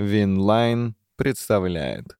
[0.00, 2.16] Winline представляет.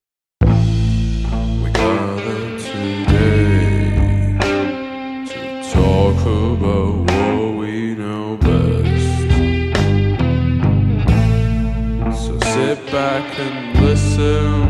[12.93, 14.70] Back and listen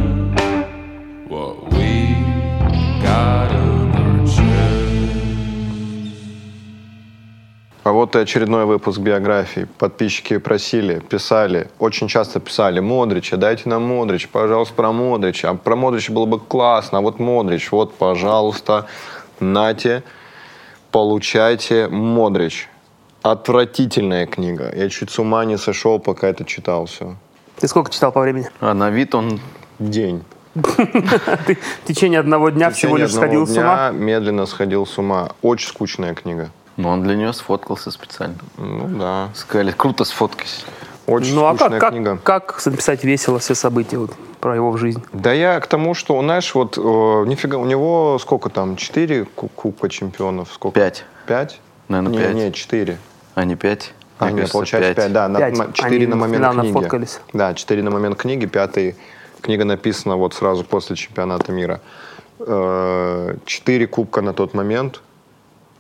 [7.91, 9.67] А вот и очередной выпуск биографии.
[9.77, 15.51] Подписчики просили, писали, очень часто писали, Модрича, дайте нам Модрич, пожалуйста, про Модрича.
[15.51, 18.87] А про Модрича было бы классно, а вот Модрич, вот, пожалуйста,
[19.41, 20.05] нате,
[20.93, 22.69] получайте Модрич.
[23.23, 24.73] Отвратительная книга.
[24.73, 27.17] Я чуть с ума не сошел, пока это читал все.
[27.59, 28.49] Ты сколько читал по времени?
[28.61, 29.41] А на вид он...
[29.81, 30.23] День.
[30.55, 33.91] Ты в течение одного дня всего лишь сходил с ума?
[33.91, 35.31] медленно сходил с ума.
[35.43, 36.51] Очень скучная книга.
[36.81, 38.37] Ну, он для нее сфоткался специально.
[38.57, 39.29] Ну да.
[39.35, 40.63] Сказали, круто сфоткайся.
[41.07, 42.19] Очень Ну а скучная как, книга.
[42.23, 45.03] как, как написать весело все события вот, про его жизнь?
[45.13, 49.49] Да я к тому, что, знаешь, вот э, нифига, у него сколько там, четыре ку-
[49.49, 50.53] кубка чемпионов?
[50.53, 50.79] Сколько?
[50.79, 51.05] Пять.
[51.27, 51.61] Пять?
[51.89, 52.35] Наверное, не, пять.
[52.35, 52.99] не, четыре.
[53.35, 53.93] А не пять?
[54.19, 55.29] А, Мне нет, кажется, получается пять, да.
[55.29, 55.59] на- Пять.
[55.59, 56.73] ма- Четыре Они на момент книги.
[56.73, 57.21] фоткались.
[57.33, 58.95] Да, четыре на момент книги, пятый.
[59.41, 61.81] Книга написана вот сразу после чемпионата мира.
[62.39, 65.01] Э, Четыре кубка на тот момент.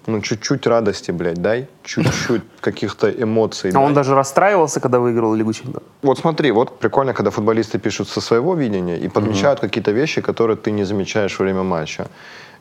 [0.07, 1.67] Ну, чуть-чуть радости, блядь, дай.
[1.85, 3.71] Чуть-чуть каких-то эмоций.
[3.71, 3.83] А дай.
[3.85, 5.83] он даже расстраивался, когда выиграл Лигу чемпионов.
[6.03, 10.57] Вот смотри, вот прикольно, когда футболисты пишут со своего видения и подмечают какие-то вещи, которые
[10.57, 12.07] ты не замечаешь во время матча.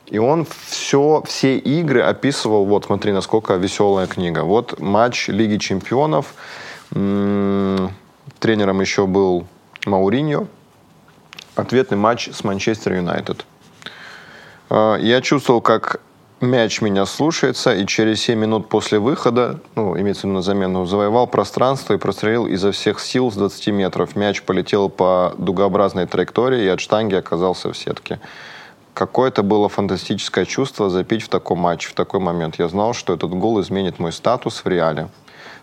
[0.06, 4.42] И он все, все игры описывал, вот смотри, насколько веселая книга.
[4.44, 6.34] Вот матч Лиги Чемпионов.
[6.94, 7.90] М,
[8.38, 9.46] Тренером еще был
[9.86, 10.46] Мауриньо.
[11.54, 13.44] Ответный матч с Манчестер Юнайтед.
[14.68, 16.00] А, Я чувствовал, как
[16.40, 20.86] мяч меня слушается, и через 7 минут после выхода, ну, имеется в виду на замену,
[20.86, 24.16] завоевал пространство и прострелил изо всех сил с 20 метров.
[24.16, 28.20] Мяч полетел по дугообразной траектории и от штанги оказался в сетке.
[28.94, 32.58] Какое-то было фантастическое чувство запить в таком матче, в такой момент.
[32.58, 35.08] Я знал, что этот гол изменит мой статус в реале.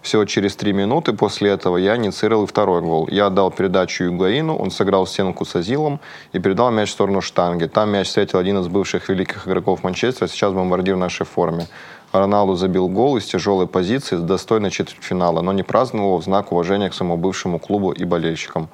[0.01, 3.07] Всего через три минуты после этого я инициировал второй гол.
[3.09, 5.99] Я отдал передачу Югаину, он сыграл стенку с Азилом
[6.31, 7.65] и передал мяч в сторону штанги.
[7.65, 11.67] Там мяч встретил один из бывших великих игроков Манчестера, сейчас бомбардир в нашей форме.
[12.11, 16.51] Роналду забил гол из тяжелой позиции, с достойной четвертьфинала, но не праздновал его в знак
[16.51, 18.69] уважения к своему бывшему клубу и болельщикам.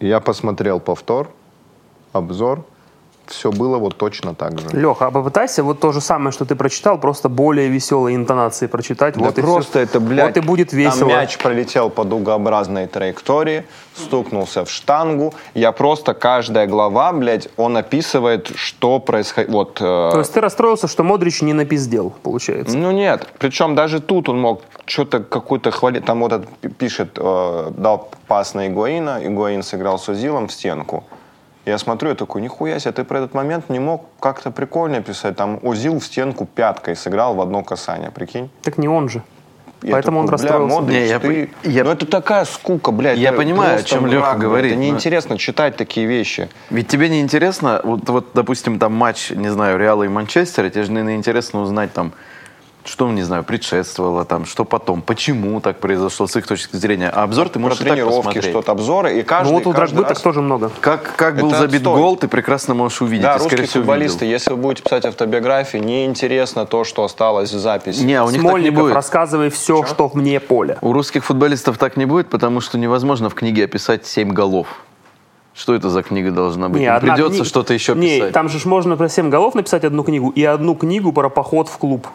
[0.00, 1.30] Я посмотрел повтор,
[2.12, 2.64] обзор,
[3.30, 4.68] все было вот точно так же.
[4.72, 9.14] Леха, а попытайся вот то же самое, что ты прочитал, просто более веселой интонации прочитать.
[9.14, 9.80] Да вот и просто всё.
[9.80, 11.08] это, блядь, Вот и будет весело.
[11.10, 13.64] Там мяч пролетел по дугообразной траектории,
[13.96, 15.34] стукнулся в штангу.
[15.54, 19.50] Я просто, каждая глава, блядь, он описывает, что происходит.
[19.50, 22.76] Вот, э, То есть ты расстроился, что Модрич не напиздел, получается.
[22.76, 26.04] ну нет, причем даже тут он мог что-то какую-то хвалить.
[26.04, 30.52] Там вот этот пи- пишет, э, дал пас на Игуаина, Игуаин сыграл с Узилом в
[30.52, 31.04] стенку.
[31.70, 35.36] Я смотрю, я такой, нихуя себе, ты про этот момент не мог как-то прикольно писать.
[35.36, 38.50] Там Узил в стенку пяткой сыграл в одно касание, прикинь.
[38.62, 39.22] Так не он же.
[39.82, 40.80] Я Поэтому он такой, бля, расстроился.
[40.80, 43.18] Модрич, Не, я ты- я- Ну это такая скука, блядь.
[43.18, 46.48] Я это понимаю, о чем Леха говорит, Это но- неинтересно читать такие вещи.
[46.70, 50.82] Ведь тебе не интересно, вот, вот, допустим, там матч, не знаю, Реала и Манчестера, тебе
[50.82, 52.12] же, наверное, интересно узнать там,
[52.84, 57.10] что, не знаю, предшествовало там, что потом, почему так произошло с их точки зрения.
[57.10, 58.44] А обзор ты Про можешь и так тренировки, посмотреть.
[58.44, 59.18] что-то, обзоры.
[59.18, 60.70] И каждый, Ну вот у Драгбы раз- так тоже много.
[60.80, 62.00] Как, как был забит отстой.
[62.00, 63.22] гол, ты прекрасно можешь увидеть.
[63.22, 64.32] Да, и, скорее русские всего, футболисты, видел.
[64.34, 68.02] если вы будете писать автобиографии, неинтересно то, что осталось в записи.
[68.02, 68.94] Не, а у них так не Смольников, будет.
[68.94, 70.78] рассказывай все, что в мне поле.
[70.80, 74.66] У русских футболистов так не будет, потому что невозможно в книге описать 7 голов.
[75.60, 76.80] Что это за книга должна быть?
[76.80, 78.32] Не, Им одна придется кни- что-то еще Не, писать.
[78.32, 81.68] там же ж можно про 7 голов написать одну книгу и одну книгу про поход
[81.68, 82.06] в клуб.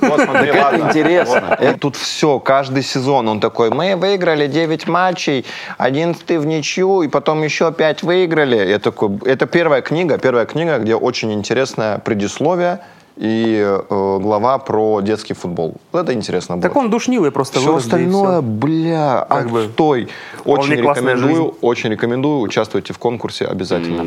[0.00, 1.58] Вот, смотри, это интересно.
[1.78, 5.44] Тут все, каждый сезон он такой, мы выиграли 9 матчей,
[5.76, 8.56] 11 в ничью, и потом еще 5 выиграли.
[8.70, 12.78] Я такой, это первая книга, первая книга, где очень интересное предисловие
[13.16, 15.76] и э, глава про детский футбол.
[15.92, 16.62] Это интересно было.
[16.62, 18.42] Так он душнилый просто Все остальное, всё.
[18.42, 20.08] бля, Как бы отстой.
[20.44, 21.58] Очень вполне классная рекомендую, жизнь.
[21.60, 24.04] очень рекомендую, участвуйте в конкурсе обязательно.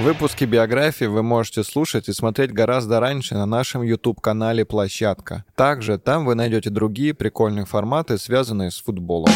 [0.00, 5.44] Выпуски биографии вы можете слушать и смотреть гораздо раньше на нашем YouTube-канале «Площадка».
[5.54, 9.30] Также там вы найдете другие прикольные форматы, связанные с футболом.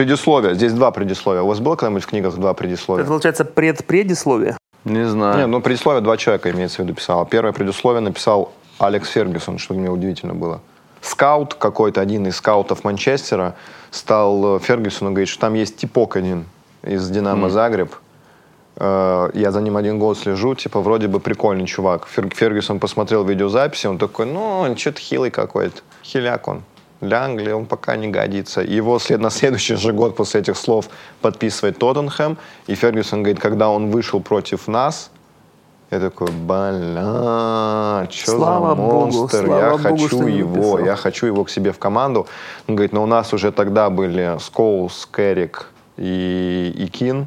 [0.00, 0.54] Предисловие.
[0.54, 1.42] Здесь два предисловия.
[1.42, 3.02] У вас было когда-нибудь в книгах два предисловия?
[3.02, 4.56] Это получается предпредисловие.
[4.84, 5.36] Не знаю.
[5.36, 7.26] Не, ну предисловие два человека, имеется в виду, писал.
[7.26, 10.62] Первое предисловие написал Алекс Фергюсон, что мне удивительно было.
[11.02, 13.56] Скаут какой-то, один из скаутов Манчестера,
[13.90, 16.46] стал Фергюсону говорить, что там есть типок один
[16.82, 17.94] из «Динамо Загреб»,
[18.76, 22.06] Э, я за ним один год слежу, типа, вроде бы прикольный чувак.
[22.06, 25.82] Фер- Фергюсон посмотрел видеозаписи, он такой, ну, он что-то хилый какой-то.
[26.02, 26.62] Хиляк он.
[27.00, 28.60] Для Англии он пока не годится.
[28.60, 30.88] Его след на следующий же год после этих слов
[31.22, 32.36] подписывает Тоттенхэм.
[32.66, 35.10] И Фергюсон говорит, когда он вышел против нас,
[35.90, 40.94] я такой, бля, что за Слава богу, монстр, слава я богу, хочу не его, я
[40.94, 42.26] хочу его к себе в команду.
[42.68, 47.26] Он говорит, но у нас уже тогда были Скоус, Керрик и, и Кин.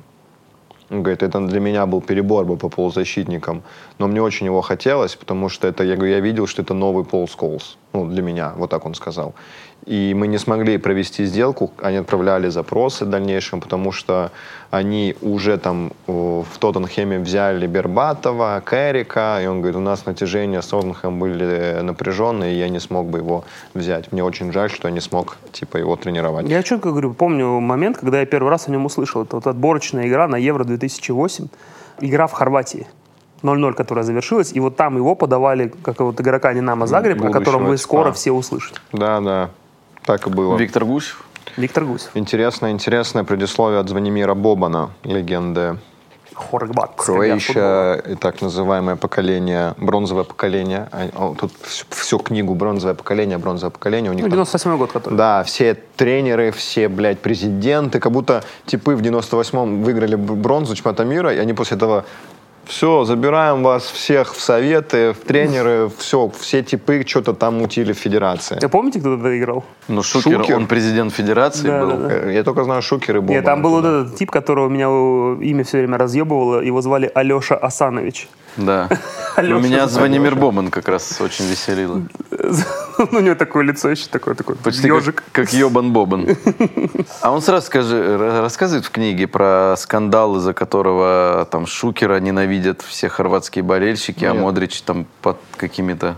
[0.94, 3.63] Он говорит, это для меня был перебор бы по полузащитникам.
[3.98, 7.04] Но мне очень его хотелось, потому что это, я, говорю, я видел, что это новый
[7.04, 7.78] Пол Сколс.
[7.94, 9.34] Ну, для меня, вот так он сказал.
[9.85, 14.31] И мы не смогли провести сделку, они отправляли запросы в дальнейшем, потому что
[14.71, 20.68] они уже там в Тоттенхеме взяли Бербатова, Керрика, и он говорит, у нас натяжения с
[20.68, 23.44] Тоттенхэмом были напряженные, и я не смог бы его
[23.74, 24.12] взять.
[24.13, 26.47] Мне очень жаль, что я не смог типа его тренировать.
[26.47, 29.24] Я четко говорю, помню момент, когда я первый раз о нем услышал.
[29.24, 31.47] Это вот отборочная игра на Евро-2008.
[32.00, 32.88] Игра в Хорватии.
[33.44, 34.53] 0-0, которая завершилась.
[34.53, 38.31] И вот там его подавали, как вот игрока Динамо Загреб, о котором вы скоро все
[38.31, 38.79] услышите.
[38.94, 39.50] Да, да,
[40.05, 40.57] так и было.
[40.57, 41.23] Виктор Гусев.
[41.57, 42.11] Виктор Гусев.
[42.15, 45.77] Интересное, интересное предисловие от Звонимира Бобана, легенды
[46.33, 46.94] Хоргбат.
[46.95, 50.88] Кроэйща и так называемое поколение, бронзовое поколение.
[50.91, 54.11] А, Тут всю, всю книгу бронзовое поколение, бронзовое поколение.
[54.11, 55.15] У них Ну, там 98 год, который.
[55.15, 61.33] Да, все тренеры, все, блядь, президенты, как будто типы в 98-м выиграли бронзу чемпионата мира,
[61.33, 62.05] и они после этого
[62.65, 67.98] все, забираем вас всех в советы, в тренеры, все, все типы что-то там мутили в
[67.98, 68.57] федерации.
[68.62, 69.63] Вы помните, кто тогда играл?
[69.88, 70.56] Ну, Шукер, Шукер.
[70.57, 71.98] он президент федерации Да, был.
[71.98, 72.31] да, да.
[72.31, 73.36] Я только знаю Шукер и Бобан.
[73.36, 74.86] Нет, там был вот этот тип, которого меня
[75.44, 76.62] имя все время разъебывало.
[76.62, 78.27] Его звали Алеша Асанович.
[78.57, 78.89] Да.
[79.38, 79.89] У меня Звонимир.
[79.89, 82.03] Звонимир Боман как раз очень веселило.
[83.11, 85.15] У него такое лицо еще такое, такой Почти ежик.
[85.15, 86.27] как, как Йобан Бобан.
[87.21, 93.09] А он сразу скажи, рассказывает в книге про скандал, из-за которого там Шукера ненавидят все
[93.09, 94.33] хорватские болельщики, а.
[94.33, 96.15] Модрич там под какими-то...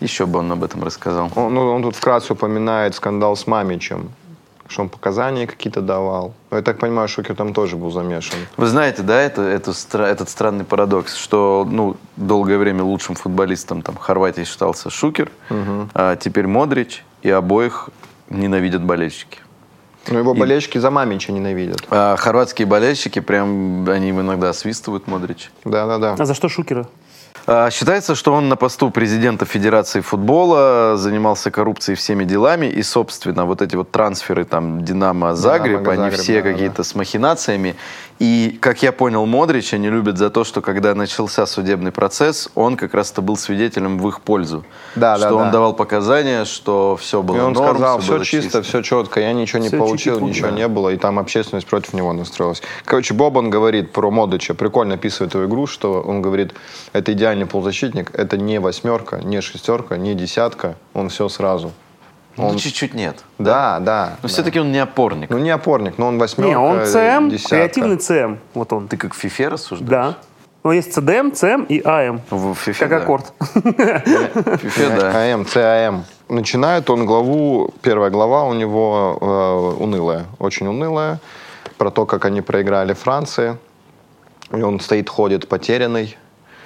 [0.00, 1.30] Еще бы он об этом рассказал.
[1.34, 4.10] Он, ну, он тут вкратце упоминает скандал с Мамичем,
[4.70, 6.32] что он показания какие-то давал.
[6.50, 8.38] Но я так понимаю, Шукер там тоже был замешан.
[8.56, 13.96] Вы знаете, да, это, стра- этот странный парадокс, что ну, долгое время лучшим футболистом там,
[13.96, 15.30] Хорватии считался Шукер,
[15.94, 17.90] а теперь Модрич, и обоих
[18.30, 19.38] ненавидят болельщики.
[20.08, 21.82] Но его болельщики за Мамича ненавидят.
[21.90, 25.50] А хорватские болельщики, прям, они иногда свистывают Модрич.
[25.64, 26.14] Да-да-да.
[26.18, 26.88] А за что Шукера?
[27.46, 33.44] А, Считается, что он на посту президента Федерации футбола занимался коррупцией всеми делами, и, собственно,
[33.44, 37.76] вот эти вот трансферы там Динамо Загреб, они Загреб, все да, какие-то с махинациями.
[38.20, 42.76] И, как я понял, Модрича не любят за то, что когда начался судебный процесс, он
[42.76, 44.62] как раз-то был свидетелем в их пользу.
[44.94, 45.52] Да, что да, он да.
[45.52, 49.20] давал показания, что все было И он норм, сказал, всё все было чисто, все четко,
[49.20, 50.54] я ничего не получил, чики-пуки, ничего да.
[50.54, 52.62] не было, и там общественность против него настроилась.
[52.84, 56.52] Короче, Бобан говорит про Модыча, прикольно описывает эту игру, что он говорит,
[56.92, 61.70] это идеальный полузащитник, это не восьмерка, не шестерка, не десятка, он все сразу.
[62.38, 63.22] Ну, Он- чуть-чуть нет.
[63.38, 64.16] Да, да.
[64.22, 64.28] Но да.
[64.28, 65.28] все-таки он не опорник.
[65.28, 67.56] Ну, не опорник, но он восьмерка, Не, он ЦМ, десятка.
[67.56, 68.36] креативный ЦМ.
[68.54, 68.88] Вот он.
[68.88, 69.90] Ты как в фифе рассуждаешь?
[69.90, 70.14] Да.
[70.64, 72.20] Ну, есть CDM, CM и AM.
[72.30, 72.96] В фифе, Как да.
[72.98, 73.32] аккорд.
[73.38, 75.34] В фифе, да.
[75.34, 76.04] АМ, ЦАМ.
[76.30, 81.18] Начинает он главу, первая глава у него э, унылая, очень унылая,
[81.76, 83.58] про то, как они проиграли Франции.
[84.56, 86.16] И он стоит, ходит потерянный.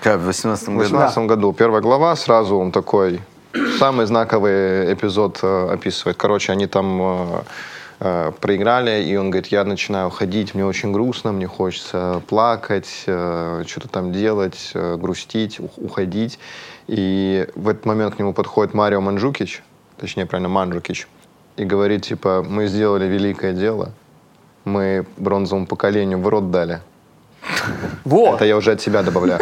[0.04, 0.80] Как, в 18 В году?
[0.80, 3.22] 2018 году первая глава, сразу он такой,
[3.78, 6.18] самый знаковый эпизод э, описывает.
[6.18, 7.42] Короче, они там э,
[8.00, 13.64] э, проиграли, и он говорит, я начинаю ходить, мне очень грустно, мне хочется плакать, э,
[13.66, 16.38] что-то там делать, э, грустить, ух- уходить.
[16.86, 19.62] И в этот момент к нему подходит Марио Манджукич,
[19.98, 21.08] точнее, правильно, Манджукич,
[21.56, 23.92] и говорит, типа, мы сделали великое дело,
[24.66, 26.80] мы бронзовому поколению в рот дали.
[28.04, 28.36] Вот.
[28.36, 29.40] Это я уже от себя добавляю.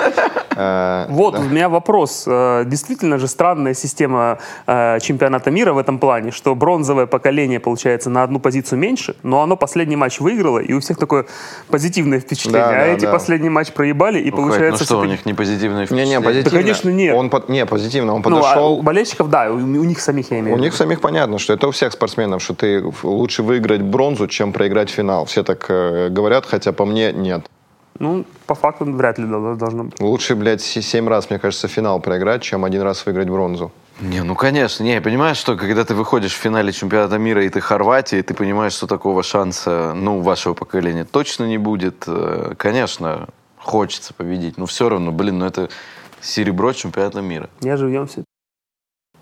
[0.56, 2.24] Э, Вот, у меня вопрос.
[2.26, 8.10] Э, Действительно же странная система э, чемпионата мира в этом плане, что бронзовое поколение, получается,
[8.10, 11.26] на одну позицию меньше, но оно последний матч выиграло, и у всех такое
[11.68, 12.62] позитивное впечатление.
[12.62, 14.82] А эти последний матч проебали, и получается...
[14.82, 16.20] ну что, у них не позитивные Не-не, впечатления?
[16.20, 16.58] позитивно.
[16.58, 17.16] конечно, нет.
[17.16, 18.14] Он не, позитивно.
[18.14, 18.72] Он Ну, а подошел...
[18.78, 20.64] у болельщиков, да, у, у них самих я имею У в виду.
[20.64, 24.90] них самих понятно, что это у всех спортсменов, что ты лучше выиграть бронзу, чем проиграть
[24.90, 25.24] финал.
[25.24, 27.46] Все так говорят, хотя по мне нет.
[27.98, 30.00] Ну, по факту вряд ли дол- должно быть.
[30.00, 33.70] Лучше, блядь, се- семь раз, мне кажется, финал проиграть, чем один раз выиграть бронзу.
[34.00, 34.82] Не, ну конечно.
[34.84, 38.34] Не, понимаешь, что когда ты выходишь в финале чемпионата мира, и ты Хорватия, и ты
[38.34, 42.04] понимаешь, что такого шанса, ну, вашего поколения точно не будет.
[42.06, 45.68] Э, Конечно, хочется победить, но все равно, блин, ну это
[46.20, 47.48] серебро чемпионата мира.
[47.60, 48.24] Я живем все.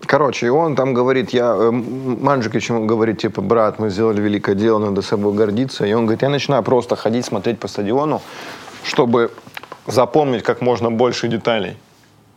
[0.05, 4.21] Короче, и он там говорит, я, э, М- Манджукич ему говорит, типа, брат, мы сделали
[4.21, 5.85] великое дело, надо собой гордиться.
[5.85, 8.21] И он говорит, я начинаю просто ходить, смотреть по стадиону,
[8.83, 9.31] чтобы
[9.87, 11.77] запомнить как можно больше деталей.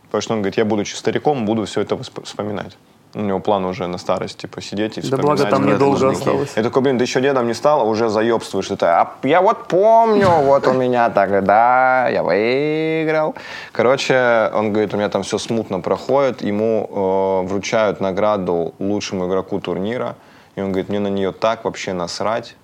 [0.06, 2.76] Потому что он говорит, я, будучи стариком, буду все это вспоминать.
[3.14, 6.52] У него план уже на старость, типа, сидеть и Да благо там недолго осталось.
[6.56, 8.70] Я такой, блин, ты еще дедом не стал, а уже заебствуешь.
[8.70, 13.34] Это, а я вот помню, вот у меня тогда, я выиграл.
[13.72, 16.42] Короче, он говорит, у меня там все смутно проходит.
[16.42, 20.16] Ему э, вручают награду лучшему игроку турнира.
[20.56, 22.56] И он говорит, мне на нее так вообще насрать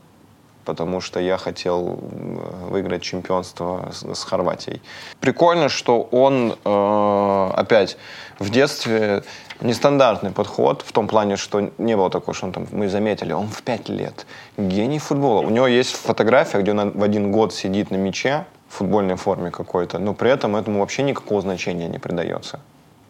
[0.65, 4.81] потому что я хотел э, выиграть чемпионство с, с Хорватией.
[5.21, 7.97] Прикольно, что он э, опять
[8.39, 9.23] в детстве
[9.61, 13.49] нестандартный подход в том плане, что не было такого, что он там, мы заметили, он
[13.49, 14.27] в пять лет
[14.57, 15.41] гений футбола.
[15.41, 19.51] У него есть фотография, где он в один год сидит на мяче в футбольной форме
[19.51, 22.61] какой-то, но при этом этому вообще никакого значения не придается.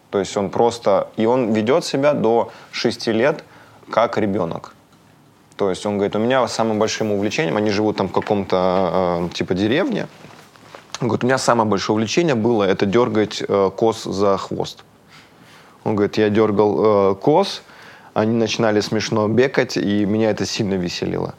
[0.09, 1.07] То есть он просто...
[1.15, 3.43] И он ведет себя до 6 лет
[3.89, 4.73] как ребенок.
[5.55, 9.33] То есть он говорит, у меня самым большим увлечением, они живут там в каком-то э,
[9.33, 10.07] типа деревне,
[10.99, 14.83] он говорит, у меня самое большое увлечение было это дергать э, коз за хвост.
[15.83, 17.63] Он говорит, я дергал э, коз,
[18.13, 21.33] они начинали смешно бекать, и меня это сильно веселило.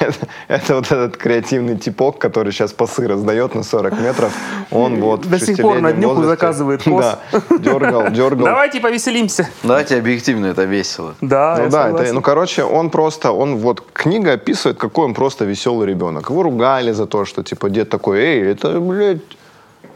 [0.00, 0.14] Это,
[0.48, 4.32] это вот этот креативный типок, который сейчас пасы раздает на 40 метров.
[4.70, 7.04] Он вот До в сих пор на днюху возрасте- заказывает коз.
[7.04, 8.46] Да, дергал, дергал.
[8.46, 9.48] Давайте повеселимся.
[9.62, 11.14] Давайте объективно, это весело.
[11.20, 15.44] Да, Ну да, это, ну короче, он просто, он вот, книга описывает, какой он просто
[15.44, 16.30] веселый ребенок.
[16.30, 19.22] Его ругали за то, что типа дед такой, эй, это, блядь,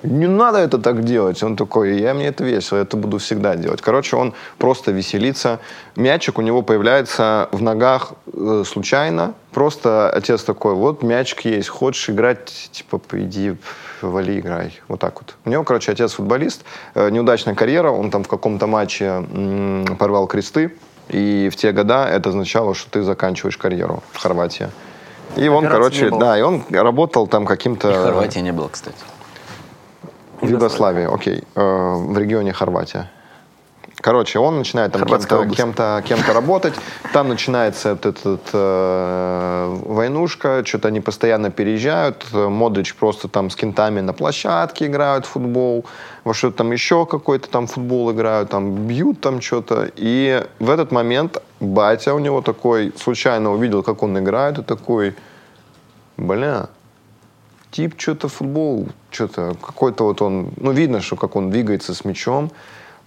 [0.03, 1.43] не надо это так делать.
[1.43, 3.81] Он такой, я мне это весело, я это буду всегда делать.
[3.81, 5.59] Короче, он просто веселится.
[5.97, 9.35] Мячик у него появляется в ногах э, случайно.
[9.53, 13.57] Просто отец такой, вот мячик есть, хочешь играть, типа, иди,
[14.03, 14.79] вали, играй.
[14.89, 15.35] Вот так вот.
[15.45, 16.65] У него, короче, отец футболист,
[16.95, 20.77] э, неудачная карьера, он там в каком-то матче м, порвал кресты,
[21.09, 24.69] и в те года это означало, что ты заканчиваешь карьеру в Хорватии.
[25.37, 27.91] И он, Операции короче, да, и он работал там каким-то...
[27.91, 28.97] И Хорватии не было, кстати.
[30.41, 31.45] В Югославии, окей.
[31.55, 33.11] Э, в регионе Хорватия.
[34.01, 36.75] Короче, он начинает там кем-то, кем-то, кем-то работать.
[37.13, 42.27] Там начинается вот этот э, войнушка, что-то они постоянно переезжают.
[42.33, 45.85] Модрич просто там с кентами на площадке играют в футбол.
[46.23, 49.91] Во что-то там еще какой-то там футбол играют, там бьют там что-то.
[49.97, 55.17] И в этот момент батя у него такой случайно увидел, как он играет, и такой,
[56.17, 56.69] бля,
[57.71, 62.51] тип что-то футбол, что-то какой-то вот он, ну видно, что как он двигается с мячом,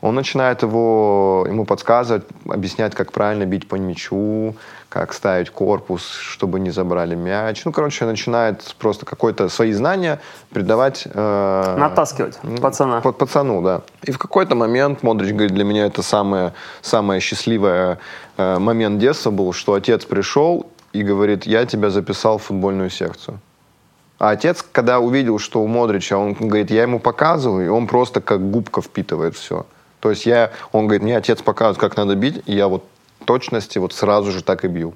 [0.02, 4.56] он начинает его, ему подсказывать, объяснять, как правильно бить по мячу,
[4.90, 7.64] как ставить корпус, чтобы не забрали мяч.
[7.66, 11.04] Ну, короче, начинает просто какое-то свои знания придавать...
[11.06, 13.02] э, Натаскивать пацана.
[13.02, 13.82] под пацану, да.
[14.02, 18.00] И в какой-то момент Модрич говорит, для меня это самое, самое счастливое
[18.38, 23.40] э, момент детства был, что отец пришел и говорит, я тебя записал в футбольную секцию.
[24.22, 28.22] А отец, когда увидел, что у Модрича, он говорит, я ему показываю, и он просто
[28.22, 29.66] как губка впитывает все.
[30.00, 32.84] То есть я, он говорит, мне отец показывает, как надо бить, и я вот
[33.26, 34.94] точности вот сразу же так и бью.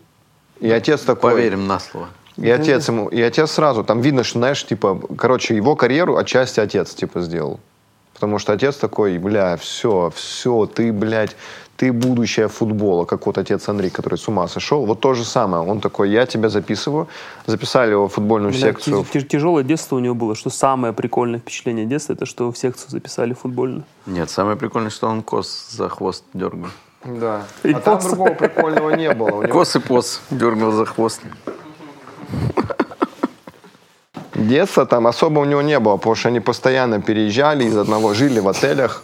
[0.60, 1.32] И отец такой...
[1.32, 2.10] Поверим на слово.
[2.38, 6.60] И отец ему, и отец сразу, там видно, что, знаешь, типа, короче, его карьеру отчасти
[6.60, 7.60] отец, типа, сделал.
[8.14, 11.36] Потому что отец такой, бля, все, все, ты, блядь,
[11.78, 14.86] ты будущее футбола, как вот отец Андрей, который с ума сошел.
[14.86, 15.64] Вот то же самое.
[15.64, 17.08] Он такой, я тебя записываю.
[17.46, 19.06] Записали его в футбольную Бля, секцию.
[19.06, 20.36] Тяжелое детство у него было.
[20.36, 23.84] Что самое прикольное впечатление детства, это что в секцию записали футбольную.
[24.06, 26.70] Нет, самое прикольное, что он кос за хвост дергал.
[27.04, 27.44] Да.
[27.64, 28.06] И а там пос.
[28.06, 29.44] другого прикольного не было.
[29.44, 31.22] Него Кос и пос дергал за хвост.
[34.34, 38.40] детства там особо у него не было, потому что они постоянно переезжали из одного, жили
[38.40, 39.04] в отелях.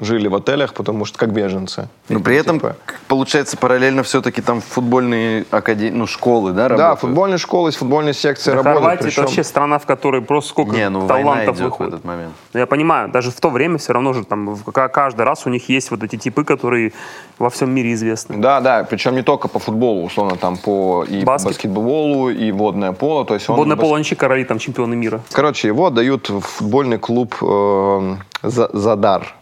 [0.00, 1.88] Жили в отелях, потому что как беженцы.
[2.08, 2.74] Но при этом, Типа.
[3.06, 6.78] получается, параллельно все-таки там футбольные академии, ну, школы, да, работают?
[6.78, 8.78] Да, футбольные школы, с футбольной секцией Да, работают.
[8.80, 11.64] Хорватия это причем- вообще страна, в которой просто сколько Не, ну, война талантов идет в
[11.70, 11.92] выходит.
[11.94, 12.32] этот момент.
[12.54, 15.92] Я понимаю, даже в то время все равно же там каждый раз у них есть
[15.92, 16.92] вот эти типы, которые
[17.38, 18.36] во всем мире известны.
[18.38, 21.52] Да, да, причем не только по футболу, условно, там по и Баскет.
[21.52, 23.24] баскетболу, и водное поло.
[23.24, 25.20] То есть он Водное бас- поло, они короли там чемпионы мира.
[25.32, 29.34] Короче, его дают в футбольный клуб э, За- Задар.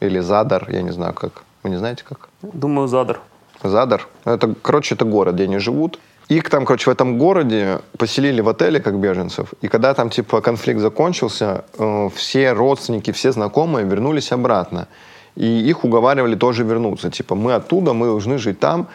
[0.00, 1.44] Или Задар, я не знаю как.
[1.62, 2.28] Вы не знаете как?
[2.42, 3.20] Думаю, Задар.
[3.62, 4.08] Задар.
[4.24, 5.98] Это, короче, это город, где они живут.
[6.28, 9.52] Их там, короче, в этом городе поселили в отеле как беженцев.
[9.60, 14.86] И когда там, типа, конфликт закончился, э, все родственники, все знакомые вернулись обратно.
[15.36, 17.10] И их уговаривали тоже вернуться.
[17.10, 18.86] Типа, мы оттуда, мы должны жить там.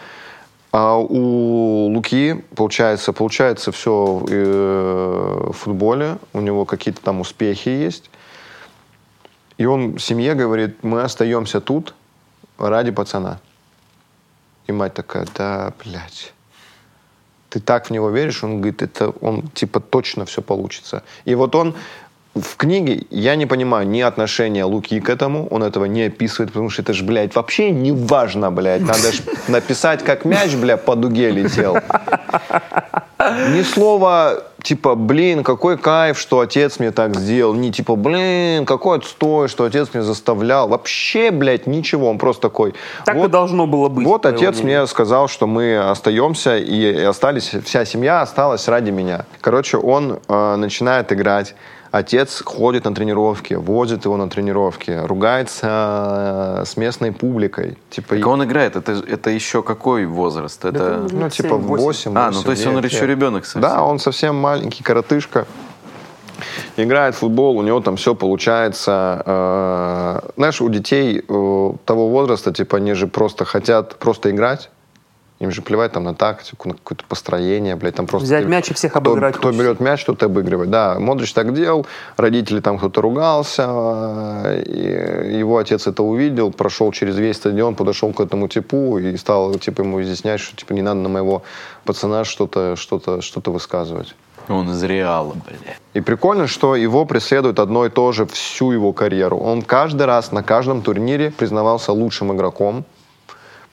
[0.71, 3.93] А у Луки, получается, получается все
[4.25, 6.17] в футболе.
[6.33, 8.09] У него какие-то там успехи есть.
[9.57, 11.93] И он семье говорит, мы остаемся тут
[12.57, 13.39] ради пацана.
[14.67, 16.33] И мать такая, да, блядь,
[17.49, 21.03] ты так в него веришь, он говорит, это он типа точно все получится.
[21.23, 21.75] И вот он
[22.33, 26.69] в книге, я не понимаю ни отношения Луки к этому, он этого не описывает, потому
[26.69, 28.81] что это же, блядь, вообще не важно, блядь.
[28.81, 31.77] Надо же написать, как мяч, бля, по дуге летел.
[33.49, 37.53] Ни слова, типа, блин, какой кайф, что отец мне так сделал.
[37.53, 40.67] Не типа, блин, какой отстой, что отец меня заставлял.
[40.67, 42.09] Вообще, блядь, ничего.
[42.09, 42.73] Он просто такой.
[43.05, 44.05] Так и вот, должно было быть.
[44.05, 44.79] вот отец мнению.
[44.79, 49.25] мне сказал, что мы остаемся и, и остались, вся семья осталась ради меня.
[49.41, 51.55] Короче, он э, начинает играть.
[51.91, 57.77] Отец ходит на тренировки, возит его на тренировки, ругается э, с местной публикой.
[57.89, 60.65] Типа, Так он играет, это, это еще какой возраст?
[60.65, 61.07] Это...
[61.11, 63.61] ну, типа 8, А, ну то есть он еще ребенок совсем.
[63.61, 65.45] Да, он совсем маленький, коротышка.
[66.77, 69.23] Играет в футбол, у него там все получается.
[69.25, 74.69] Э, Знаешь, у детей э, того возраста, типа, они же просто хотят просто играть.
[75.39, 78.25] Им же плевать там на тактику, на какое-то построение, блядь, там просто...
[78.25, 80.69] Взять мяч и всех кто, обыграть Кто берет мяч, тот и обыгрывает.
[80.69, 83.63] Да, Модрич так делал, родители там кто-то ругался,
[84.65, 89.55] и его отец это увидел, прошел через весь стадион, подошел к этому типу и стал
[89.55, 91.43] типа ему изъяснять, что типа не надо на моего
[91.83, 94.15] пацана что-то что-то что-то высказывать.
[94.47, 95.75] Он из Реала, бля.
[95.93, 99.37] И прикольно, что его преследует одно и то же всю его карьеру.
[99.37, 102.85] Он каждый раз на каждом турнире признавался лучшим игроком.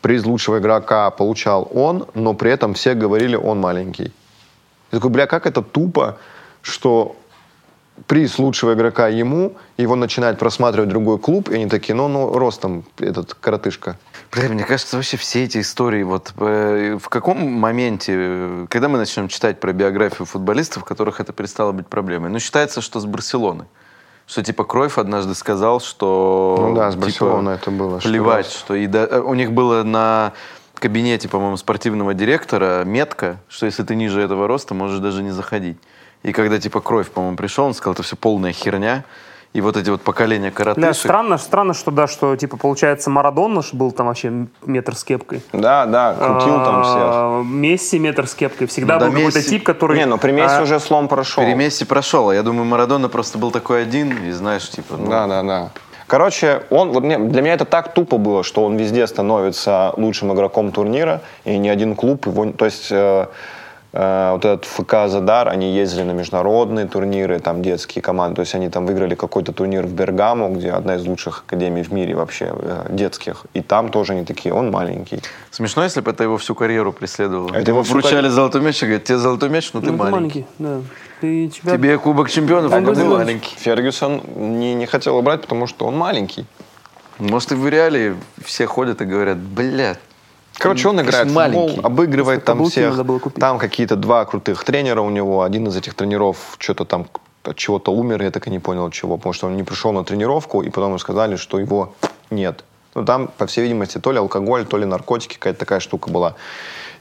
[0.02, 4.12] Приз лучшего игрока получал он, но при этом все говорили, он маленький.
[4.90, 6.18] Я такой, бля, как это тупо,
[6.60, 7.16] что
[8.08, 12.84] приз лучшего игрока ему, его начинает просматривать другой клуб, и они такие, ну, ну, ростом
[12.98, 13.96] этот коротышка.
[14.32, 18.98] Бля, мне кажется, вообще все эти истории, вот э, в каком моменте, э, когда мы
[18.98, 22.30] начнем читать про биографию футболистов, которых это перестало быть проблемой?
[22.30, 23.66] Ну, считается, что с Барселоны.
[24.26, 26.56] Что, типа, Кройф однажды сказал, что...
[26.60, 28.54] Ну да, с типа, Барселоной это было, что Плевать, раз.
[28.54, 28.74] что...
[28.74, 30.32] и да- э, у них было на
[30.74, 35.76] кабинете, по-моему, спортивного директора метка, что если ты ниже этого роста, можешь даже не заходить.
[36.22, 39.04] И когда, типа, Кройф, по-моему, пришел, он сказал, это все полная херня.
[39.52, 40.96] И вот эти вот поколения коротышек...
[40.96, 45.42] странно, странно, что да, что типа получается Марадона ж был там вообще метр с кепкой.
[45.52, 48.66] Да, да, А, Месси метр с кепкой.
[48.66, 49.98] Всегда Ну да, был какой-то Месси- тип, который...
[49.98, 51.44] Не, ну при Месси а, уже слом прошел.
[51.44, 54.96] При Месси прошел, а я думаю, Марадона просто был такой один, и знаешь, типа...
[54.96, 55.70] ну, Да, да, да.
[56.06, 60.32] Короче, он, вот мне, для меня это так тупо было, что он везде становится лучшим
[60.32, 62.52] игроком турнира, и ни один клуб его...
[62.52, 63.26] То есть э,
[63.92, 68.70] вот этот ФК «Задар», они ездили на международные турниры, там детские команды, то есть они
[68.70, 72.86] там выиграли какой-то турнир в Бергамо, где одна из лучших академий в мире вообще э,
[72.88, 75.20] детских, и там тоже они такие, он маленький.
[75.50, 77.54] Смешно, если бы это его всю карьеру преследовало.
[77.54, 78.34] Это его вручали карьеру.
[78.34, 80.46] золотой мяч и говорят, тебе золотой мяч, но ну, ты ты маленький.
[80.58, 80.80] да.
[81.20, 81.76] Ты тебя...
[81.76, 83.54] Тебе кубок чемпионов, а ты маленький.
[83.56, 86.46] Фергюсон не, не хотел брать, потому что он маленький.
[87.18, 89.96] Может, и в реале все ходят и говорят, бля,
[90.62, 91.80] Короче, он играет в футбол, маленький.
[91.80, 92.94] обыгрывает там всех.
[93.38, 95.42] Там какие-то два крутых тренера у него.
[95.42, 97.06] Один из этих тренеров что-то там
[97.44, 99.92] от чего-то умер, я так и не понял от чего, потому что он не пришел
[99.92, 101.94] на тренировку, и потом ему сказали, что его
[102.30, 102.64] нет.
[102.94, 106.34] Ну, там, по всей видимости, то ли алкоголь, то ли наркотики, какая-то такая штука была.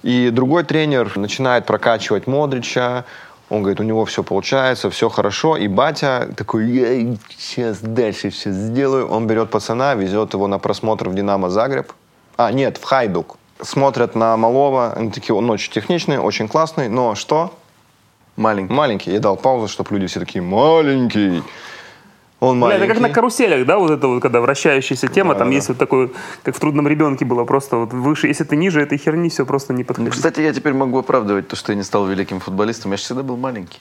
[0.03, 3.05] И другой тренер начинает прокачивать Модрича,
[3.49, 5.57] он говорит, у него все получается, все хорошо.
[5.57, 9.09] И батя такой, я сейчас дальше все сделаю.
[9.09, 11.91] Он берет пацана, везет его на просмотр в «Динамо Загреб».
[12.37, 13.37] А, нет, в Хайдук.
[13.61, 17.53] Смотрят на Малова, они такие, он очень техничный, очень классный, но что?
[18.37, 18.73] маленький.
[18.73, 19.11] Маленький.
[19.11, 21.43] Я дал паузу, чтобы люди все такие, маленький.
[22.39, 22.85] Он Бля, маленький.
[22.85, 26.11] это как на каруселях, да, вот это вот, когда вращающаяся тема, там есть вот такой,
[26.41, 29.73] как в «Трудном ребенке» было, просто вот выше, если ты ниже этой херни, все просто
[29.73, 30.13] не Ну, подходит.
[30.13, 32.89] кстати, я теперь могу оправдывать то, что я не стал великим футболистом.
[32.91, 33.79] Я же всегда был маленький.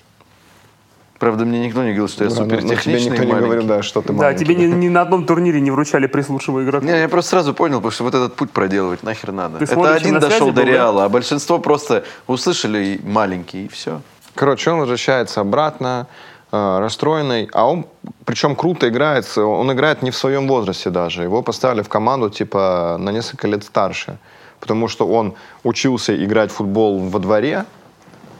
[1.20, 3.64] Правда, мне никто не говорил, что я Да, супер но тебе техничный никто не говорил,
[3.64, 4.42] да, что ты да, маленький.
[4.42, 6.86] тебе ни, ни на одном турнире не вручали приз лучшего игрока.
[6.86, 9.58] Не, я просто сразу понял, потому что вот этот путь проделывать нахер надо.
[9.58, 10.72] Ты Это один на дошел связи до был, да?
[10.72, 14.00] Реала, а большинство просто услышали маленький, и все.
[14.34, 16.06] Короче, он возвращается обратно,
[16.52, 17.84] э, расстроенный, а он,
[18.24, 21.22] причем круто играет, он играет не в своем возрасте даже.
[21.22, 24.16] Его поставили в команду, типа, на несколько лет старше.
[24.58, 27.66] Потому что он учился играть в футбол во дворе,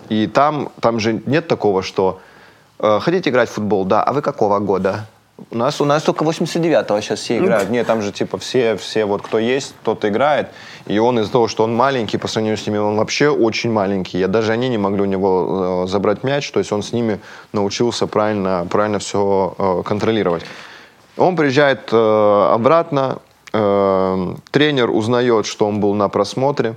[0.09, 2.21] и там, там же нет такого, что
[2.81, 3.85] хотите играть в футбол?
[3.85, 5.07] Да, а вы какого года?
[5.51, 7.71] У нас, у нас только 89-го сейчас все играют.
[7.71, 10.49] Нет, там же типа все, все вот кто есть, тот играет.
[10.87, 14.19] И он из-за того, что он маленький, по сравнению с ними, он вообще очень маленький.
[14.19, 17.21] Я даже они не могли у него э, забрать мяч, то есть он с ними
[17.53, 20.45] научился правильно, правильно все э, контролировать.
[21.17, 23.19] Он приезжает э, обратно,
[23.53, 26.75] э, тренер узнает, что он был на просмотре,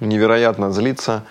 [0.00, 1.24] невероятно злится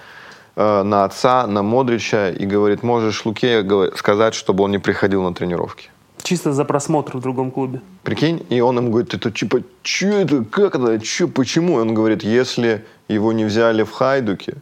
[0.60, 3.64] э, на отца, на Модрича и говорит, можешь Луке
[3.96, 5.90] сказать, чтобы он не приходил на тренировки.
[6.24, 7.80] Чисто за просмотр в другом клубе.
[8.04, 11.80] Прикинь, и он ему говорит, это типа, что это, как это, что, почему?
[11.80, 14.54] И он говорит, если его не взяли в Хайдуке,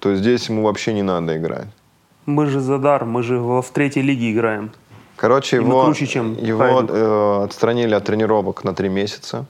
[0.00, 1.66] то здесь ему вообще не надо играть.
[2.26, 4.70] Мы же за дар, мы же во- в третьей лиге играем.
[5.16, 6.90] Короче, И его, круче, чем его Хайдук.
[6.90, 9.44] э, отстранили от тренировок на три месяца.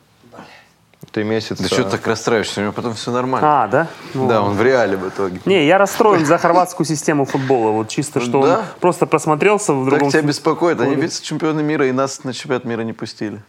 [1.13, 1.61] Три месяца.
[1.61, 2.61] Да что ты так расстраиваешься?
[2.61, 3.65] У него потом все нормально.
[3.65, 3.89] А, да?
[4.15, 5.41] Ну, да, он в реале в итоге.
[5.45, 7.71] Не, я расстроен за хорватскую систему футбола.
[7.73, 8.59] Вот чисто, что Да?
[8.59, 10.11] он просто просмотрелся в Так другом...
[10.11, 10.81] тебя фут- беспокоит.
[10.81, 13.43] Они вице-чемпионы мира и нас на чемпионат мира не пустили.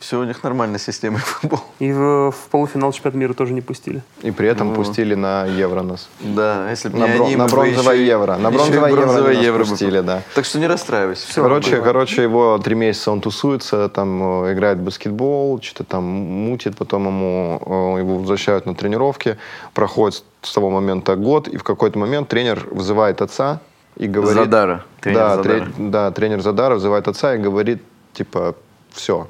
[0.00, 1.60] Все у них нормальная система и футбол.
[1.78, 4.02] И в, в полуфинал чемпионата мира тоже не пустили.
[4.22, 6.08] И при этом пустили на евро нас.
[6.20, 8.36] Да, если бы На, не бро- они, на бы бронзовое еще евро.
[8.38, 10.22] На бронзовое евро, бронзовое евро бы пустили, да.
[10.34, 11.28] Так что не расстраивайся.
[11.28, 16.04] Все Короче, короче, его три месяца он тусуется, там э, играет в баскетбол, что-то там
[16.04, 19.36] мутит, потом ему э, его возвращают на тренировки,
[19.74, 23.60] проходит с того момента год, и в какой-то момент тренер вызывает отца
[23.96, 24.34] и говорит...
[24.34, 25.60] Задара, тренер да, Задара.
[25.60, 27.82] тре- да, тренер Задара вызывает отца и говорит,
[28.14, 28.54] типа,
[28.92, 29.28] все,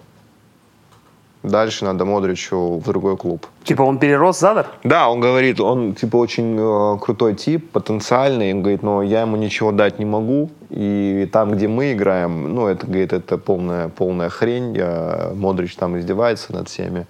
[1.43, 3.47] дальше надо Модричу в другой клуб.
[3.65, 4.67] Типа он перерос Задар?
[4.85, 8.53] Да, он говорит, он типа очень э, крутой тип, потенциальный.
[8.53, 10.51] Он говорит, но я ему ничего дать не могу.
[10.71, 14.75] И там, где мы играем, ну, это, говорит, это полная, полная хрень.
[14.77, 17.07] Я- Модрич там издевается над всеми.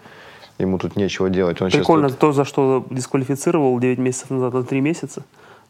[0.59, 1.61] Ему тут нечего делать.
[1.63, 5.23] Он Прикольно тут- то, за что дисквалифицировал 9 месяцев назад на 3 месяца.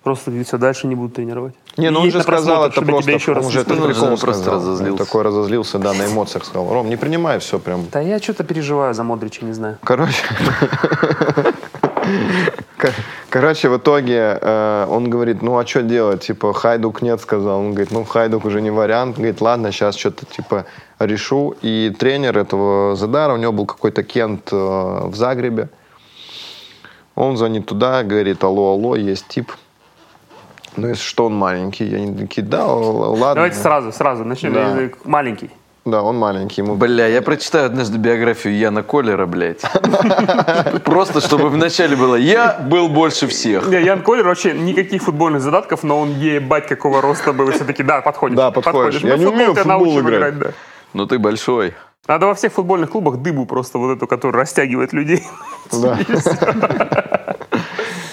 [0.03, 1.55] Просто все, дальше не буду тренировать.
[1.77, 4.33] Не, ну он же сказал это просто, тебя еще раз он же это прикол просто
[4.33, 4.55] сказал.
[4.55, 4.93] разозлился.
[4.93, 6.73] Он такой разозлился, да, на эмоциях сказал.
[6.73, 7.87] Ром, не принимай все прям.
[7.93, 9.77] Да я что-то переживаю за Модрича, не знаю.
[9.85, 10.25] Короче,
[12.79, 12.95] Кор-
[13.29, 16.27] короче, в итоге э, он говорит, ну а что делать?
[16.27, 17.61] Типа, Хайдук нет, сказал.
[17.61, 19.17] Он говорит, ну Хайдук уже не вариант.
[19.17, 20.65] Он говорит, ладно, сейчас что-то типа
[20.99, 21.55] решу.
[21.61, 25.69] И тренер этого Задара, у него был какой-то Кент э, в Загребе.
[27.15, 29.53] Он звонит туда, говорит, алло, алло, есть тип.
[30.77, 31.85] Ну, если что, он маленький.
[31.85, 33.35] Я не такие, да, ладно.
[33.35, 34.53] Давайте сразу, сразу начнем.
[34.53, 34.81] Да.
[34.81, 35.51] Я- Маленький.
[35.87, 36.61] Да, он маленький.
[36.61, 39.63] Ему Бля, я прочитаю однажды биографию Яна Коллера, блядь.
[40.85, 43.67] Просто, чтобы вначале было «Я был больше всех».
[43.67, 47.49] Не, Ян Колер вообще никаких футбольных задатков, но он ебать какого роста был.
[47.49, 48.37] И все таки да, подходишь.
[48.37, 49.01] Да, подходишь.
[49.01, 50.39] Я не в умею футбол играть.
[50.39, 50.53] да.
[50.93, 51.73] Ну ты большой.
[52.07, 55.23] Надо во всех футбольных клубах дыбу просто вот эту, которая растягивает людей.
[55.73, 55.99] Да.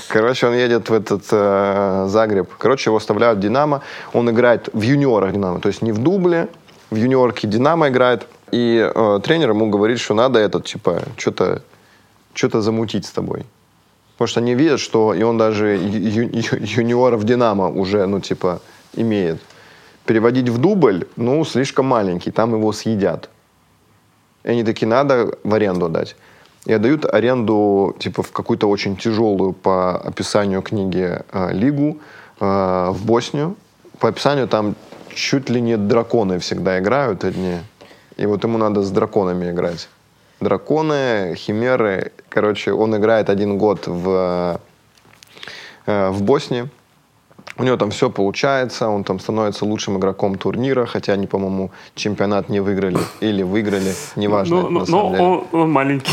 [0.08, 2.50] Короче, он едет в этот э, Загреб.
[2.58, 3.82] Короче, его оставляют Динамо.
[4.14, 6.48] Он играет в юниорах Динамо, то есть не в дубле,
[6.90, 8.28] в юниорке Динамо играет.
[8.52, 11.62] И э, тренер ему говорит, что надо этот, типа, что-то
[12.34, 13.46] что замутить с тобой.
[14.14, 18.62] Потому что они видят, что и он даже ю- ю- юниоров Динамо уже, ну, типа,
[18.94, 19.40] имеет.
[20.06, 23.30] Переводить в дубль, ну, слишком маленький, там его съедят.
[24.44, 26.16] И они такие, надо в аренду дать.
[26.66, 32.00] И отдают аренду, типа, в какую-то очень тяжелую по описанию книги э, лигу
[32.40, 33.56] э, в Боснию.
[34.00, 34.76] По описанию там
[35.14, 37.60] чуть ли не драконы всегда играют одни.
[38.18, 39.90] И вот ему надо с драконами играть.
[40.40, 42.12] Драконы, химеры.
[42.30, 44.60] Короче, он играет один год в,
[45.86, 46.70] э, в Боснии.
[47.60, 52.50] У него там все получается, он там становится лучшим игроком турнира, хотя они, по-моему, чемпионат
[52.50, 55.24] не выиграли или выиграли, неважно, Но, это но- но деле.
[55.24, 56.12] он, он маленький.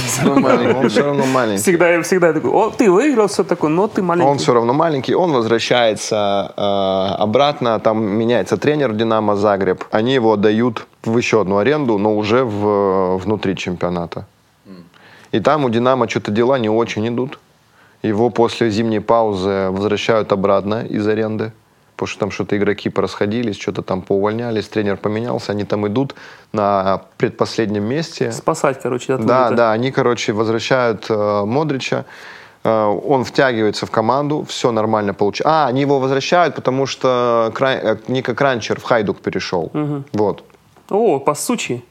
[0.74, 1.62] Он все равно маленький.
[1.62, 4.30] Всегда, всегда такой, о, ты выиграл, все такое, но ты маленький.
[4.30, 9.84] Он все равно маленький, он возвращается э, обратно, там меняется тренер Динамо Загреб.
[9.90, 14.26] Они его дают в еще одну аренду, но уже в, внутри чемпионата.
[15.32, 17.38] И там у Динамо что-то дела не очень идут.
[18.04, 21.52] Его после зимней паузы возвращают обратно из аренды.
[21.96, 26.14] Потому что там что-то игроки порасходились, что-то там поувольнялись, тренер поменялся, они там идут
[26.52, 28.32] на предпоследнем месте.
[28.32, 32.04] Спасать, короче, от Да, да, они, короче, возвращают э, Модрича.
[32.64, 35.64] Э, он втягивается в команду, все нормально получается.
[35.64, 39.70] А, они его возвращают, потому что Край- э, Ника Кранчер в Хайдук перешел.
[40.12, 40.44] Вот.
[40.90, 41.84] О, по сучи.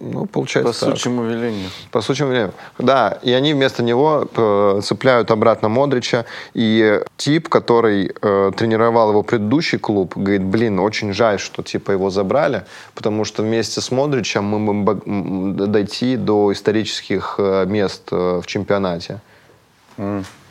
[0.00, 0.96] Ну, По получается так.
[0.96, 1.68] сучьему велению.
[1.90, 8.10] По сути, мне- да, и они вместо него э, цепляют обратно Модрича, и тип, который
[8.22, 13.42] э, тренировал его предыдущий клуб, говорит, блин, очень жаль, что типа его забрали, потому что
[13.42, 19.20] вместе с Модричем мы м, дойти до исторических э, мест э, в чемпионате.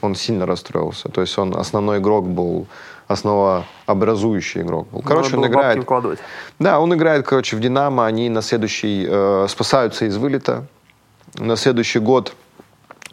[0.02, 2.66] Он сильно расстроился, то есть он основной игрок был,
[3.14, 5.02] основообразующий игрок был.
[5.02, 5.84] Короче, Надо он играет...
[5.84, 6.20] вкладывать.
[6.60, 8.06] Да, он играет, короче, в «Динамо».
[8.06, 10.66] Они на следующий э, спасаются из вылета.
[11.36, 12.36] На следующий год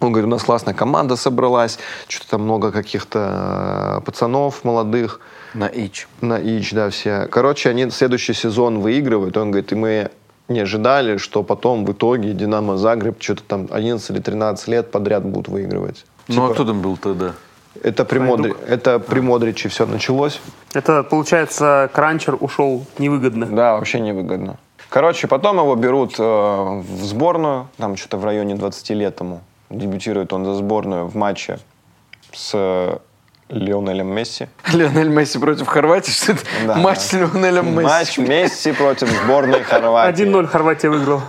[0.00, 5.20] он говорит, у нас классная команда собралась, что-то там много каких-то э, пацанов молодых.
[5.52, 6.08] На ич.
[6.20, 7.26] На ИЧ, да, все.
[7.30, 9.36] Короче, они следующий сезон выигрывают.
[9.36, 10.10] Он говорит, и мы
[10.48, 15.24] не ожидали, что потом в итоге «Динамо Загреб» что-то там 11 или 13 лет подряд
[15.24, 16.04] будут выигрывать.
[16.28, 17.34] Ну Типа, а кто там был тогда?
[17.83, 18.54] Это при, Модри...
[18.68, 20.40] это при Модриче все началось.
[20.74, 23.46] Это, получается, Кранчер ушел невыгодно.
[23.46, 24.56] Да, вообще невыгодно.
[24.88, 29.40] Короче, потом его берут э, в сборную, там что-то в районе 20 лет ему.
[29.70, 31.61] Дебютирует он за сборную в матче
[32.33, 32.96] с э,
[33.50, 34.48] Лионелем Месси.
[34.72, 36.74] Лионель Месси против Хорватии, что это Да.
[36.76, 37.85] матч с Лионелем Месси.
[37.85, 40.24] Матч Месси против сборной Хорватии.
[40.24, 41.22] 1-0 Хорватия выиграла.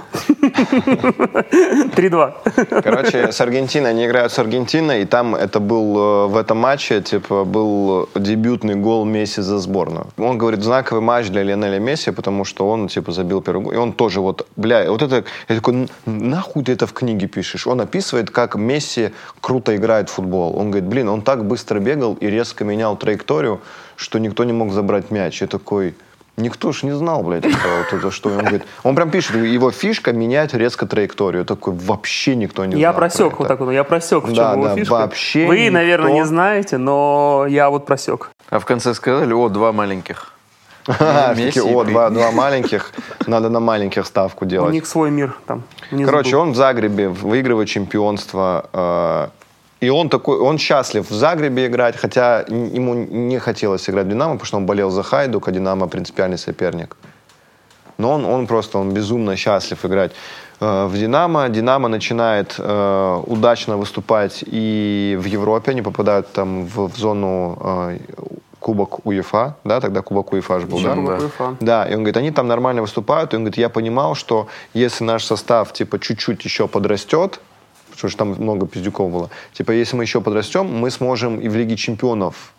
[0.51, 2.81] 3-2.
[2.83, 7.01] Короче, с Аргентиной, они играют с Аргентиной, и там это был э, в этом матче,
[7.01, 10.07] типа, был дебютный гол Месси за сборную.
[10.17, 13.73] Он говорит, знаковый матч для Лионеля Месси, потому что он, типа, забил первый гол.
[13.73, 17.27] И он тоже вот, бля, вот это, я такой, «Н- нахуй ты это в книге
[17.27, 17.67] пишешь?
[17.67, 19.11] Он описывает, как Месси
[19.41, 20.57] круто играет в футбол.
[20.57, 23.59] Он говорит, блин, он так быстро бегал и резко менял траекторию,
[23.95, 25.41] что никто не мог забрать мяч.
[25.41, 25.95] Я такой,
[26.41, 27.57] Никто ж не знал, блядь, это,
[27.91, 28.29] вот это что.
[28.29, 31.41] Он говорит, он прям пишет, его фишка менять резко траекторию.
[31.41, 33.35] Я такой, вообще никто не Я знал про просек это.
[33.37, 34.91] вот так вот, я просек, в чем Да, его да, фишка.
[34.93, 38.31] вообще Вы, никто- наверное, не знаете, но я вот просек.
[38.49, 40.33] А в конце сказали, о, два маленьких.
[40.85, 42.91] Такие, о, два, два маленьких,
[43.27, 44.73] надо на маленьких ставку У делать.
[44.73, 45.61] них свой мир там.
[45.91, 49.29] Короче, он в Загребе выигрывает чемпионство.
[49.83, 54.33] И он такой, он счастлив в Загребе играть, хотя ему не хотелось играть в Динамо,
[54.33, 56.95] потому что он болел за Хайдук, а Динамо принципиальный соперник.
[57.97, 60.11] Но он, он просто, он безумно счастлив играть
[60.59, 61.49] э, в Динамо.
[61.49, 65.71] Динамо начинает э, удачно выступать и в Европе.
[65.71, 67.97] Они попадают там в, в зону э,
[68.59, 70.93] Кубок УЕФА, да, тогда Кубок УЕФА же был, да?
[70.93, 71.23] Кубок да.
[71.23, 71.55] УЕФА.
[71.59, 73.33] Да, и он говорит, они там нормально выступают.
[73.33, 77.39] И он говорит, я понимал, что если наш состав, типа, чуть-чуть еще подрастет,
[77.91, 81.55] потому что там много пиздюков было, типа, если мы еще подрастем, мы сможем и в
[81.55, 82.53] Лиге чемпионов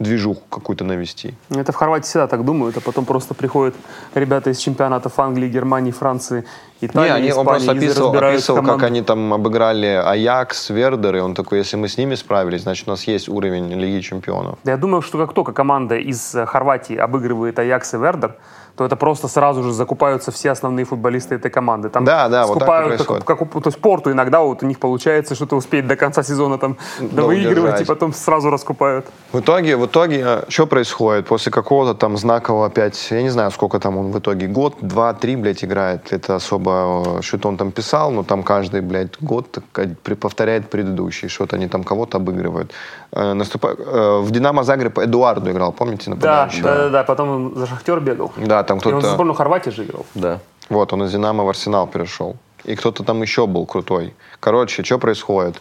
[0.00, 1.34] движуху какую-то навести.
[1.50, 3.74] Это в Хорватии всегда так думают, а потом просто приходят
[4.14, 6.44] ребята из чемпионатов Англии, Германии, Франции,
[6.80, 11.16] Италии, Не, они, он Испании, просто и описывал, описывал как они там обыграли Аякс, Вердер,
[11.16, 14.58] и он такой, если мы с ними справились, значит, у нас есть уровень Лиги чемпионов.
[14.64, 18.36] Я думаю, что как только команда из э, Хорватии обыгрывает Аякс и Вердер,
[18.76, 21.88] то это просто сразу же закупаются все основные футболисты этой команды.
[21.88, 24.78] Там Да, да, вот так скупают, как, как то есть порту иногда вот у них
[24.78, 27.80] получается что-то успеть до конца сезона там выигрывать удержать.
[27.82, 29.06] и потом сразу раскупают.
[29.32, 31.26] В итоге, в итоге, что происходит?
[31.26, 35.12] После какого-то там знакового опять, я не знаю, сколько там он в итоге, год, два,
[35.14, 36.12] три, блядь, играет.
[36.12, 39.58] Это особо, э, что-то он там писал, но там каждый, блядь, год
[40.02, 42.72] при- повторяет предыдущий, что-то они там кого-то обыгрывают.
[43.12, 46.62] Э, наступа- э, в Динамо Загреб Эдуарду играл, помните, Да, нападающий?
[46.62, 48.32] да, да, да, потом он за Шахтер бегал.
[48.36, 49.14] Да, там И он за кто-то...
[49.14, 50.06] сборную Хорватии же играл.
[50.14, 50.38] Да.
[50.68, 52.36] Вот, он из Динамо в Арсенал перешел.
[52.64, 54.14] И кто-то там еще был крутой.
[54.38, 55.60] Короче, что происходит?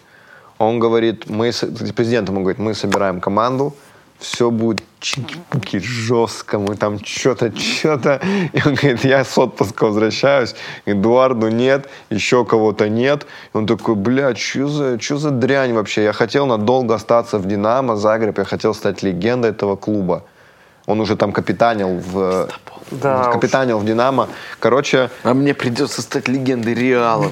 [0.59, 3.73] Он говорит, мы, с- президент ему говорит, мы собираем команду,
[4.19, 8.21] все будет чики жестко, мы там что-то, что-то.
[8.53, 10.55] И он говорит, я с отпуска возвращаюсь,
[10.85, 13.25] Эдуарду нет, еще кого-то нет.
[13.53, 16.03] И он такой, бля, что за, чё за дрянь вообще?
[16.03, 20.23] Я хотел надолго остаться в Динамо, Загреб, я хотел стать легендой этого клуба.
[20.85, 22.49] Он уже там капитанил в,
[22.91, 23.33] Да уж.
[23.33, 24.27] капитанил в Динамо.
[24.59, 27.31] Короче, А мне придется стать легендой Реала.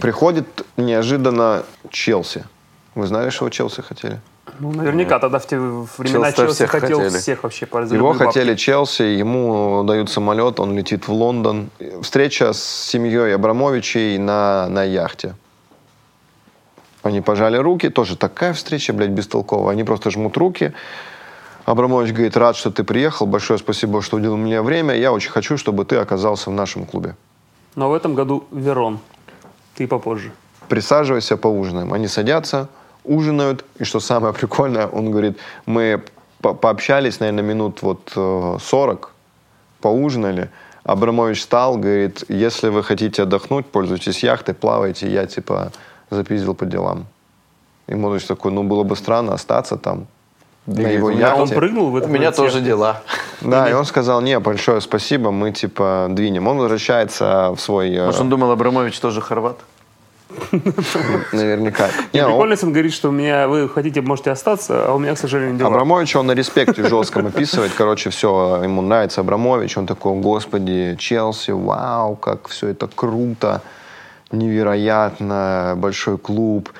[0.00, 0.46] приходит
[0.76, 2.44] неожиданно Челси.
[2.94, 4.20] Вы знали, что Челси хотели?
[4.58, 7.18] Ну, наверняка тогда в те времена Челси Челси всех хотел хотели.
[7.18, 8.24] всех вообще по Его бабки.
[8.24, 11.70] хотели Челси, ему дают самолет, он летит в Лондон.
[12.02, 15.34] Встреча с семьей Абрамовичей на, на яхте.
[17.02, 19.72] Они пожали руки, тоже такая встреча, блядь, бестолковая.
[19.72, 20.72] Они просто жмут руки.
[21.64, 24.94] Абрамович говорит, рад, что ты приехал, большое спасибо, что уделил мне время.
[24.94, 27.14] Я очень хочу, чтобы ты оказался в нашем клубе.
[27.76, 28.98] Но в этом году Верон.
[29.76, 30.32] Ты попозже.
[30.68, 31.92] присаживайся, поужинаем.
[31.92, 32.68] Они садятся,
[33.04, 36.02] ужинают, и что самое прикольное, он говорит, мы
[36.40, 39.12] по- пообщались, наверное, минут вот э, 40,
[39.80, 40.50] поужинали,
[40.84, 45.72] Абрамович встал, говорит, если вы хотите отдохнуть, пользуйтесь яхтой, плавайте, я типа
[46.10, 47.06] запиздил по делам.
[47.86, 50.06] И Модович такой, ну было бы странно остаться там,
[50.66, 53.02] на его «У меня Он прыгнул в У этот меня момент, тоже я- дела.
[53.40, 56.46] Да, и он сказал, не, большое спасибо, мы типа двинем.
[56.46, 57.92] Он возвращается в свой...
[57.94, 59.56] э, Может, он думал, Абрамович тоже хорват?
[61.32, 61.88] наверняка.
[62.12, 65.18] Не, прикольно, он говорит, что у меня вы хотите, можете остаться, а у меня, к
[65.18, 65.68] сожалению, дела.
[65.68, 67.72] Абрамович, он на респекте жестком описывает.
[67.76, 69.78] Короче, все, ему нравится Абрамович.
[69.78, 73.62] Он такой, господи, Челси, вау, как все это круто,
[74.32, 76.70] невероятно, большой клуб.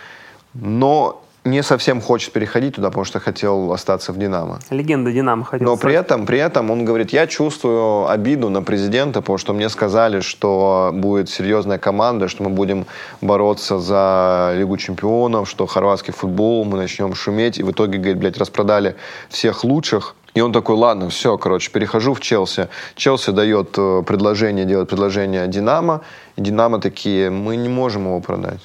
[0.54, 4.58] Но не совсем хочет переходить туда, потому что хотел остаться в «Динамо».
[4.70, 5.82] Легенда Динамо хотел Но стать.
[5.82, 10.20] при этом, при этом он говорит, я чувствую обиду на президента, потому что мне сказали,
[10.20, 12.86] что будет серьезная команда, что мы будем
[13.22, 17.58] бороться за Лигу чемпионов, что хорватский футбол, мы начнем шуметь.
[17.58, 18.96] И в итоге, говорит, блядь, распродали
[19.30, 20.14] всех лучших.
[20.34, 22.68] И он такой, ладно, все, короче, перехожу в Челси.
[22.94, 26.02] Челси дает э, предложение, делает предложение Динамо.
[26.36, 28.60] И Динамо такие, мы не можем его продать.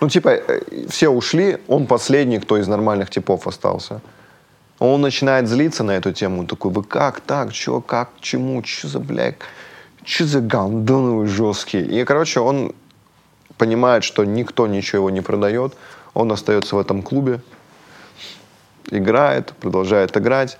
[0.00, 4.00] Ну, типа, э, все ушли, он последний, кто из нормальных типов остался.
[4.78, 6.46] Он начинает злиться на эту тему.
[6.46, 9.36] Такой, вы как так, чё, как, чему, чё за, блядь,
[10.04, 11.78] чё за гандоны вы.
[11.78, 12.74] И, короче, он
[13.56, 15.74] понимает, что никто ничего его не продает.
[16.14, 17.40] Он остается в этом клубе,
[18.90, 20.58] играет, продолжает играть.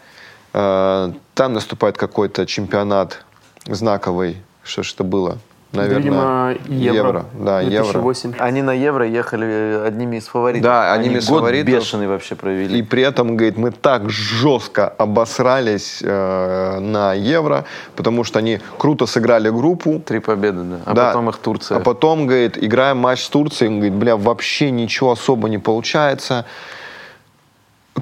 [0.53, 3.25] Э, Там наступает какой-то чемпионат
[3.67, 4.43] знаковый.
[4.65, 5.39] Что ж это было?
[5.73, 7.27] Наверное, Видимо, Евро.
[7.35, 8.01] Да, евро.
[8.01, 8.35] 2008.
[8.39, 10.63] Они на Евро ехали одними из фаворитов.
[10.63, 11.69] Да, одними из год фаворитов.
[11.75, 12.79] бешеный вообще провели.
[12.79, 19.05] И при этом, говорит, мы так жестко обосрались э, на Евро, потому что они круто
[19.05, 20.01] сыграли группу.
[20.01, 20.79] Три победы, да.
[20.87, 21.07] А Да.
[21.09, 21.77] потом их Турция.
[21.77, 26.47] А потом, говорит, играем матч с Турцией, он говорит, бля, вообще ничего особо не получается.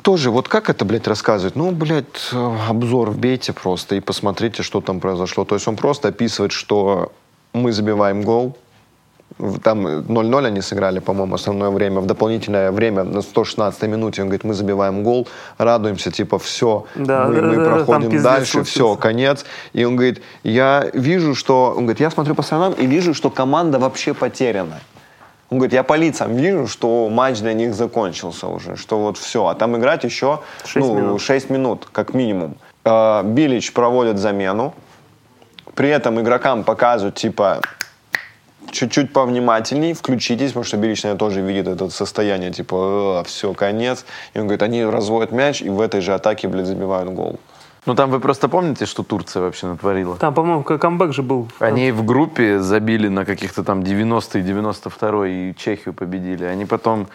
[0.02, 1.56] Тоже, вот как это, блядь, рассказывать?
[1.56, 5.44] Ну, блядь, э, обзор вбейте просто и посмотрите, что там произошло.
[5.44, 7.10] То есть он просто описывает, что
[7.56, 8.56] мы забиваем гол,
[9.62, 12.00] там 0-0 они сыграли, по-моему, основное время.
[12.00, 17.26] В дополнительное время на 116 минуте он говорит, мы забиваем гол, радуемся, типа, все, Да,
[17.26, 18.72] мы, да, мы да, проходим дальше, случился.
[18.72, 19.44] все, конец.
[19.74, 21.74] И он говорит, я вижу, что...
[21.76, 24.80] Он говорит, я смотрю по сторонам и вижу, что команда вообще потеряна.
[25.50, 29.46] Он говорит, я по лицам вижу, что матч для них закончился уже, что вот все.
[29.46, 31.20] А там играть еще Шесть ну, минут.
[31.20, 32.56] 6 минут, как минимум.
[32.84, 34.72] Э, Билич проводит замену.
[35.76, 37.60] При этом игрокам показывают, типа,
[38.70, 44.06] чуть-чуть повнимательней, включитесь, потому что наверное, тоже видит это состояние, типа, все, конец.
[44.34, 47.38] И он говорит, они разводят мяч, и в этой же атаке, блядь, забивают гол.
[47.84, 50.16] Ну там вы просто помните, что Турция вообще натворила?
[50.16, 51.48] Там, по-моему, камбэк же был.
[51.60, 56.44] Они в группе забили на каких-то там 90-й, 92-й и Чехию победили.
[56.44, 57.06] Они потом э,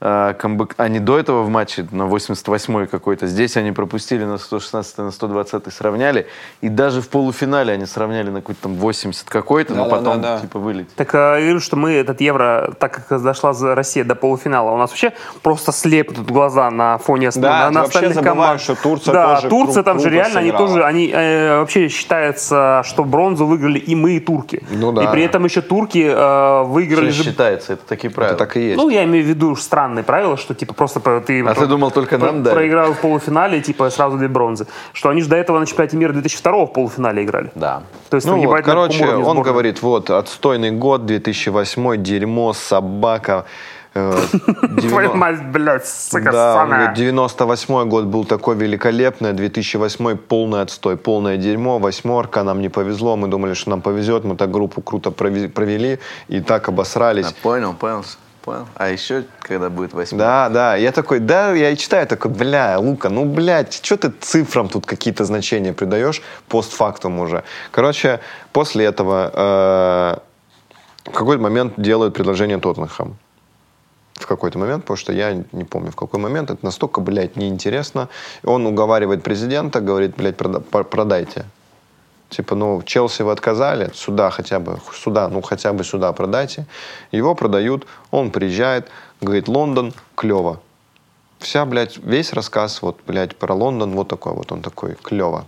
[0.00, 3.26] камбэк- Они до этого в матче на 88-й какой-то.
[3.26, 6.26] Здесь они пропустили на 116 на 120 сравняли.
[6.60, 10.40] И даже в полуфинале они сравняли на какой-то там 80 какой-то, но потом Да-да-да-да.
[10.40, 10.94] типа вылетели.
[10.96, 14.70] Так а, я говорю, что мы этот Евро, так как дошла за Россия до полуфинала,
[14.70, 18.60] у нас вообще просто слепнут глаза на фоне Да, на, на остальных забываешь, команд.
[18.60, 20.68] что Турция да, тоже Турция там же реально, они сыграла.
[20.68, 24.62] тоже, они э, вообще считается, что бронзу выиграли и мы, и турки.
[24.70, 25.04] Ну да.
[25.04, 27.24] И при этом еще турки э, выиграли же...
[27.24, 28.34] считается, это такие правила.
[28.34, 28.76] Это так и есть.
[28.76, 29.56] Ну, я имею в виду
[29.88, 32.54] странные правила, что типа просто про- ты, А ты думал, только нам дали?
[32.54, 34.66] проиграл в полуфинале, типа сразу две бронзы.
[34.92, 37.50] Что они же до этого на чемпионате мира 2002 в полуфинале играли.
[37.54, 37.82] Да.
[38.10, 43.44] То есть, Ну вот, короче, он говорит, вот, отстойный год, 2008, дерьмо, собака.
[43.94, 44.12] э,
[44.80, 46.78] Твою 90 мать, блядь, сука, Да, он самая.
[46.80, 53.16] говорит, 98 год был такой великолепный, 2008 полный отстой, полное дерьмо, восьмерка, нам не повезло,
[53.16, 55.98] мы думали, что нам повезет, мы так группу круто провели
[56.28, 57.32] и так обосрались.
[57.42, 58.04] Понял, понял,
[58.48, 58.66] понял.
[58.74, 60.18] А еще, когда будет восьмой?
[60.18, 64.10] Да, да, я такой, да, я и читаю, такой, бля, Лука, ну, блядь, что ты
[64.20, 67.44] цифрам тут какие-то значения придаешь постфактум уже?
[67.70, 68.20] Короче,
[68.52, 73.16] после этого э, в какой-то момент делают предложение Тоттенхэм.
[74.14, 76.50] В какой-то момент, потому что я не помню, в какой момент.
[76.50, 78.08] Это настолько, блядь, неинтересно.
[78.44, 81.44] Он уговаривает президента, говорит, блядь, прода- продайте.
[82.30, 86.66] Типа, ну, Челси вы отказали, сюда хотя бы, сюда, ну, хотя бы сюда продайте.
[87.10, 88.88] Его продают, он приезжает,
[89.20, 90.60] говорит, Лондон, клево.
[91.38, 95.46] Вся, блядь, весь рассказ, вот, блядь, про Лондон, вот такой вот, он такой, клево.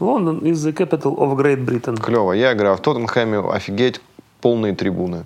[0.00, 1.96] Лондон is the capital of Great Britain.
[1.96, 2.32] Клево.
[2.32, 4.00] Я играю в Тоттенхэме, офигеть,
[4.40, 5.24] полные трибуны.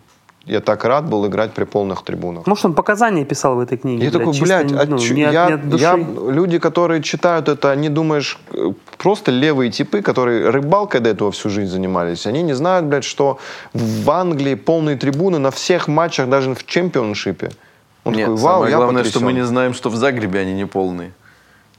[0.49, 2.47] Я так рад был играть при полных трибунах.
[2.47, 4.05] Может, он показания писал в этой книге?
[4.07, 5.83] Я такой, чисто, блядь, а ну, чё- не от- я, не от души.
[5.85, 5.97] я-
[6.33, 11.51] люди, которые читают это, они, думаешь, э, просто левые типы, которые рыбалкой до этого всю
[11.51, 13.39] жизнь занимались, они не знают, блядь, что
[13.75, 17.51] в Англии полные трибуны на всех матчах, даже в чемпионшипе.
[18.05, 19.43] Он Нет, такой, вау, самое я главное, что мы потрясен».
[19.43, 21.13] не знаем, что в Загребе они не полные.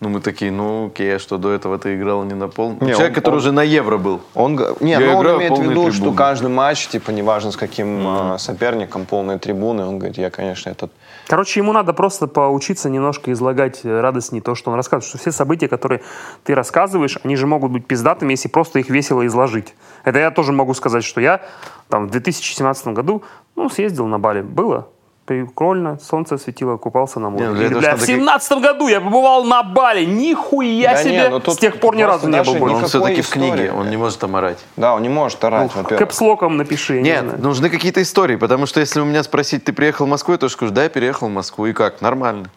[0.01, 2.77] Ну, мы такие, ну, окей, а что до этого ты играл не на полный?
[2.79, 4.21] Не, Человек, он- который он- уже на Евро был.
[4.33, 8.33] Он, не, Я ну, он имеет в виду, что каждый матч, типа, неважно с каким
[8.33, 9.85] э, соперником, полные трибуны.
[9.85, 10.93] Он говорит, я, конечно, этот...
[11.27, 15.09] Короче, ему надо просто поучиться немножко излагать э, радостнее то, что он рассказывает.
[15.09, 16.01] Что все события, которые
[16.45, 19.75] ты рассказываешь, они же могут быть пиздатыми, если просто их весело изложить.
[20.05, 21.41] Это я тоже могу сказать, что я
[21.89, 23.23] там в 2017 году,
[23.57, 24.41] ну, съездил на Бали.
[24.43, 24.87] Было
[25.29, 27.45] прикольно, солнце светило, купался на море.
[27.45, 30.03] Не, ну Или, бля, в 2017 году я побывал на Бали.
[30.03, 31.11] Нихуя Да себе!
[31.11, 32.75] не, ну С тех пор ни разу не был не- больше.
[32.77, 34.57] Он все-таки в книге, он не может там орать.
[34.75, 35.99] Да, он не может орать, во-первых.
[35.99, 37.41] Кэпслоком напиши, не Нет, знаю.
[37.41, 40.53] нужны какие-то истории, потому что если у меня спросить, ты приехал в Москву, я тоже
[40.53, 42.49] скажу, да, я переехал в Москву, и как, нормально.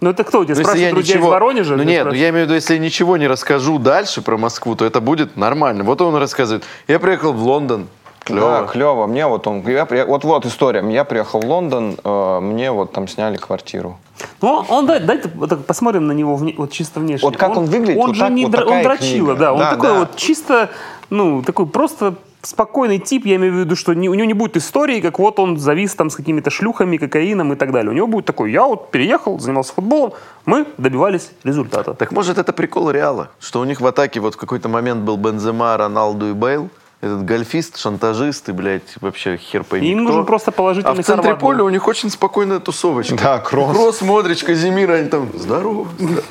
[0.00, 1.28] Ну это кто у тебя Ну, если спрашивает я друзей ничего...
[1.28, 1.76] из Воронежа?
[1.76, 4.74] Ну нет, ну я имею в виду, если я ничего не расскажу дальше про Москву,
[4.74, 5.84] то это будет нормально.
[5.84, 7.88] Вот он рассказывает, я приехал в Лондон,
[8.24, 8.48] клево.
[8.60, 9.06] Да, клево.
[9.06, 10.84] Мне вот он, я вот вот история.
[10.90, 13.98] Я приехал в Лондон, э, мне вот там сняли квартиру.
[14.40, 17.26] Ну, он, дай, дайте вот так посмотрим на него вне- вот чисто внешне.
[17.28, 19.34] Вот как он выглядит, Он вот же так- не вот дра- он дрочила, книга.
[19.34, 19.52] да.
[19.52, 19.98] Он Да, такой да.
[20.00, 20.70] вот чисто,
[21.10, 23.24] ну, такой просто спокойный тип.
[23.26, 25.94] Я имею в виду, что не- у него не будет истории, как вот он завис
[25.94, 27.90] там с какими-то шлюхами, кокаином и так далее.
[27.90, 30.12] У него будет такой, я вот переехал, занимался футболом,
[30.44, 31.94] мы добивались результата.
[31.94, 35.16] Так может это прикол Реала, что у них в атаке вот в какой-то момент был
[35.16, 36.68] Бензема, Роналду и Бейл.
[37.04, 40.08] Этот гольфист, шантажист и, блядь, вообще хер пойми Им кто.
[40.08, 43.16] нужен просто положительный А в центре формат поля у них очень спокойная тусовочка.
[43.16, 43.76] Да, кросс.
[43.76, 45.86] Кросс, Модрич, Казимир, они там, здорово.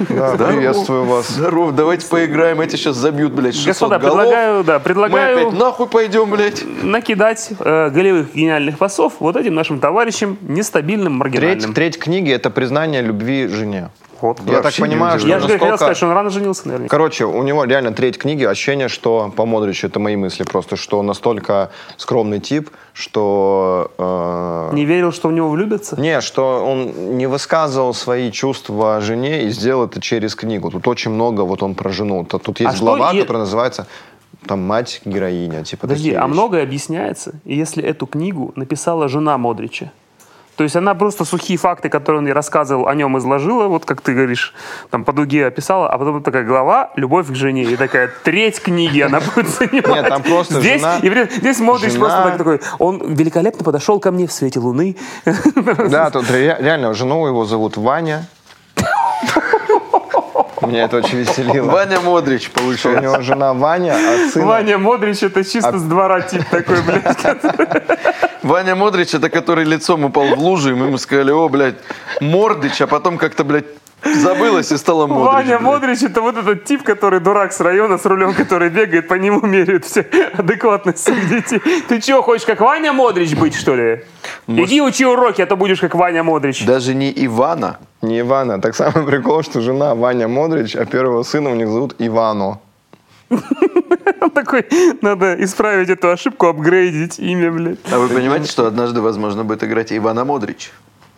[0.10, 1.30] Да, здорово, приветствую вас.
[1.30, 4.18] Здорово, давайте поиграем, эти сейчас забьют, блядь, 600 Господа, голов.
[4.24, 6.64] предлагаю, да, Мы предлагаю опять нахуй пойдем, блядь.
[6.84, 11.74] накидать э, голевых гениальных пасов вот этим нашим товарищам нестабильным, маргинальным.
[11.74, 13.90] Треть, треть книги— это признание любви жене.
[14.24, 14.40] Вот.
[14.48, 16.88] Я так понимаю, что Я же хотел сказать, что он рано женился, наверное.
[16.88, 21.00] Короче, у него реально треть книги ощущение, что по Модричу, это мои мысли просто, что
[21.00, 23.92] он настолько скромный тип, что...
[23.98, 26.00] э, Не верил, что в него влюбятся?
[26.00, 30.72] Не, что он не высказывал свои чувства жене и сделал это через книгу.
[30.72, 32.24] Тут очень много вот он про жену.
[32.24, 33.88] Тут есть А что глава, е- которая называется
[34.48, 39.92] там мать героиня, типа Подожди, такие а многое объясняется, если эту книгу написала жена Модрича.
[40.56, 44.02] То есть она просто сухие факты, которые он ей рассказывал, о нем изложила, вот как
[44.02, 44.54] ты говоришь,
[44.92, 47.64] там по дуге описала, а потом такая глава «Любовь к жене».
[47.64, 49.88] И такая треть книги она будет занимать.
[49.88, 54.00] Нет, там просто здесь, жена- и здесь Модрич жена- просто так такой, он великолепно подошел
[54.00, 54.96] ко мне в свете луны.
[55.90, 58.28] Да, тут ре- реально жену его зовут Ваня.
[60.68, 61.70] Меня это очень веселило.
[61.72, 63.02] Ваня Модрич, Что у получается.
[63.02, 64.46] него жена Ваня, а сын...
[64.46, 67.18] Ваня Модрич это чисто с двора тип такой, блядь.
[68.44, 71.76] Ваня Модрич, это который лицом упал в лужу, и мы ему сказали, о, блядь,
[72.22, 73.66] Мордыч, а потом как-то, блядь,
[74.04, 75.48] забылось и стало Модрич.
[75.48, 75.60] Ваня.
[75.60, 79.42] Модрич это вот этот тип, который дурак с района с рулем, который бегает, по нему
[79.46, 80.02] меряет все
[80.38, 81.62] адекватность всех детей.
[81.88, 84.04] Ты что, хочешь как Ваня Модрич быть, что ли?
[84.48, 86.66] Иди учи уроки, а то будешь как Ваня Модрич.
[86.66, 87.78] Даже не Ивана.
[88.02, 88.62] Не Ивана.
[88.62, 92.60] Так самый прикол, что жена Ваня Модрич, а первого сына у них зовут Ивано.
[94.22, 94.66] Он такой,
[95.02, 97.80] надо исправить эту ошибку, апгрейдить имя, блядь.
[97.92, 100.72] А вы понимаете, что однажды, возможно, будет играть Ивана Модрич?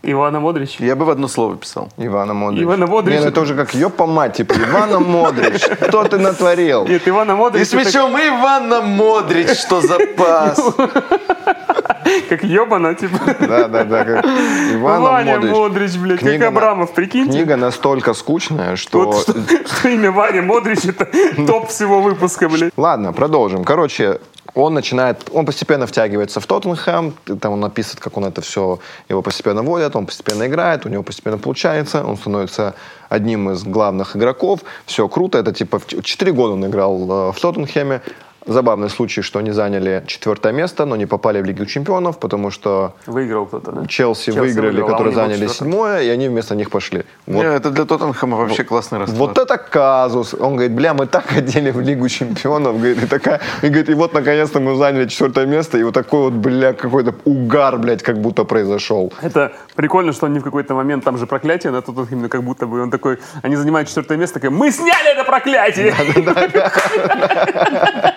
[0.05, 0.77] Ивана Модрич.
[0.79, 1.89] Я бы в одно слово писал.
[1.97, 2.63] Ивана Модрич.
[2.63, 3.15] Ивана Модрич.
[3.17, 5.61] Не, ну это уже как ёпа мать, типа Ивана Модрич.
[5.61, 6.87] Что ты натворил?
[6.87, 10.59] Нет, Ивана Модрич И с мячом Ивана Модрич, что за пас.
[12.29, 13.19] как ебано, типа.
[13.39, 14.05] Да, да, да.
[14.05, 15.51] как Ивана Ваня Модрич.
[15.51, 17.31] Модрич, блядь, как Книга на- Абрамов, прикиньте.
[17.31, 19.05] Книга настолько скучная, что...
[19.05, 19.33] Вот что,
[19.65, 21.07] что имя Ваня Модрич это
[21.47, 22.71] топ всего выпуска, блядь.
[22.77, 23.63] Ладно, продолжим.
[23.63, 24.19] Короче,
[24.53, 28.79] он начинает, он постепенно втягивается в Тоттенхэм, там он написывает, как он это все,
[29.09, 32.75] его постепенно водят, он постепенно играет, у него постепенно получается, он становится
[33.09, 37.39] одним из главных игроков, все круто, это типа в 4 года он играл э, в
[37.39, 38.01] Тоттенхэме,
[38.47, 42.93] Забавный случай, что они заняли четвертое место, но не попали в Лигу чемпионов, потому что
[43.07, 43.85] Выиграл кто-то, да?
[43.87, 47.03] Челси, Челси выиграли, выиграл, а которые был заняли седьмое, и они вместо них пошли.
[47.25, 49.19] Вот Не, это для Тоттенхэма вообще классный расклад.
[49.19, 50.35] вот это казус.
[50.35, 52.77] Он говорит, бля, мы так хотели в Лигу чемпионов.
[52.77, 56.29] Говорит, и, такая, и, говорит, и вот наконец-то мы заняли четвертое место, и вот такой
[56.29, 59.11] вот, бля, какой-то угар, блядь, как будто произошел.
[59.23, 62.67] Это прикольно, что они в какой-то момент, там же проклятие на тот именно как будто
[62.67, 65.95] бы он такой, они занимают четвертое место, такой, мы сняли это проклятие!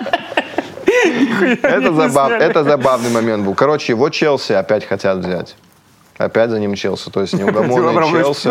[1.63, 3.55] Это, забав- это забавный момент был.
[3.55, 5.57] Короче, его Челси опять хотят взять.
[6.19, 7.11] Опять за ним Челси.
[7.11, 8.49] То есть неугомонный Челси.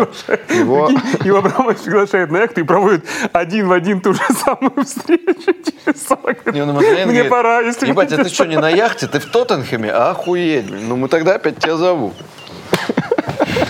[0.58, 0.88] Его...
[1.24, 5.52] Его Абрамович приглашает на яхту и проводит один в один ту же самую встречу
[5.84, 9.06] через 40 Не, звонит, Мне говорит, пора, если Ебать, а ты что, не на яхте?
[9.06, 9.90] Ты в Тоттенхэме?
[9.90, 10.70] Охуеть.
[10.70, 10.88] блин.
[10.88, 12.14] Ну мы тогда опять тебя зову.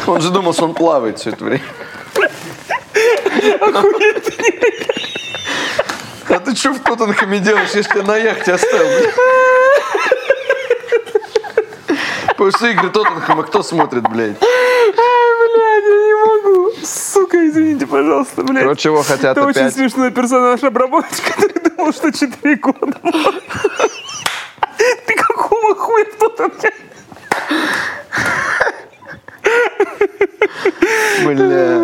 [0.07, 1.65] Он же думал, что он плавает все это время.
[6.29, 9.11] А ты что в Тоттенхэме делаешь, если на яхте оставил?
[12.29, 14.39] Потому что игры Тоттенхэма кто смотрит, блядь?
[14.39, 16.73] Блядь, я не могу.
[16.85, 18.63] Сука, извините, пожалуйста, блядь.
[18.63, 19.75] Короче, его хотят Это очень опять...
[19.75, 22.99] смешной персонаж Абрамович, который думал, что 4 года.
[25.07, 26.75] Ты какого хуя в Тоттенхэме?
[31.25, 31.81] Бля.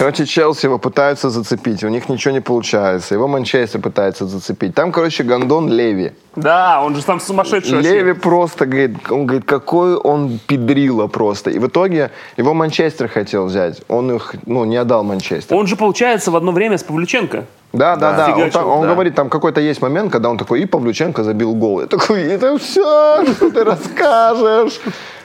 [0.00, 3.14] Короче, Челси его пытаются зацепить, у них ничего не получается.
[3.14, 4.74] Его Манчестер пытается зацепить.
[4.74, 6.12] Там, короче, Гондон Леви.
[6.36, 8.00] Да, он же там сумасшедший вообще.
[8.00, 11.50] Леви просто говорит, он говорит, какой он педрила просто.
[11.50, 13.82] И в итоге его Манчестер хотел взять.
[13.88, 15.54] Он их, ну, не отдал Манчестер.
[15.54, 17.44] Он же, получается, в одно время с Павлюченко.
[17.72, 18.26] Да, да, да.
[18.28, 18.94] Он, Фигачил, там- он да.
[18.94, 21.80] говорит, там какой-то есть момент, когда он такой, и Павлюченко забил гол.
[21.80, 24.80] Я такой, это все, что ты расскажешь.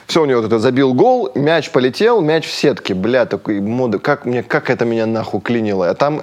[0.05, 2.93] Все, у него вот это забил гол, мяч полетел, мяч в сетке.
[2.93, 5.89] Бля, такой мода, как, мне, как это меня нахуй клинило.
[5.89, 6.21] А там,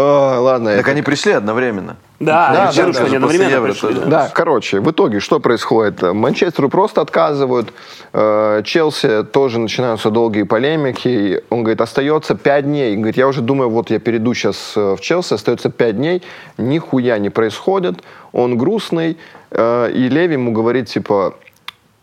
[0.00, 0.70] э, ладно.
[0.70, 1.96] Так это- они пришли одновременно.
[2.20, 3.94] Да, Да, да, что да, они одновременно Евро пришли.
[3.94, 4.04] да.
[4.06, 6.02] Да, короче, в итоге что происходит?
[6.02, 7.72] Манчестеру просто отказывают,
[8.12, 11.42] э, Челси тоже начинаются долгие полемики.
[11.50, 12.94] Он говорит, остается 5 дней.
[12.94, 16.22] Он говорит, я уже думаю, вот я перейду сейчас в Челси, остается 5 дней,
[16.58, 18.02] нихуя не происходит.
[18.32, 19.16] Он грустный,
[19.52, 21.34] э, и Леви ему говорит, типа,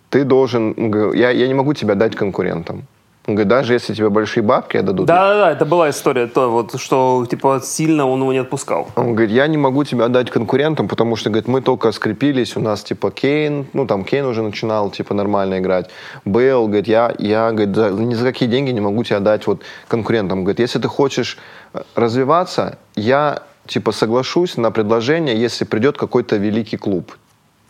[0.09, 0.73] ты должен,
[1.13, 2.83] я, я не могу тебя дать конкурентам.
[3.27, 7.25] Он говорит, даже если тебе большие бабки отдадут, Да-да-да, это была история, то вот, что
[7.27, 8.87] типа сильно он его не отпускал.
[8.95, 12.59] Он говорит, я не могу тебя отдать конкурентам, потому что, говорит, мы только скрепились, у
[12.59, 15.89] нас, типа, Кейн, ну, там, Кейн уже начинал, типа, нормально играть.
[16.23, 19.63] Бейл, говорит, я, я говорит, за- ни за какие деньги не могу тебя отдать вот
[19.87, 20.43] конкурентам.
[20.43, 21.37] Говорит, если ты хочешь
[21.73, 27.11] э, развиваться, я, типа, соглашусь на предложение, если придет какой-то великий клуб.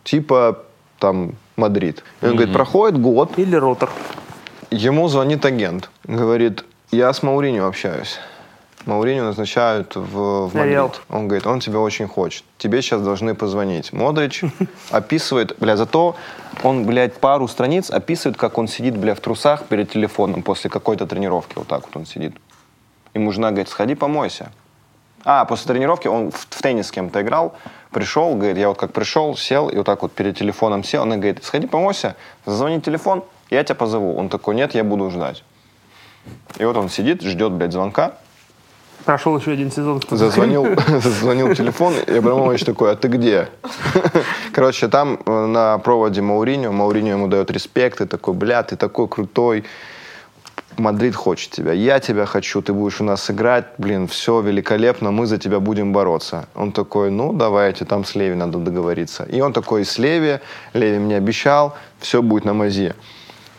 [0.04, 0.58] Типа,
[0.98, 2.04] там, Мадрид.
[2.20, 3.88] И он говорит, проходит год, Или ротор.
[4.70, 8.18] Ему звонит агент, говорит, я с Моуриньо общаюсь.
[8.84, 10.54] Моуриньо назначают в, в.
[10.54, 11.00] Мадрид.
[11.08, 12.44] Он говорит, он тебя очень хочет.
[12.58, 13.92] Тебе сейчас должны позвонить.
[13.92, 14.42] Модрич
[14.90, 16.16] описывает, бля, зато
[16.62, 21.06] он, блядь, пару страниц описывает, как он сидит, бля, в трусах перед телефоном после какой-то
[21.06, 21.54] тренировки.
[21.56, 22.36] Вот так вот он сидит.
[23.14, 24.52] Ему жена говорит, сходи помойся.
[25.24, 27.56] А, после тренировки он в, в теннис с кем-то играл,
[27.90, 31.10] пришел, говорит, я вот как пришел, сел, и вот так вот перед телефоном сел, он
[31.10, 32.14] говорит, сходи помойся,
[32.44, 34.16] зазвони телефон, я тебя позову.
[34.16, 35.44] Он такой, нет, я буду ждать.
[36.58, 38.16] И вот он сидит, ждет, блядь, звонка,
[39.06, 40.02] Прошел еще один сезон.
[40.10, 43.48] зазвонил, зазвонил телефон, и Абрамович такой, а ты где?
[44.52, 49.06] Короче, там э, на проводе Мауриньо, Мауриньо ему дает респект, и такой, бля, ты такой
[49.06, 49.62] крутой,
[50.76, 55.26] Мадрид хочет тебя, я тебя хочу, ты будешь у нас играть, блин, все великолепно, мы
[55.26, 56.48] за тебя будем бороться.
[56.56, 59.22] Он такой, ну, давайте, там с Леви надо договориться.
[59.22, 60.40] И он такой, с Леви,
[60.74, 62.96] Леви мне обещал, все будет на мазе.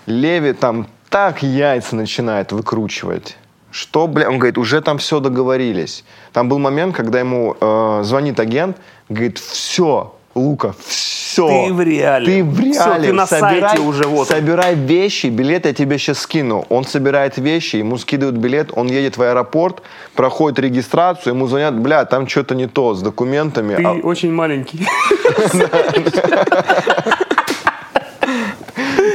[0.08, 3.38] Леви там так яйца начинает выкручивать.
[3.72, 6.03] Что, бля, он говорит, уже там все договорились.
[6.32, 8.78] Там был момент, когда ему э, звонит агент,
[9.10, 11.47] говорит, все, Лука, все.
[11.47, 12.26] Ты в реале.
[12.26, 13.10] Ты в реале.
[13.10, 14.30] ты на сайте уже, вот.
[14.30, 16.66] Собирай вещи, билет я тебе сейчас скину.
[16.70, 19.82] Он собирает вещи, ему скидывают билет, он едет в аэропорт,
[20.16, 23.76] проходит регистрацию, ему звонят, бля, там что-то не то с документами.
[23.76, 24.88] Ты А- очень маленький.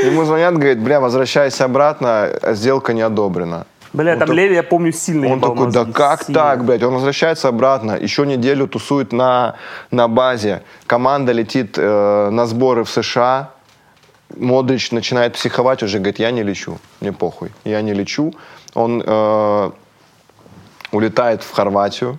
[0.04, 3.66] Ему звонят, говорит, бля, возвращайся обратно, сделка не одобрена.
[3.92, 6.40] Бля, Он там так- Леви, я помню, сильно Он такой, да мозги, как сильно.
[6.40, 6.82] так, блядь?
[6.82, 9.54] Он возвращается обратно, еще неделю тусует на,
[9.90, 10.62] на базе.
[10.86, 13.50] Команда летит э, на сборы в США.
[14.34, 18.32] Модрич начинает психовать уже, говорит, я не лечу, мне похуй, я не лечу.
[18.74, 19.70] Он э,
[20.90, 22.18] улетает в Хорватию,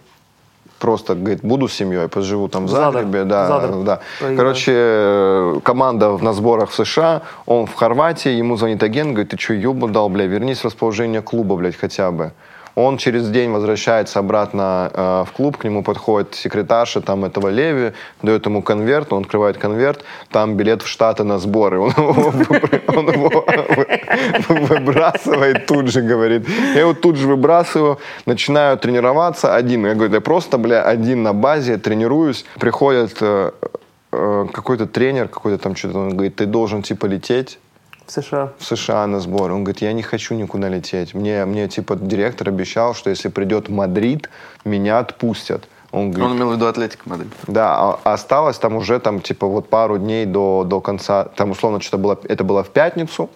[0.84, 2.69] просто говорит, буду с семьей, поживу там в.
[2.69, 3.71] Загребе, да, Задар.
[3.84, 3.99] да.
[4.19, 4.38] Проиграл.
[4.38, 9.38] Короче, э, команда на сборах в США, он в Хорватии, ему звонит агент, говорит, ты
[9.38, 12.31] что, ёбу дал, бля, вернись в расположение клуба, блядь, хотя бы.
[12.76, 17.93] Он через день возвращается обратно э, в клуб, к нему подходит секретарша там этого Леви,
[18.24, 21.80] дает ему конверт, он открывает конверт, там билет в Штаты на сборы.
[21.80, 23.45] Он его,
[24.67, 26.47] выбрасывает тут же, говорит.
[26.74, 29.86] Я его тут же выбрасываю, начинаю тренироваться один.
[29.86, 32.45] Я говорю, я просто, бля, один на базе тренируюсь.
[32.59, 33.51] Приходит э,
[34.11, 37.59] э, какой-то тренер, какой-то там что-то, он говорит, ты должен типа лететь
[38.06, 38.49] В США.
[38.60, 39.51] в США на сбор.
[39.51, 41.14] Он говорит, я не хочу никуда лететь.
[41.14, 44.30] Мне, мне типа директор обещал, что если придет Мадрид,
[44.66, 45.68] меня отпустят.
[45.91, 47.32] Он говорит, Он имел в виду Атлетик Мадрид.
[47.47, 51.51] да, а- а осталось там уже там типа вот пару дней до, до конца, там
[51.51, 53.30] условно что-то было, это было в пятницу,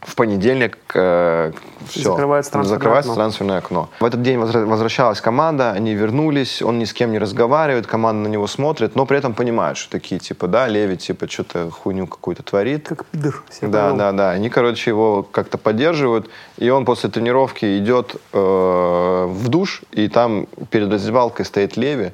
[0.00, 1.52] в понедельник э,
[1.88, 3.22] все, Закрывается трансферное закрывается окно.
[3.22, 3.88] трансферное окно.
[4.00, 8.28] В этот день возвра- возвращалась команда, они вернулись, он ни с кем не разговаривает, команда
[8.28, 12.06] на него смотрит, но при этом понимают, что такие типа, да, Леви типа что-то хуйню
[12.06, 12.88] какую-то творит.
[12.88, 13.42] Как пидор.
[13.62, 14.30] Да, да, да.
[14.30, 16.30] Они, короче, его как-то поддерживают.
[16.58, 22.12] И он после тренировки идет э, в душ, и там перед раздевалкой стоит Леви.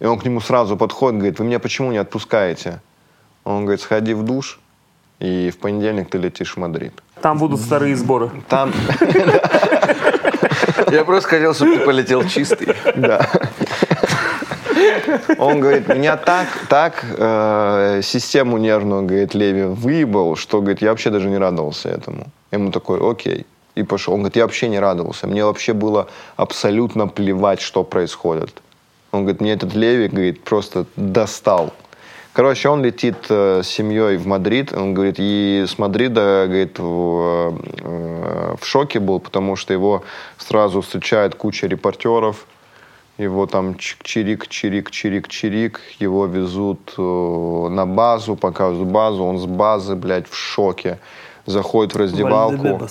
[0.00, 2.80] И он к нему сразу подходит, говорит, вы меня почему не отпускаете?
[3.44, 4.58] Он говорит, сходи в душ,
[5.20, 6.92] и в понедельник ты летишь в Мадрид.
[7.20, 8.30] Там будут вторые сборы.
[8.48, 8.72] Там,
[10.90, 12.74] Я просто хотел, чтобы ты полетел чистый.
[12.96, 13.28] да.
[15.38, 21.10] Он говорит, меня так, так э, систему нервную, говорит, Леви выебал, что, говорит, я вообще
[21.10, 22.26] даже не радовался этому.
[22.50, 23.46] Ему такой, окей.
[23.74, 24.14] И пошел.
[24.14, 25.26] Он говорит, я вообще не радовался.
[25.26, 28.62] Мне вообще было абсолютно плевать, что происходит.
[29.12, 31.72] Он говорит, мне этот Леви, говорит, просто достал.
[32.40, 34.72] Короче, он летит э, с семьей в Мадрид.
[34.72, 40.04] Он говорит, и с Мадрида, говорит, в, э, в шоке был, потому что его
[40.38, 42.46] сразу встречает куча репортеров.
[43.18, 45.80] Его там чирик, чирик, чирик, чирик.
[45.98, 49.22] Его везут э, на базу, показывают базу.
[49.22, 50.98] Он с базы, блядь, в шоке.
[51.44, 52.88] Заходит в раздевалку.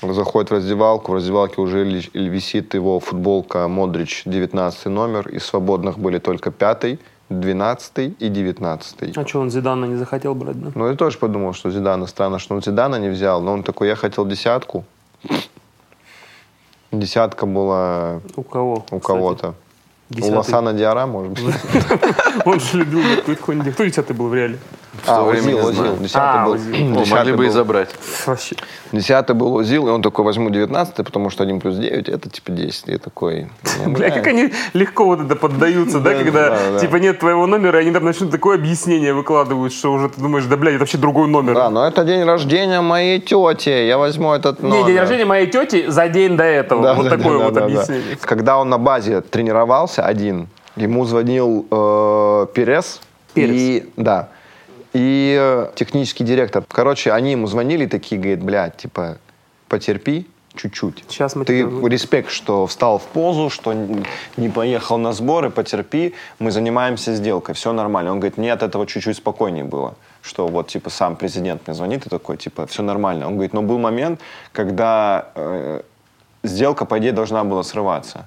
[0.00, 6.18] Заходит в раздевалку, в раздевалке уже висит его футболка Модрич 19 номер, из свободных были
[6.18, 9.16] только 5, 12 и 19.
[9.16, 10.70] А что, он Зидана не захотел брать, да?
[10.74, 13.88] Ну, я тоже подумал, что Зидана странно, что он Зидана не взял, но он такой,
[13.88, 14.84] я хотел десятку.
[16.92, 18.84] Десятка была У кого?
[18.90, 19.54] у кого-то.
[20.10, 20.32] У.
[20.32, 21.54] Лосана Диара, может быть.
[22.44, 23.72] Он же любил какой-то хуйню.
[23.72, 24.58] Кто десятый был в реале?
[25.02, 25.96] В то А, время Озил, не знаю.
[26.00, 26.54] Десятый А, был.
[26.54, 27.90] О, Десятый могли бы и забрать.
[28.26, 28.56] Вообще.
[28.92, 32.52] Десятый был Озил, и он такой, возьму 19 потому что 1 плюс 9 это типа
[32.52, 32.88] 10.
[32.88, 33.48] И такой,
[33.84, 36.78] ну, Бля, как они легко вот это поддаются, да, Да, когда да, да.
[36.80, 40.44] типа нет твоего номера, и они там начнут такое объяснение выкладывают, что уже ты думаешь,
[40.46, 41.54] да, блядь, это вообще другой номер.
[41.54, 44.86] Да, но это день рождения моей тети, я возьму этот Не, номер.
[44.86, 46.82] день рождения моей тети за день до этого.
[46.82, 48.16] Да, вот да, такое да, вот объяснение.
[48.20, 53.00] Когда он на базе тренировался один, ему звонил э, Перес.
[53.34, 53.52] Перес.
[53.54, 54.28] И, да.
[54.96, 56.64] И э, технический директор.
[56.66, 59.18] Короче, они ему звонили такие, говорит, блядь, типа,
[59.68, 61.04] потерпи чуть-чуть.
[61.08, 63.74] Сейчас мы Ты тебя респект, что встал в позу, что
[64.38, 68.10] не поехал на сборы, потерпи, мы занимаемся сделкой, все нормально.
[68.12, 72.06] Он говорит, мне от этого чуть-чуть спокойнее было, что вот, типа, сам президент мне звонит
[72.06, 73.26] и такой, типа, все нормально.
[73.26, 74.20] Он говорит, но был момент,
[74.52, 75.82] когда э,
[76.42, 78.26] сделка, по идее, должна была срываться.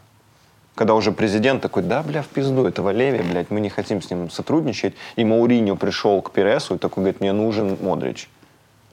[0.75, 4.09] Когда уже президент такой, да, бля, в пизду этого Леви, блядь, мы не хотим с
[4.09, 4.93] ним сотрудничать.
[5.17, 8.29] И Мауриньо пришел к Пересу и такой говорит, мне нужен Модрич.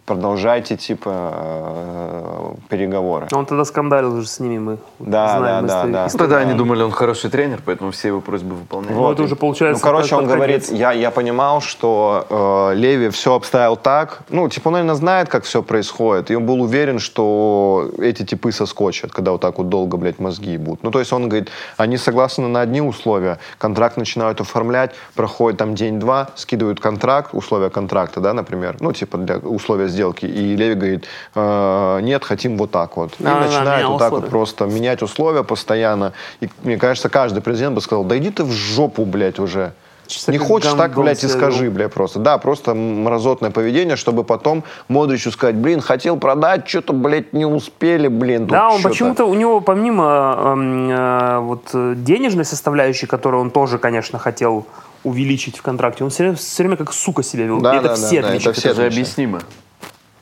[0.07, 3.26] Продолжайте, типа, э, переговоры.
[3.32, 6.09] Он тогда скандалил уже с ними, мы Да, знаем да, да, да.
[6.12, 8.92] Ну, Тогда они думали, он хороший тренер, поэтому все его просьбы выполняли.
[8.92, 9.84] Ну, это уже получается.
[9.84, 14.20] Ну, короче, он говорит, я, я понимал, что э, Леви все обставил так.
[14.28, 16.30] Ну, типа, он, наверное, знает, как все происходит.
[16.30, 20.57] И он был уверен, что эти типы соскочат, когда вот так вот долго, блядь, мозги
[20.57, 20.84] будут.
[20.84, 23.38] Ну, то есть он говорит, они согласны на одни условия.
[23.59, 28.76] Контракт начинают оформлять, проходит там день-два, скидывают контракт, условия контракта, да, например.
[28.78, 30.26] Ну, типа, для условия сделки.
[30.26, 33.14] И Леви говорит, «Э, нет, хотим вот так вот.
[33.18, 36.12] И Да, да, начинает менял вот так вот просто менять условия постоянно.
[36.40, 39.72] И мне кажется, каждый президент бы сказал, да иди ты в жопу, блядь, уже.
[40.07, 42.20] Чисто не хочешь так, блядь, и скажи, блядь, просто.
[42.20, 48.09] Да, просто мразотное поведение, чтобы потом Модричу сказать, блин, хотел продать, что-то, блядь, не успели,
[48.09, 48.47] блин.
[48.47, 48.88] Да, он чё-то».
[48.88, 54.66] почему-то, у него помимо эм, э, вот э, денежной составляющей, которую он тоже, конечно, хотел
[55.03, 57.61] увеличить в контракте, он все время, все время как сука себя вел.
[57.61, 58.59] Да, И это да, все да, да, отмечают.
[58.59, 59.40] это все Это же объяснимо.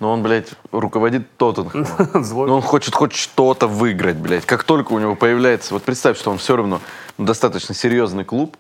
[0.01, 1.87] Но он, блядь, руководит Тоттенхэмом.
[2.47, 4.45] Но он хочет хоть что-то выиграть, блядь.
[4.45, 5.73] Как только у него появляется...
[5.75, 6.81] Вот представь, что он все равно
[7.17, 8.57] ну, достаточно серьезный клуб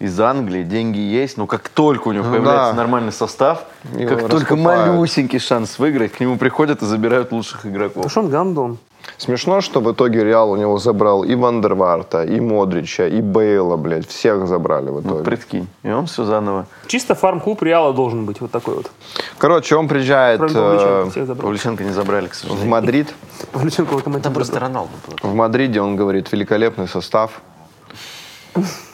[0.00, 2.76] из Англии, деньги есть, но как только у него Ну появляется да.
[2.76, 4.88] нормальный состав, Его как только раскупают.
[4.94, 8.10] малюсенький шанс выиграть, к нему приходят и забирают лучших Потому игроков.
[8.10, 8.78] что он гандон.
[9.20, 14.08] Смешно, что в итоге Реал у него забрал и Вандерварта, и Модрича, и Бейла, блядь.
[14.08, 15.24] Всех забрали в Вот итоге.
[15.24, 15.66] прикинь.
[15.82, 16.66] И он все заново.
[16.86, 18.90] Чисто фарм-клуб Реала должен быть вот такой вот.
[19.36, 21.42] Короче, он приезжает Кроме э, Павличенко, всех забрал.
[21.42, 22.70] Павлюченко не забрали, к в сожалению.
[22.70, 23.14] Мадрид.
[23.52, 24.58] Павлюченко локомотив Там просто.
[24.58, 25.30] Роналду был.
[25.30, 27.42] В Мадриде он говорит, великолепный состав.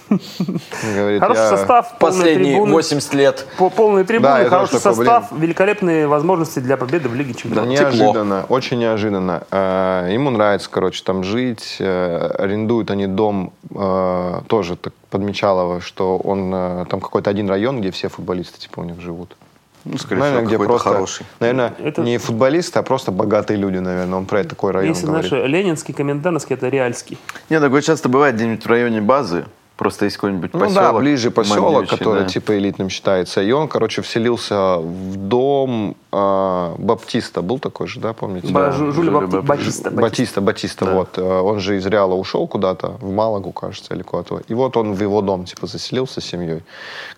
[0.08, 3.46] Говорит, Хороший «Я- состав, Последние трибуны, 80 лет.
[3.58, 7.68] по- полные трибуны, Да, хороший такой, состав, великолепные возможности для победы в Лиге Да, Чемпионов.
[7.68, 9.42] неожиданно, очень неожиданно.
[9.50, 11.76] Э, Ему нравится, короче, там жить.
[11.80, 16.50] Э, Арендуют они дом э, тоже так подмечалово, что он
[16.86, 19.36] там какой-то один район, где все футболисты типа у них живут.
[19.84, 21.26] Ну, скорее наверное, всего, где просто, хороший.
[21.38, 24.18] наверное, Это- не футболисты, а просто богатые люди, наверное.
[24.18, 25.30] Он про такой район Если говорит.
[25.30, 27.18] наш ленинский, комендантский, это реальский.
[27.50, 29.44] Не, такое часто бывает где-нибудь в районе базы.
[29.76, 30.82] Просто есть какой-нибудь Ну поселок.
[30.82, 32.28] да, ближе поселок, который да.
[32.28, 33.42] типа элитным считается.
[33.42, 37.42] И он, короче, вселился в дом э, Баптиста.
[37.42, 38.48] Был такой же, да, помните?
[38.52, 39.90] Ба- Да, Жу- Жюля Жюля Бапти- Баптиста.
[39.90, 39.90] Батиста.
[39.90, 41.18] Батиста, Батиста, вот.
[41.18, 44.40] Э, Он же из Реала ушел куда-то, в Малагу, кажется, или куда-то.
[44.48, 46.62] И вот он в его дом, типа, заселился с семьей.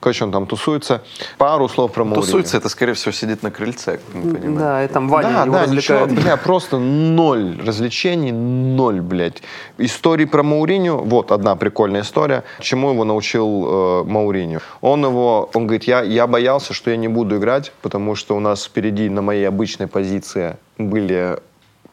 [0.01, 1.01] Короче, он там тусуется.
[1.38, 2.22] Пару слов про Мауриньо.
[2.24, 4.59] Тусуется, это, скорее всего, сидит на крыльце, как мы понимаем.
[4.59, 6.24] Да, и там Ваня Да, его да, ничего, развлекает.
[6.24, 9.42] бля, просто ноль развлечений, ноль, блядь.
[9.78, 12.42] Истории про Мауриню, вот одна прикольная история.
[12.61, 14.61] Чему его научил э, Мауриню?
[14.80, 18.40] Он его, он говорит, я, я боялся, что я не буду играть, потому что у
[18.40, 21.39] нас впереди на моей обычной позиции были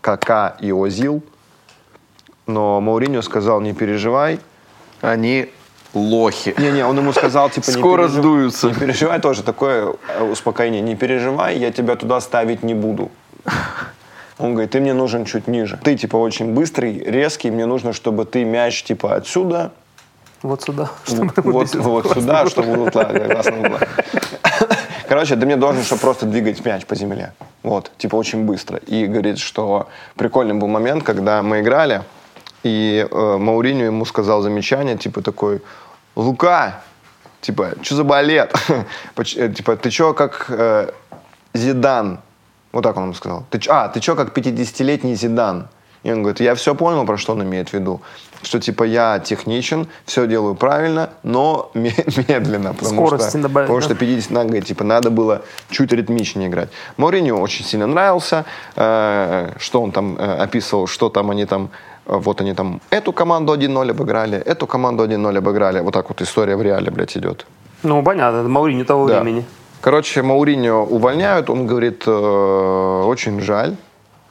[0.02, 1.24] Кака и Озил.
[2.48, 4.40] Но Мауриньо сказал, не переживай.
[5.02, 5.50] Они
[5.94, 6.54] лохи.
[6.58, 8.68] Не-не, он ему сказал, типа, не Скоро пережив- сдуются.
[8.68, 10.82] Не переживай, тоже такое э, успокоение.
[10.82, 13.10] Не переживай, я тебя туда ставить не буду.
[14.38, 15.80] Он говорит, ты мне нужен чуть ниже.
[15.82, 19.72] Ты, типа, очень быстрый, резкий, мне нужно, чтобы ты мяч, типа, отсюда,
[20.44, 20.90] Вот сюда.
[21.08, 21.82] вот, писать.
[21.82, 23.80] вот сюда, чтобы вот так, классно было.
[25.08, 27.34] Короче, ты мне должен, чтобы просто двигать мяч по земле.
[27.64, 28.78] Вот, типа, очень быстро.
[28.78, 32.04] И говорит, что прикольный был момент, когда мы играли,
[32.64, 35.62] и э, Мауриньо ему сказал замечание, типа, такой,
[36.16, 36.82] Лука,
[37.42, 38.54] типа, что за балет?
[39.36, 40.90] Э, типа, ты что, как э,
[41.54, 42.20] Зидан?
[42.72, 43.46] Вот так он ему сказал.
[43.52, 45.68] Чё- а, ты что, как 50-летний Зидан?
[46.06, 48.00] И он говорит, я все понял, про что он имеет в виду.
[48.44, 51.96] Что, типа, я техничен, все делаю правильно, но ме-
[52.28, 52.76] медленно.
[52.76, 53.86] Потому Скорости что, добавить, Потому да.
[53.86, 55.42] что 50, надо, говорит, типа, надо было
[55.72, 56.70] чуть ритмичнее играть.
[56.98, 58.46] Мориню очень сильно нравился,
[58.76, 61.70] э, что он там э, описывал, что там они там
[62.06, 65.80] э, вот они там эту команду 1-0 обыграли, эту команду 1-0 обыграли.
[65.80, 67.48] Вот так вот история в реале, блядь, идет.
[67.82, 69.22] Ну, понятно, это Мауриньо того Да.
[69.22, 69.44] времени.
[69.82, 73.76] Короче, Мауриньо увольняют, он говорит, э, очень жаль.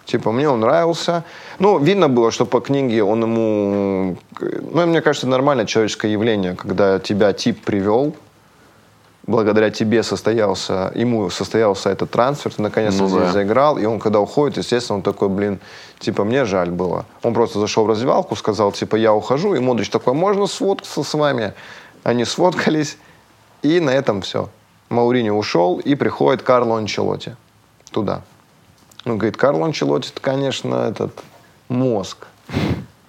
[0.05, 1.25] Типа, мне он нравился.
[1.59, 4.17] Ну, видно было, что по книге он ему...
[4.41, 8.15] Ну, мне кажется, нормальное человеческое явление, когда тебя тип привел,
[9.27, 13.33] благодаря тебе состоялся, ему состоялся этот трансфер, ты наконец-то Ну здесь да.
[13.33, 15.59] заиграл, и он когда уходит, естественно, он такой, блин,
[15.99, 17.07] типа, мне жаль было.
[17.23, 21.15] Он просто зашел в раздевалку, сказал, типа, я ухожу, и Модрич такой, можно сфоткаться с
[21.15, 21.55] вами?
[22.03, 22.99] Они сфоткались,
[23.63, 24.51] и на этом все.
[24.91, 27.37] Маурини ушел, и приходит Карло Анчелоти
[27.91, 28.23] туда.
[29.05, 31.23] Он говорит, Карло Анчелоти, это, конечно, этот
[31.69, 32.27] мозг.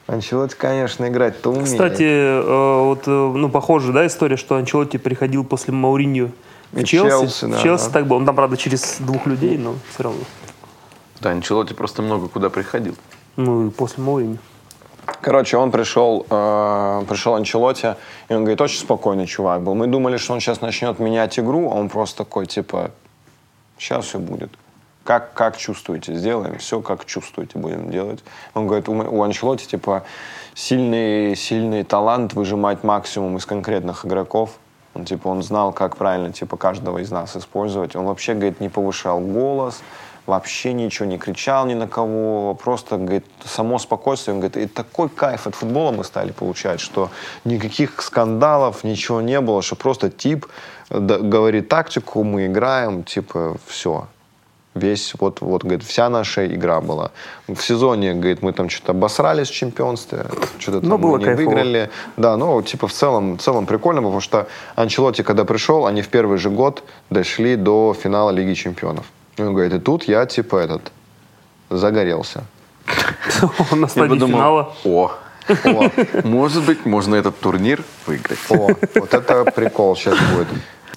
[0.07, 1.67] Анчелоти, конечно, играть-то умеет.
[1.67, 6.29] Кстати, э, вот, э, ну, похоже, да, история, что Анчелотти приходил после Мауриньо
[6.71, 7.09] в И Челси.
[7.09, 7.91] Челси, да, в Челси да.
[7.91, 8.17] так было.
[8.17, 10.19] Он там, правда, через двух людей, но все равно.
[11.21, 12.95] Да, Анчелоти просто много куда приходил.
[13.37, 14.37] Ну, и после Мауриньо.
[15.21, 17.95] Короче, он пришел, э, пришел Анчелоти,
[18.27, 19.75] и он говорит, очень спокойный чувак был.
[19.75, 22.91] Мы думали, что он сейчас начнет менять игру, а он просто такой, типа,
[23.77, 24.51] сейчас все будет.
[25.05, 28.23] Как, как чувствуете, сделаем все, как чувствуете, будем делать.
[28.55, 30.03] Он говорит, у, у Анчелоти, типа,
[30.55, 34.57] сильный, сильный талант выжимать максимум из конкретных игроков.
[34.95, 37.95] Он, типа, он знал, как правильно, типа, каждого из нас использовать.
[37.95, 39.83] Он вообще, говорит, не повышал голос,
[40.25, 44.33] вообще ничего не кричал ни на кого, просто, говорит, само спокойствие.
[44.33, 47.11] Он говорит, и такой кайф от футбола мы стали получать, что
[47.43, 50.47] никаких скандалов, ничего не было, что просто тип
[50.89, 54.07] говорит тактику, мы играем, типа, все.
[54.75, 57.11] Весь, вот, вот, говорит, вся наша игра была.
[57.47, 60.25] В сезоне, говорит, мы там что-то обосрались в чемпионстве,
[60.59, 61.45] что-то там Ну, было мы не кайфово.
[61.45, 61.89] выиграли.
[62.17, 66.09] Да, ну, типа, в целом, в целом прикольно, потому что Анчелотти, когда пришел, они в
[66.09, 69.05] первый же год дошли до финала Лиги Чемпионов.
[69.37, 70.91] И он говорит, и тут я, типа, этот,
[71.69, 72.43] загорелся.
[73.71, 74.73] Он на стадии финала.
[74.83, 75.11] о,
[75.63, 75.89] О,
[76.23, 78.39] может быть, можно этот турнир выиграть.
[78.49, 80.47] о, вот это прикол сейчас будет.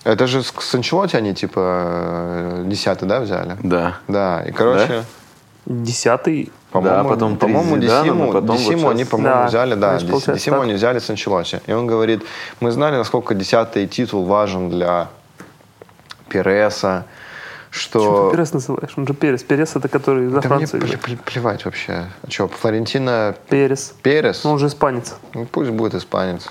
[0.08, 3.56] Это же с Анчелотти они, типа, э, десятый, да, взяли?
[3.62, 3.98] Да.
[4.08, 5.04] Да, и, короче,
[5.66, 6.50] Десятый.
[6.70, 10.08] по-моему, Да, потом по-моему, Десиму, потом вот Десиму они, сейчас- по-моему, Да, взяли, да, значит,
[10.08, 10.64] Дес- Десиму так.
[10.64, 11.60] они взяли с Анчелотти.
[11.66, 12.22] И он говорит,
[12.60, 15.08] мы знали, насколько десятый титул важен для
[16.30, 17.04] Переса,
[17.70, 18.30] Что что...
[18.30, 18.92] ты Перес называешь?
[18.96, 19.42] Он же Перес.
[19.42, 20.80] Перес это который за Да мне Францию.
[20.80, 21.00] играет.
[21.04, 22.06] пле- плевать вообще.
[22.26, 23.92] А что, Флорентина Перес.
[24.02, 24.42] Перес?
[24.44, 25.16] Ну, он же испанец.
[25.34, 26.46] Ну, пусть будет испанец.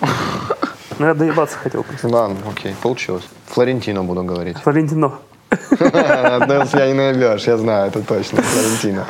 [0.98, 2.08] Ну, я доебаться хотел просто.
[2.08, 3.24] Ладно, окей, получилось.
[3.46, 4.58] Флорентино буду говорить.
[4.58, 5.18] Флорентино.
[5.70, 9.06] Одно я не найдешь, я знаю, это точно, Флорентино.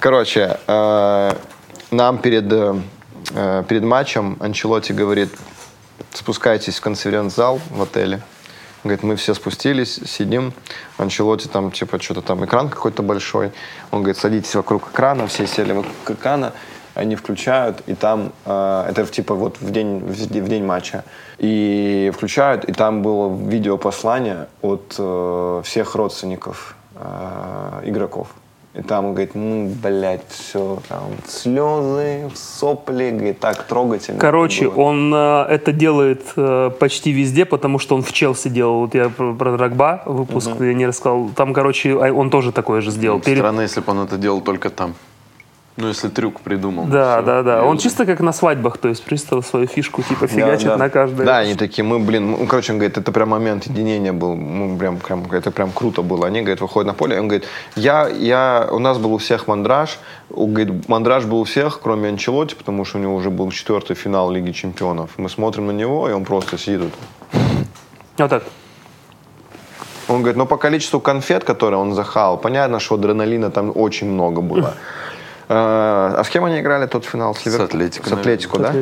[0.00, 1.32] Короче, э,
[1.90, 5.30] нам перед, э, перед матчем Анчелоти говорит,
[6.12, 8.20] спускайтесь в конференц-зал в отеле.
[8.84, 10.52] Говорит, мы все спустились, сидим.
[10.98, 13.52] Анчелоти там, типа, что-то там, экран какой-то большой.
[13.90, 16.52] Он говорит, садитесь вокруг экрана, все сели вокруг экрана.
[16.98, 21.04] Они включают, и там, э, это типа вот в день, в, де- в день матча,
[21.38, 28.26] и включают, и там было видеопослание от э, всех родственников э, игроков.
[28.74, 34.18] И там он говорит, ну, блядь, все, там, слезы, сопли, говорит, так трогательно.
[34.20, 34.82] Короче, было.
[34.82, 38.80] он э, это делает э, почти везде, потому что он в Челси делал.
[38.80, 41.30] Вот я про, про Дрогба выпуск я не рассказал.
[41.36, 43.20] Там, короче, а он тоже такое же сделал.
[43.20, 44.94] Перед- Странно, если бы он это делал только там.
[45.80, 46.86] Ну, если трюк придумал.
[46.86, 47.26] Да, Всё.
[47.26, 47.64] да, да.
[47.64, 50.76] Он чисто как на свадьбах, то есть приставил свою фишку, типа Да, фигачит да.
[50.76, 51.24] на каждое.
[51.24, 54.76] Да, они такие, мы, блин, ну, короче, он говорит, это прям момент единения был, мы
[54.76, 56.26] прям, прям, это прям круто было.
[56.26, 59.46] Они, говорит, выходят на поле, и он говорит, я, я, у нас был у всех
[59.46, 60.00] мандраж,
[60.30, 63.94] у, говорит, мандраж был у всех, кроме Анчелоти, потому что у него уже был четвертый
[63.94, 65.10] финал Лиги Чемпионов.
[65.16, 66.92] Мы смотрим на него, и он просто сидит тут.
[68.18, 68.42] Вот так.
[70.08, 74.40] Он говорит, ну по количеству конфет, которые он захал, понятно, что адреналина там очень много
[74.40, 74.74] было.
[75.48, 77.34] Э, А с кем они играли тот финал?
[77.34, 77.64] С, Ливерпулем?
[77.68, 78.74] Атлетико, С Атлетико, да?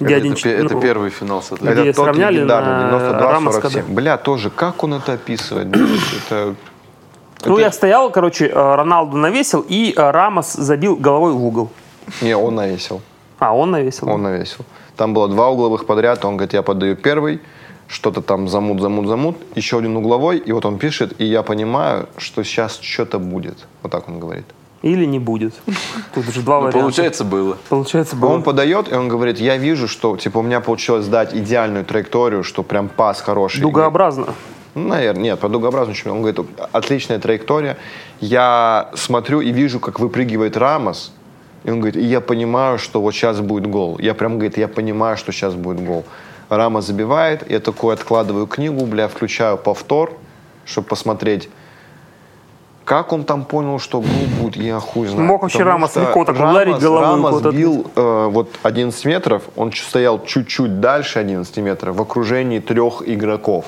[0.00, 1.80] Это, пе- это ну, первый финал с Атлетико.
[1.80, 3.60] Это тот сравняли легендарный, на Рамос, 92-47.
[3.60, 5.68] когда- Бля, тоже, как он это описывает?
[6.26, 6.54] Это...
[7.46, 11.70] Ну, это- я стоял, короче, э, Роналду навесил, и э, Рамос забил головой в угол.
[12.20, 13.00] Не, он навесил.
[13.38, 14.08] А, он навесил.
[14.10, 14.64] Он навесил.
[14.96, 17.40] Там было два угловых подряд, он говорит, я подаю первый,
[17.88, 22.08] что-то там замут, замут, замут, еще один угловой, и вот он пишет, и я понимаю,
[22.18, 23.66] что сейчас что-то будет.
[23.82, 24.44] Вот так он говорит.
[24.82, 25.54] Или не будет.
[26.14, 26.78] Тут же два Ну, варианта.
[26.78, 27.58] получается, было.
[27.68, 28.40] Получается, Он было.
[28.40, 32.62] подает, и он говорит, я вижу, что типа у меня получилось дать идеальную траекторию, что
[32.62, 33.60] прям пас хороший.
[33.60, 34.28] дугообразно.
[34.74, 36.16] Ну, наверное, нет, по дугообразному чемпиону.
[36.20, 37.76] Он говорит, отличная траектория.
[38.20, 41.12] Я смотрю и вижу, как выпрыгивает Рамос.
[41.64, 43.98] И он говорит, и я понимаю, что вот сейчас будет гол.
[43.98, 46.04] Я прям, говорит, я понимаю, что сейчас будет гол.
[46.48, 50.14] Рамос забивает, я такой откладываю книгу, бля, включаю повтор,
[50.64, 51.48] чтобы посмотреть,
[52.84, 54.10] как он там понял, что гол
[54.40, 55.26] будет, я хуй знаю.
[55.26, 59.72] Мог вообще Потому Рамос легко так ударить головой Рамос бил э, вот 11 метров, он
[59.72, 63.66] стоял чуть-чуть дальше 11 метров в окружении трех игроков.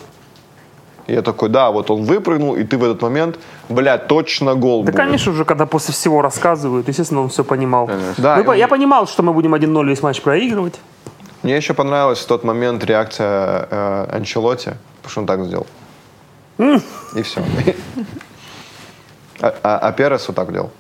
[1.09, 3.39] И я такой, да, вот он выпрыгнул, и ты в этот момент,
[3.69, 4.97] блядь, точно гол Да, будет.
[4.97, 7.91] конечно, уже когда после всего рассказывают, естественно, он все понимал.
[8.19, 10.79] Да, по- он- Я понимал, что мы будем 1-0 весь матч проигрывать.
[11.43, 15.67] Мне еще понравилась в тот момент реакция э, Анчелотти, потому что он так сделал.
[17.17, 17.41] И все.
[19.43, 20.71] А, а- а Перес вот так делал.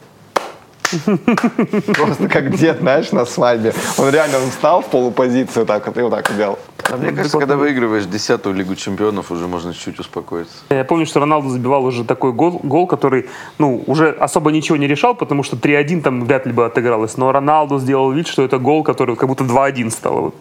[1.94, 3.72] Просто как дед, знаешь, на свадьбе.
[3.98, 6.58] Он реально он встал в полупозицию так вот и вот так делал.
[6.90, 10.54] А мне кажется, когда выигрываешь десятую Лигу Чемпионов, уже можно чуть-чуть успокоиться.
[10.70, 14.86] Я помню, что Роналду забивал уже такой гол, гол, который, ну, уже особо ничего не
[14.86, 17.16] решал, потому что 3-1 там вряд ли бы отыгралось.
[17.16, 20.20] Но Роналду сделал вид, что это гол, который как будто 2-1 стало.
[20.20, 20.34] Вот.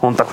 [0.00, 0.28] Он так,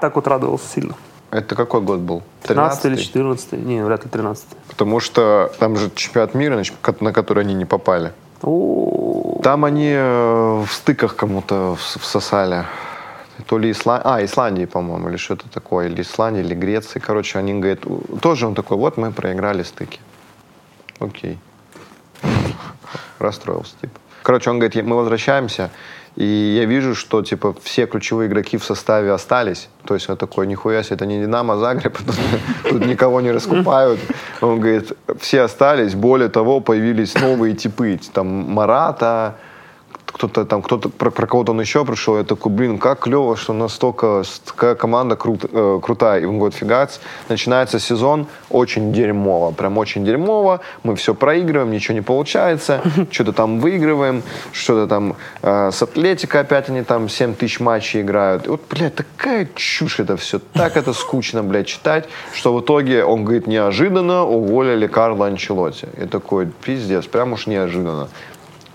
[0.00, 0.94] так вот радовался сильно.
[1.30, 2.22] Это какой год был?
[2.42, 3.02] 13 или 13-й?
[3.04, 6.62] 14 Не, вряд ли 13 Потому что там же чемпионат мира,
[7.00, 8.12] на который они не попали.
[8.42, 12.64] О, Там они э, в стыках кому-то вс- всосали.
[13.46, 16.98] То ли Исландия, а, Исландии, по-моему, или что-то такое, или Исландии, или Греции.
[16.98, 17.80] Короче, они говорят,
[18.20, 20.00] тоже он такой, вот мы проиграли стыки.
[20.98, 21.38] Окей.
[23.18, 23.98] Расстроился, типа.
[24.22, 25.70] Короче, он говорит, «Я- мы возвращаемся,
[26.18, 29.68] и я вижу, что, типа, все ключевые игроки в составе остались.
[29.84, 32.16] То есть он такой, нихуя себе, это не Динамо Загреб, тут,
[32.68, 34.00] тут никого не раскупают.
[34.40, 39.36] Он говорит, все остались, более того, появились новые типы, там, Марата,
[40.12, 43.52] кто-то там, кто-то про, про кого-то он еще пришел, я такой, блин, как клево, что
[43.52, 46.20] настолько такая команда крут, э, крутая.
[46.20, 46.98] И он говорит, фигац,
[47.28, 53.60] начинается сезон очень дерьмово, прям очень дерьмово, мы все проигрываем, ничего не получается, что-то там
[53.60, 58.46] выигрываем, что-то там э, с Атлетико опять они там 7 тысяч матчей играют.
[58.46, 63.04] И вот, блядь, такая чушь это все, так это скучно, блядь, читать, что в итоге,
[63.04, 65.88] он говорит, неожиданно уволили Карла Анчелотти.
[65.96, 68.08] И такой, пиздец, прям уж неожиданно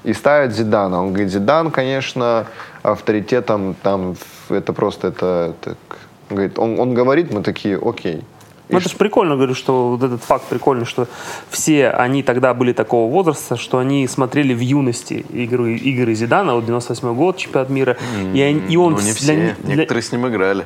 [0.03, 1.01] и ставят Зидана.
[1.01, 2.45] Он говорит, Зидан, конечно,
[2.83, 4.15] авторитетом там
[4.49, 5.97] это просто это, это к-
[6.29, 8.23] он говорит, он, он говорит, мы такие, окей.
[8.69, 11.07] И Ну, это же прикольно, говорю, что вот этот факт прикольный, что
[11.49, 16.65] все они тогда были такого возраста, что они смотрели в юности игры, игры Зидана, вот
[16.65, 17.97] 98 год, чемпионат мира,
[18.33, 19.33] и, они- и он ну, не все.
[19.35, 20.65] для- для- Некоторые с ним играли.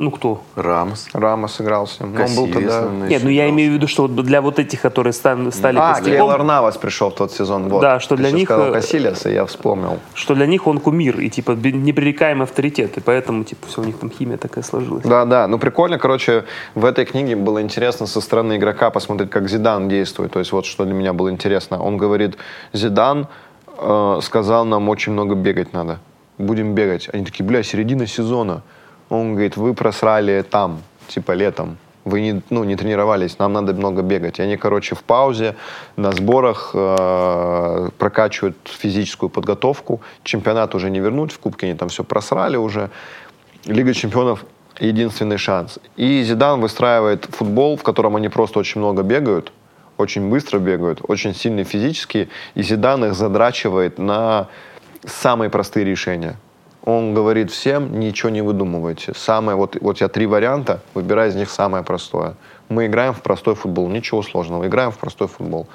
[0.00, 0.42] Ну кто?
[0.56, 1.08] Рамос.
[1.12, 2.14] Рамос играл с ним.
[2.14, 2.80] Но Он был тогда...
[2.80, 6.00] наверное, Нет, ну я имею в виду, что вот для вот этих, которые стали, А,
[6.00, 7.68] Кейлор Навас пришел в тот сезон.
[7.68, 7.80] Вот.
[7.80, 9.98] Да, что Ты для них, сказал э, Кассилиас, и я вспомнил.
[10.14, 13.98] что для них он кумир и типа непререкаемый авторитет, и поэтому типа все у них
[13.98, 15.04] там химия такая сложилась.
[15.04, 19.48] Да, да, ну прикольно, короче, в этой книге было интересно со стороны игрока посмотреть, как
[19.48, 20.32] Зидан действует.
[20.32, 21.82] То есть вот что для меня было интересно.
[21.82, 22.36] Он говорит,
[22.72, 23.28] Зидан
[23.78, 25.98] э, сказал нам очень много бегать надо.
[26.38, 27.08] Будем бегать.
[27.12, 28.62] Они такие, бля, середина сезона.
[29.14, 31.76] Он говорит, вы просрали там, типа летом.
[32.04, 34.38] Вы не, ну, не тренировались, нам надо много бегать.
[34.38, 35.56] И они, короче, в паузе
[35.96, 40.02] на сборах э, прокачивают физическую подготовку.
[40.22, 42.90] Чемпионат уже не вернуть, в Кубке они там все просрали уже.
[43.64, 44.44] Лига чемпионов
[44.80, 45.78] единственный шанс.
[45.96, 49.52] И Зидан выстраивает футбол, в котором они просто очень много бегают,
[49.96, 54.48] очень быстро бегают, очень сильные физически, и Зидан их задрачивает на
[55.06, 56.36] самые простые решения.
[56.84, 59.14] Он говорит всем, ничего не выдумывайте.
[59.16, 62.34] Самое, вот, вот я три варианта, выбирай из них самое простое.
[62.68, 65.66] Мы играем в простой футбол, ничего сложного, играем в простой футбол.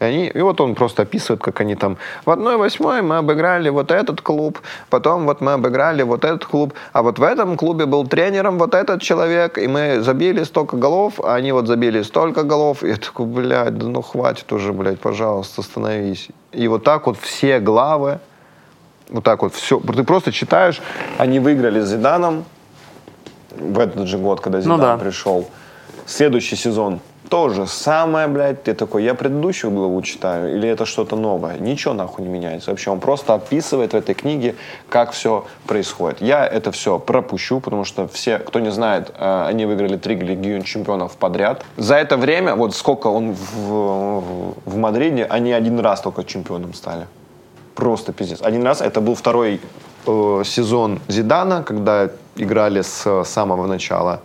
[0.00, 3.90] И, они, и вот он просто описывает, как они там в 1-8 мы обыграли вот
[3.92, 4.58] этот клуб,
[4.90, 8.74] потом вот мы обыграли вот этот клуб, а вот в этом клубе был тренером вот
[8.74, 12.82] этот человек, и мы забили столько голов, а они вот забили столько голов.
[12.82, 16.28] И я такой, блядь, да ну хватит уже, блядь, пожалуйста, остановись.
[16.52, 18.18] И вот так вот все главы,
[19.10, 20.80] вот так вот все, ты просто читаешь,
[21.18, 22.44] они выиграли с Зиданом
[23.50, 24.96] в этот же год, когда Зидан да.
[24.96, 25.48] пришел.
[26.06, 28.62] Следующий сезон то же самое, блядь.
[28.62, 31.58] Ты такой, я предыдущую главу читаю, или это что-то новое?
[31.58, 32.70] Ничего нахуй не меняется.
[32.70, 34.54] Вообще, он просто описывает в этой книге,
[34.88, 36.20] как все происходит.
[36.20, 40.60] Я это все пропущу, потому что все, кто не знает, э, они выиграли три Лиги
[40.64, 41.64] чемпионов подряд.
[41.76, 47.06] За это время, вот сколько он в, в Мадриде, они один раз только чемпионом стали.
[47.78, 48.40] Просто пиздец.
[48.42, 49.60] Один раз, это был второй
[50.06, 54.20] э, сезон Зидана, когда играли с самого начала.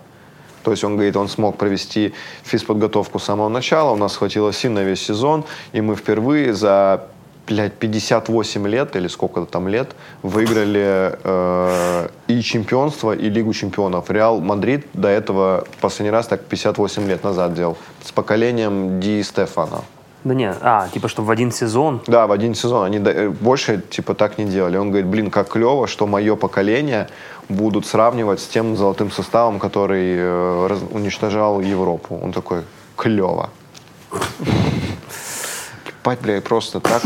[0.64, 4.72] То есть он говорит, он смог провести физподготовку с самого начала, у нас хватило сил
[4.72, 7.04] на весь сезон, и мы впервые за
[7.48, 14.10] блядь, 58 лет или сколько-то там лет выиграли э, и чемпионство, и Лигу чемпионов.
[14.10, 17.78] Реал Мадрид до этого последний раз так 58 лет назад делал.
[18.04, 19.82] С поколением Ди Стефана.
[20.24, 22.02] Да не, а, типа, что в один сезон.
[22.08, 22.86] Да, в один сезон.
[22.86, 24.78] Они э, больше типа так не делали.
[24.78, 27.08] Он говорит, блин, как клево, что мое поколение
[27.50, 32.20] будут сравнивать с тем золотым составом, который э, раз- уничтожал Европу.
[32.24, 32.62] Он такой,
[32.96, 33.50] клево.
[36.06, 37.02] Ебать, бля, просто так,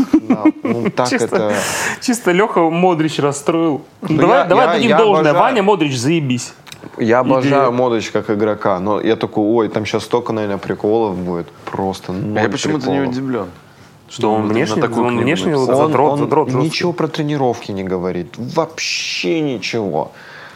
[0.62, 1.54] ну, так Чисто, это...
[2.00, 3.82] чисто Леха Модрич расстроил.
[4.02, 5.30] Ну, давай я- давай я- дадим я должное.
[5.30, 5.38] обожаю.
[5.40, 6.52] Ваня Модрич, заебись.
[6.98, 11.48] Я обожаю Или- как игрока, но я такой, ой, там сейчас столько, наверное, приколов будет.
[11.64, 13.46] Просто ноль Я почему-то не удивлен.
[14.08, 16.66] Что он вот внешне- на такую он внешне Он, задрот, он задрот жесткий.
[16.66, 18.34] ничего про тренировки не говорит.
[18.38, 20.12] Вообще ничего.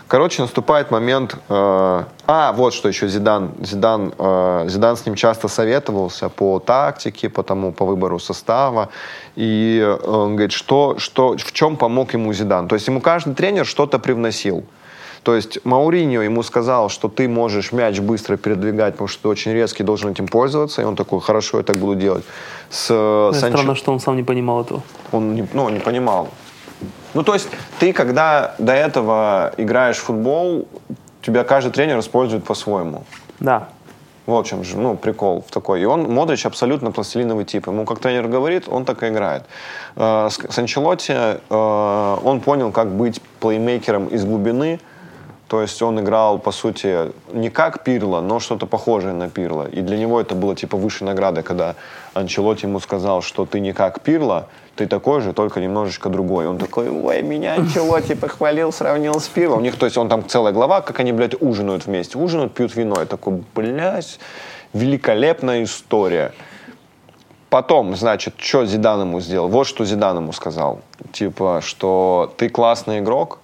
[0.09, 1.37] Короче, наступает момент...
[1.49, 3.53] э, а, вот что еще Зидан.
[3.63, 8.89] Зидан, э, Зидан с ним часто советовался по тактике, по тому, по выбору состава.
[9.37, 12.69] И э, он говорит, что, что, в чем помог ему Зидан.
[12.69, 14.65] То есть ему каждый тренер что-то привносил.
[15.23, 19.53] То есть Мауриньо ему сказал, что ты можешь мяч быстро передвигать, потому что ты очень
[19.53, 20.83] резкий, должен этим пользоваться.
[20.83, 22.25] И он такой, хорошо, я так буду делать.
[22.71, 24.83] С э, Мне Санчо- Странно, что он сам не понимал этого.
[25.13, 26.29] он не, ну, не понимал.
[27.15, 27.49] Ну, то есть
[27.79, 30.67] ты, когда до этого играешь в футбол,
[31.21, 33.05] тебя каждый тренер использует по-своему.
[33.39, 33.69] Да.
[34.27, 35.83] В общем, же, ну, прикол в такой.
[35.83, 37.67] И он, Модрич, абсолютно пластилиновый тип.
[37.69, 39.45] Ему, как тренер говорит, он так и играет.
[39.95, 44.81] Э, С, с Анчелотти э, он понял, как быть плеймейкером из глубины.
[45.53, 49.69] То есть он играл, по сути, не как Пирло, но что-то похожее на Пирло.
[49.69, 51.75] И для него это было типа высшей наградой, когда
[52.15, 56.47] Анчелотти ему сказал, что ты не как Пирло, ты такой же, только немножечко другой.
[56.47, 59.57] Он такой, ой, меня Анчелотти похвалил, сравнил с Пирло.
[59.57, 62.17] У них, то есть, он там целая глава, как они, блядь, ужинают вместе.
[62.17, 62.97] Ужинают, пьют вино.
[63.01, 64.19] Я такой, блядь,
[64.73, 66.33] великолепная история.
[67.51, 69.49] Потом, значит, что Зидан ему сделал?
[69.49, 70.81] Вот что Зидан ему сказал.
[71.13, 73.42] Типа, что ты классный игрок,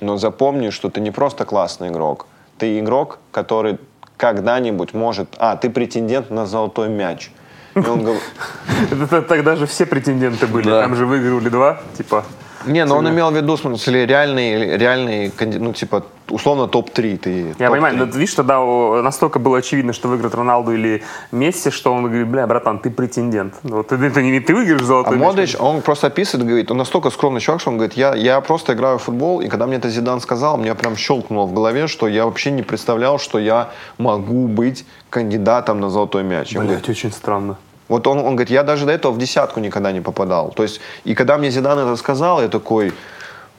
[0.00, 2.26] но запомни, что ты не просто классный игрок.
[2.58, 3.78] Ты игрок, который
[4.16, 5.28] когда-нибудь может...
[5.38, 7.30] А, ты претендент на золотой мяч.
[7.74, 8.22] И он говорит...
[8.90, 10.68] Это тогда же все претенденты были.
[10.68, 12.24] Там же выиграли два, типа.
[12.66, 17.18] Не, но он имел в виду, в смысле, реальный, реальный, канди- ну, типа, условно, топ-3.
[17.18, 17.70] Ты Я топ-3.
[17.70, 18.58] понимаю, но видишь, тогда
[19.02, 21.02] настолько было очевидно, что выиграет Роналду или
[21.32, 23.54] Месси, что он говорит, бля, братан, ты претендент.
[23.62, 25.24] Вот ты, ты, не ты выиграешь А золотой мяч.
[25.26, 28.72] Модрич, он просто описывает, говорит, он настолько скромный человек, что он говорит, я, я просто
[28.72, 32.08] играю в футбол, и когда мне это Зидан сказал, мне прям щелкнуло в голове, что
[32.08, 36.54] я вообще не представлял, что я могу быть кандидатом на золотой мяч.
[36.56, 37.56] Блять, очень странно.
[37.88, 40.50] Вот он, он говорит, я даже до этого в десятку никогда не попадал.
[40.50, 42.92] То есть, и когда мне Зидан это сказал, я такой,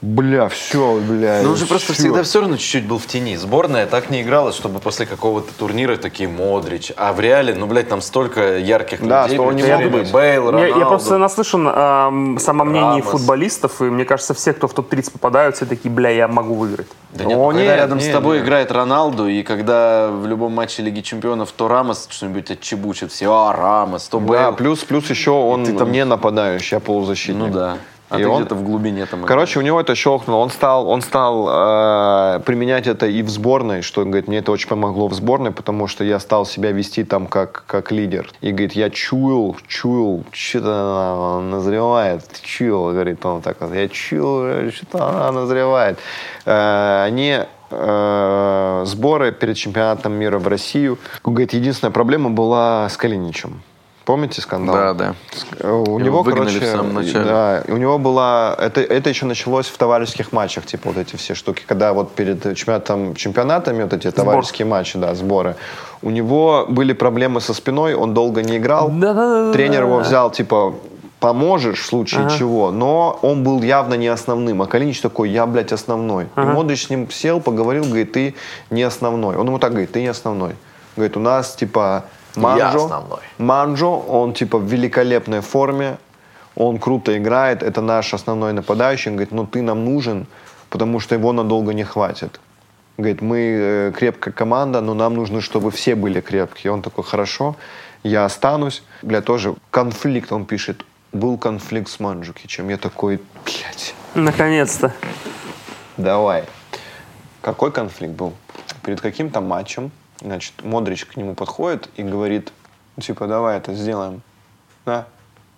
[0.05, 1.41] бля, все, бля.
[1.43, 2.03] Ну, он же просто всё».
[2.03, 3.35] всегда все равно чуть-чуть был в тени.
[3.35, 6.91] Сборная так не играла, чтобы после какого-то турнира такие Модрич.
[6.95, 9.37] А в реале, ну, блядь, там столько ярких Да, людей.
[9.37, 10.13] что он не блядь, мог Бейл, быть.
[10.13, 10.79] Бейл, Я, Роналду.
[10.79, 13.05] я просто наслышан эм, самомнений Рамос.
[13.05, 16.87] футболистов, и мне кажется, все, кто в топ-30 попадают, все такие, бля, я могу выиграть.
[17.13, 18.45] Да нет, О, ну, когда нет, рядом с нет, тобой нет.
[18.45, 23.53] играет Роналду, и когда в любом матче Лиги Чемпионов то Рамос что-нибудь отчебучит, все, а,
[23.55, 24.53] Рамос, то Да, Бейл.
[24.53, 27.37] плюс, плюс еще он ты там- не нападающий, а полузащитник.
[27.37, 27.77] Ну да.
[28.09, 29.23] А И ты он- где-то в глубине там.
[29.23, 30.37] Короче, у него это щелкнуло.
[30.37, 34.51] Он стал, он стал э, применять это и в сборной, что, он говорит, мне это
[34.51, 38.29] очень помогло в сборной, потому что я стал себя вести там как, как лидер.
[38.41, 42.21] И говорит, я чуял, чуял, что-то назревает.
[42.43, 43.57] Чуял, говорит он так.
[43.73, 45.97] Я чуял, что-то она назревает.
[46.45, 47.39] Э, они
[47.71, 50.99] э, сборы перед чемпионатом мира в Россию.
[51.23, 53.63] Говорит, единственная проблема была с Калиничем.
[54.05, 54.75] Помните скандал?
[54.75, 55.15] Да, да.
[55.59, 57.25] Э, У Его него, выгнали короче, в самом начале.
[57.25, 58.55] Да, у него была...
[58.59, 62.43] Это, это еще началось в товарищеских матчах, типа вот эти все штуки, когда вот перед
[62.55, 65.55] чемпионатом, чемпионатами вот эти товарищеские матчи, да, сборы.
[66.03, 68.89] У него были проблемы со спиной, он долго не играл.
[68.89, 69.53] Да-да-да-да.
[69.53, 70.75] Тренер его взял, типа,
[71.19, 72.37] поможешь в случае Ага.
[72.37, 74.61] чего, но он был явно не основным.
[74.61, 76.27] А Калинич такой, я, блядь, основной.
[76.37, 78.35] И Модрич с ним сел, поговорил, говорит, ты
[78.69, 79.35] не основной.
[79.35, 80.51] Он ему так говорит, ты не основной.
[80.95, 82.05] Говорит, у нас, типа,
[82.43, 83.19] Манжо, основной.
[83.37, 85.97] Манжо, он, типа, в великолепной форме,
[86.55, 89.11] он круто играет, это наш основной нападающий.
[89.11, 90.25] Он говорит, ну ты нам нужен,
[90.69, 92.39] потому что его надолго не хватит.
[92.97, 96.71] Говорит, мы э, крепкая команда, но нам нужно, чтобы все были крепкие.
[96.71, 97.55] Он такой, хорошо,
[98.03, 98.83] я останусь.
[99.01, 102.69] Бля, тоже конфликт, он пишет, был конфликт с Манджукичем.
[102.69, 104.93] Я такой, блядь, Наконец-то.
[105.97, 106.45] давай.
[107.41, 108.33] Какой конфликт был?
[108.83, 109.91] Перед каким-то матчем,
[110.25, 112.51] значит, Модрич к нему подходит и говорит,
[112.99, 114.21] типа, давай это сделаем.
[114.85, 115.05] Да?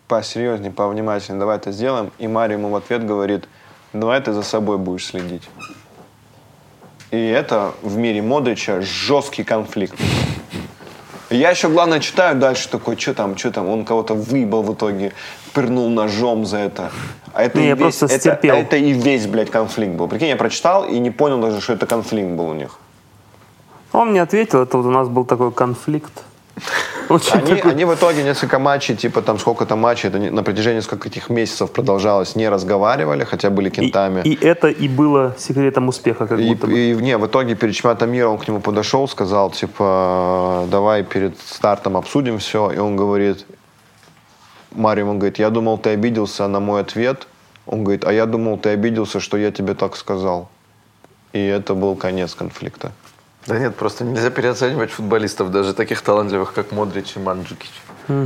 [0.08, 2.12] Посерьезнее, повнимательнее, давай это сделаем.
[2.18, 3.48] И Мари ему в ответ говорит,
[3.94, 5.50] давай ты за собой будешь следить.
[7.12, 9.96] И это в мире Модрича жесткий конфликт.
[11.30, 15.12] Я еще, главное, читаю дальше такой, что там, что там, он кого-то выебал в итоге,
[15.54, 16.90] пырнул ножом за это.
[17.34, 18.56] А это, Не, и я весь, просто это, стерпел.
[18.56, 20.08] это и весь, блядь, конфликт был.
[20.08, 22.80] Прикинь, я прочитал и не понял даже, что это конфликт был у них.
[23.98, 26.12] Он мне ответил, это вот у нас был такой конфликт.
[27.10, 30.82] Очень Они, такой- они в итоге несколько матчей, типа там сколько-то матчей, это на протяжении
[30.82, 34.22] скольких этих месяцев продолжалось, не разговаривали, хотя были И, кентами.
[34.22, 36.74] и это и было секретом успеха, как И, будто бы.
[36.78, 41.40] и, не, в итоге перед чемпионатом мира он к нему подошел, сказал, типа, давай перед
[41.40, 42.72] стартом обсудим все.
[42.72, 43.46] И он говорит,
[44.76, 47.28] Марио, он говорит, я думал, ты обиделся на мой ответ.
[47.66, 50.50] Он говорит, а я думал, ты обиделся, что я тебе так сказал.
[51.34, 52.92] и это был конец конфликта.
[53.48, 57.72] Да нет, просто нельзя переоценивать футболистов, даже таких талантливых, как Модрич и Манджукич.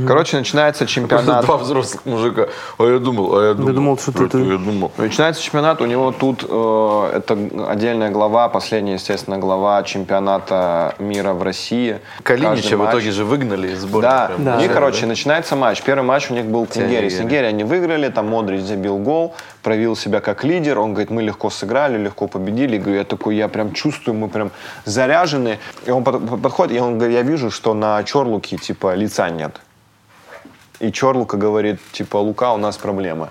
[0.06, 1.44] Короче, начинается чемпионат.
[1.44, 2.46] два взрослых мужика.
[2.78, 3.72] А я думал, а я думал.
[3.74, 4.92] думал, что ты- Я думал.
[4.96, 7.36] Начинается чемпионат, у него тут э, это
[7.68, 11.98] отдельная глава, последняя, естественно, глава чемпионата мира в России.
[12.22, 14.10] Калинича Каждый в матч- итоге же выгнали из сборной.
[14.10, 14.30] Да.
[14.38, 14.56] Да.
[14.56, 15.82] у них, Да, короче, начинается матч.
[15.82, 17.10] Первый матч у них был с Тебя Нигерией.
[17.10, 17.24] С Нигерия.
[17.24, 20.78] Нигерией они выиграли, там Модрич забил гол, проявил себя как лидер.
[20.78, 22.76] Он говорит, мы легко сыграли, легко победили.
[22.76, 24.50] И говорю, я такой, я прям чувствую, мы прям
[24.84, 25.58] заряжены.
[25.86, 29.28] И он под- под- подходит, и он говорит, я вижу, что на Чорлуке, типа, лица
[29.30, 29.60] нет.
[30.82, 33.30] И Чорлука говорит, типа, Лука, у нас проблема.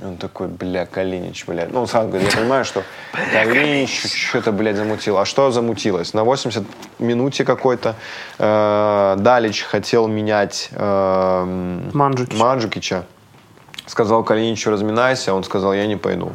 [0.00, 1.70] И он такой, бля, Калинич, блядь.
[1.70, 5.18] Ну, он сам говорит, я понимаю, что Калинич что-то, блядь, замутил.
[5.18, 6.14] А что замутилось?
[6.14, 6.64] На 80
[6.98, 7.94] минуте какой-то
[8.38, 12.38] э, Далич хотел менять э, Манджукича.
[12.38, 13.04] Манджукича.
[13.84, 15.34] Сказал Калиничу, разминайся.
[15.34, 16.32] Он сказал, я не пойду.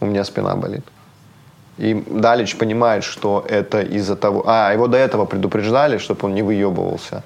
[0.00, 0.84] У меня спина болит.
[1.78, 4.42] И Далич понимает, что это из-за того...
[4.44, 7.22] А, его до этого предупреждали, чтобы он не выебывался.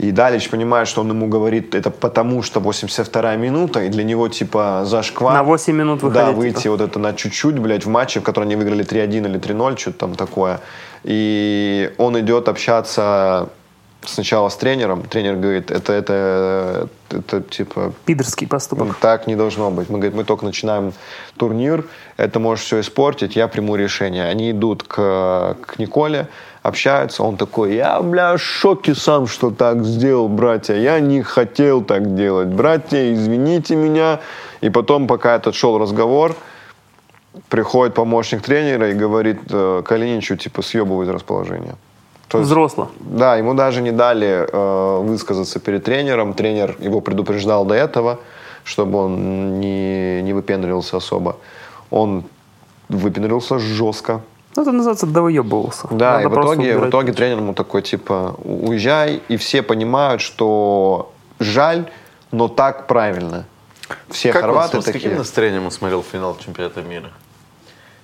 [0.00, 4.28] И Далич понимает, что он ему говорит, это потому что 82-я минута, и для него
[4.28, 5.34] типа зашквар.
[5.34, 6.36] На 8 минут Да, выходить.
[6.36, 6.70] выйти типа.
[6.70, 9.98] вот это на чуть-чуть, блядь, в матче, в котором они выиграли 3-1 или 3-0, что-то
[9.98, 10.60] там такое.
[11.04, 13.50] И он идет общаться
[14.02, 15.02] сначала с тренером.
[15.02, 18.86] Тренер говорит, это, это, это типа Пидорский поступок.
[18.88, 19.90] ну, так не должно быть.
[19.90, 20.94] Мы, говорит, мы только начинаем
[21.36, 21.84] турнир,
[22.16, 24.24] это может все испортить, я приму решение.
[24.24, 26.28] Они идут к, к Николе,
[26.62, 31.82] общаются, он такой, я, бля, в шоке сам, что так сделал, братья, я не хотел
[31.82, 34.20] так делать, братья, извините меня.
[34.60, 36.34] И потом, пока этот шел разговор,
[37.48, 41.76] приходит помощник тренера и говорит э, Калиничу, типа, съебывай из расположения.
[42.28, 42.90] То есть- Взросло.
[43.00, 46.34] да, ему даже не дали э, высказаться перед тренером.
[46.34, 48.18] Тренер его предупреждал до этого,
[48.64, 51.36] чтобы он не, не выпендривался особо.
[51.90, 52.24] Он
[52.88, 54.20] выпендрился жестко.
[54.56, 55.86] Ну, это называется довоебывался.
[55.90, 59.62] Да, Надо и в итоге, в итоге тренер ему такой, типа, «У- уезжай, и все
[59.62, 61.90] понимают, что жаль,
[62.32, 63.44] но так правильно.
[64.08, 65.16] Все Как он, хорваты с каким такие.
[65.16, 67.10] настроением он смотрел финал чемпионата мира?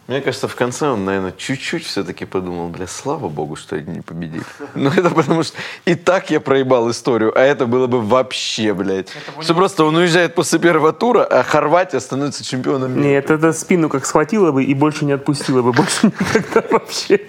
[0.09, 4.01] Мне кажется, в конце он, наверное, чуть-чуть все-таки подумал, бля, слава богу, что они не
[4.03, 4.45] победили.
[4.77, 9.09] Ну, это потому что и так я проебал историю, а это было бы вообще, блядь.
[9.41, 13.05] Что просто он уезжает после первого тура, а Хорватия становится чемпионом мира.
[13.05, 15.73] Нет, это спину как схватило бы и больше не отпустило бы.
[15.73, 17.21] Больше никогда вообще.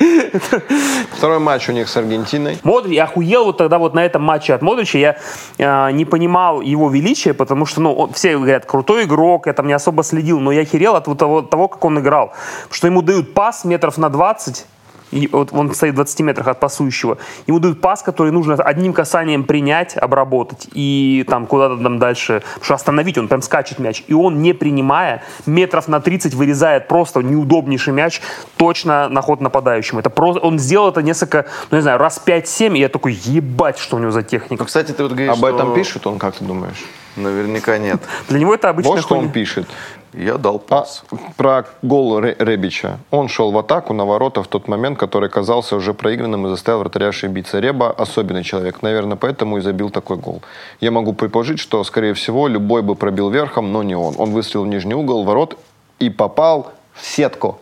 [1.11, 2.59] Второй матч у них с Аргентиной.
[2.61, 4.99] Модрич, я охуел вот тогда вот на этом матче от Модрича.
[4.99, 5.17] Я
[5.57, 9.65] э, не понимал его величия, потому что, ну, он- все говорят, крутой игрок, я там
[9.65, 12.33] не особо следил, но я херел от вот того, того, как он играл.
[12.69, 14.65] Что ему дают пас метров на 20,
[15.11, 17.17] и вот он стоит в 20 метрах от пасующего.
[17.47, 22.65] Ему дают пас, который нужно одним касанием принять, обработать и там куда-то там дальше, потому
[22.65, 24.03] что остановить, он прям скачет мяч.
[24.07, 28.21] И он, не принимая, метров на 30 вырезает просто неудобнейший мяч
[28.57, 29.99] точно на ход нападающему.
[30.01, 33.77] Это просто, он сделал это несколько, ну не знаю, раз 5-7, и я такой, ебать,
[33.77, 34.63] что у него за техника.
[34.63, 36.83] Ну, кстати, ты вот говоришь, Об этом что- пишет он, как ты думаешь?
[37.17, 37.99] Наверняка нет.
[38.29, 39.33] Для него это обычная Вот что он хуйня.
[39.33, 39.67] пишет.
[40.13, 41.03] Я дал А, пас.
[41.35, 42.97] про гол Ре- Ребича.
[43.11, 46.79] Он шел в атаку на ворота в тот момент, который казался уже проигранным и заставил
[46.79, 47.59] вратаря ошибиться.
[47.59, 48.81] Реба особенный человек.
[48.81, 50.41] Наверное, поэтому и забил такой гол.
[50.79, 54.15] Я могу предположить, что, скорее всего, любой бы пробил верхом, но не он.
[54.17, 55.57] Он выстрелил в нижний угол ворот
[55.99, 57.59] и попал в сетку.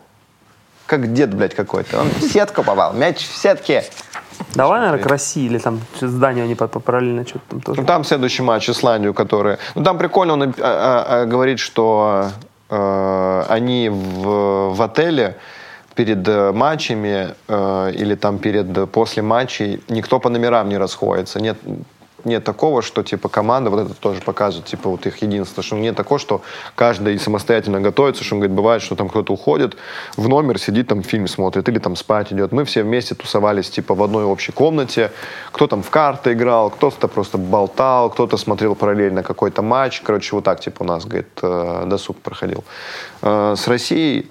[0.86, 2.02] Как дед, блядь, какой-то.
[2.02, 2.94] Он в сетку попал.
[2.94, 3.84] Мяч в сетке.
[4.56, 7.82] Давай, наверное, к России или там здание они параллельно что-то там тоже.
[7.82, 9.58] Ну, там следующий матч Исландию, который...
[9.76, 12.30] Ну, там прикольно, он а, а, а, говорит, что
[12.70, 15.38] э, они в, в отеле
[15.96, 21.40] перед матчами э, или там перед, после матчей никто по номерам не расходится.
[21.40, 21.58] Нет,
[22.26, 25.96] нет такого, что типа команда, вот это тоже показывает, типа вот их единство, что нет
[25.96, 26.42] такого, что
[26.76, 29.78] каждый самостоятельно готовится, что он говорит, бывает, что там кто-то уходит
[30.18, 32.52] в номер, сидит там фильм смотрит или там спать идет.
[32.52, 35.12] Мы все вместе тусовались типа в одной общей комнате,
[35.52, 40.44] кто там в карты играл, кто-то просто болтал, кто-то смотрел параллельно какой-то матч, короче, вот
[40.44, 42.64] так типа у нас, говорит, э, досуг проходил.
[43.22, 44.30] Э, С Россией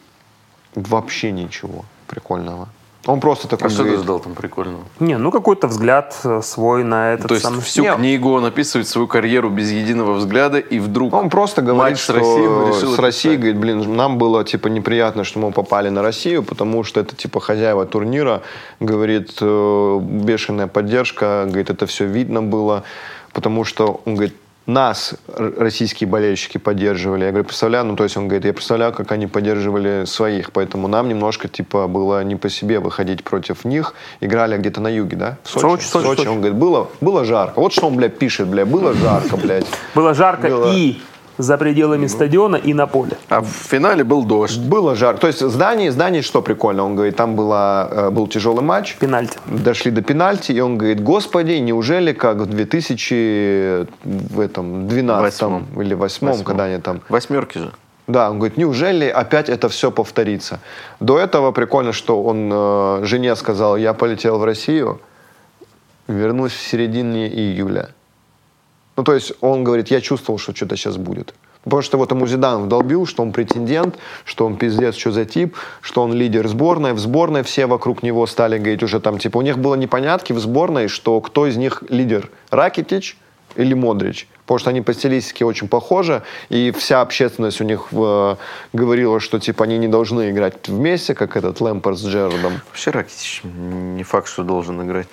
[0.75, 2.69] вообще ничего прикольного.
[3.07, 4.85] Он просто такой А что ты ждал там прикольного?
[4.99, 7.61] Не, ну какой-то взгляд э, свой на этот То есть самый...
[7.61, 7.95] всю Не.
[7.95, 12.05] книгу он описывает свою карьеру без единого взгляда, и вдруг Он просто говорит, матч с
[12.05, 12.99] что Россией с.
[12.99, 17.15] Россией, говорит, блин, нам было типа неприятно, что мы попали на Россию, потому что это
[17.15, 18.43] типа хозяева турнира,
[18.81, 22.85] говорит, э, бешеная поддержка, говорит, это все видно было,
[23.33, 24.35] потому что он говорит,
[24.67, 27.25] нас российские болельщики поддерживали.
[27.25, 30.89] Я говорю, представляю, ну то есть он говорит, я представляю, как они поддерживали своих, поэтому
[30.89, 33.95] нам немножко типа было не по себе выходить против них.
[34.21, 35.39] Играли где-то на юге, да?
[35.43, 35.63] В Сочи.
[35.63, 36.29] Сочи, В Сочи, Сочи.
[36.29, 37.61] Он говорит, было, было жарко.
[37.61, 39.67] Вот что он, блядь, пишет, блядь, было жарко, блядь.
[39.95, 41.01] Было жарко и
[41.39, 43.17] за пределами стадиона и на поле.
[43.29, 44.59] А в финале был дождь.
[44.59, 45.21] Было жарко.
[45.21, 49.39] То есть здание, здание, что прикольно, он говорит, там была, э, был тяжелый матч, Пенальти.
[49.47, 55.67] дошли до пенальти, и он говорит, господи, неужели как в 2000 в этом 12 Восьмом.
[55.83, 56.45] или 8 Восьмом.
[56.45, 57.73] когда они там Восьмерки же.
[58.07, 60.61] Да, он говорит, неужели опять это все повторится?
[61.01, 65.01] До этого прикольно, что он э, жене сказал, я полетел в Россию,
[66.07, 67.89] вернусь в середине июля.
[68.97, 71.35] Ну, то есть он говорит, я чувствовал, что что-то сейчас будет.
[71.65, 75.57] Потому что вот ему Зидан вдолбил, что он претендент, что он пиздец, что за тип,
[75.81, 76.93] что он лидер сборной.
[76.93, 80.39] В сборной все вокруг него стали говорить уже там, типа, у них было непонятки в
[80.39, 83.17] сборной, что кто из них лидер, Ракетич
[83.57, 84.29] или Модрич.
[84.43, 88.37] Потому что они по стилистике очень похожи, и вся общественность у них э,
[88.75, 92.61] говорила, что типа они не должны играть вместе, как этот Лэмпорт с Джерардом.
[92.69, 95.07] Вообще Ракитич не факт, что должен играть.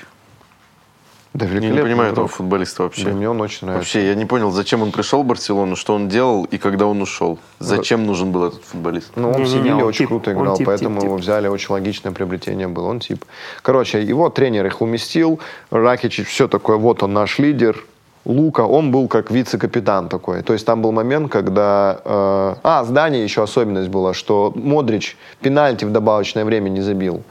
[1.34, 3.06] Да, Я не понимаю этого футболиста вообще.
[3.06, 3.80] Да, мне он очень нравится.
[3.80, 7.02] Вообще, я не понял, зачем он пришел в Барселону, что он делал и когда он
[7.02, 7.40] ушел.
[7.60, 9.14] Зачем нужен был этот футболист?
[9.16, 11.24] Ну, он в Севиле он очень тип, круто играл, тип, поэтому тип, его тип.
[11.24, 13.24] взяли, очень логичное приобретение было, он тип.
[13.62, 15.40] Короче, его тренер их уместил,
[15.70, 17.82] Ракичич все такое, вот он наш лидер,
[18.26, 20.44] Лука, он был как вице-капитан такой.
[20.44, 22.00] То есть там был момент, когда...
[22.06, 27.24] э, а, здание еще особенность была, что Модрич пенальти в добавочное время не забил.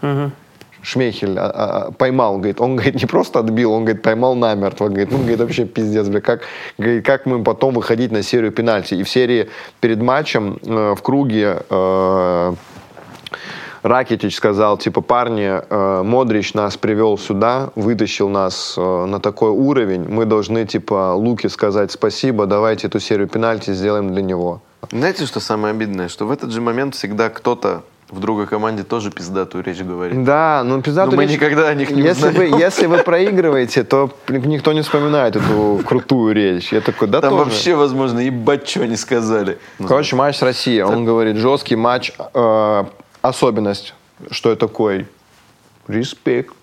[0.82, 1.50] Шмейхель а,
[1.88, 5.40] а, поймал, говорит, он, говорит, не просто отбил, он, говорит, поймал намертво, говорит, ну, говорит,
[5.40, 6.42] вообще пиздец, бля, как,
[6.78, 8.94] говорит, как мы потом выходить на серию пенальти.
[8.94, 9.48] И в серии
[9.80, 12.54] перед матчем э, в круге э,
[13.82, 20.06] Ракетич сказал, типа, парни, э, Модрич нас привел сюда, вытащил нас э, на такой уровень,
[20.08, 24.60] мы должны, типа, Луке сказать спасибо, давайте эту серию пенальти сделаем для него.
[24.90, 26.08] Знаете, что самое обидное?
[26.08, 30.24] Что в этот же момент всегда кто-то в другой команде тоже пиздатую речь говорит.
[30.24, 32.52] Да, ну пиздатую Но мы речь- никогда о них не если узнаем.
[32.52, 36.72] вы, если вы проигрываете, то никто не вспоминает эту крутую речь.
[36.72, 37.44] Я такой, да Там тоже.
[37.44, 39.58] вообще, возможно, ебать, что не сказали.
[39.86, 40.82] Короче, матч с Россией.
[40.82, 42.12] Он говорит, жесткий матч.
[42.34, 42.84] э,
[43.22, 43.94] особенность,
[44.30, 45.06] что это такой?
[45.88, 46.54] Респект.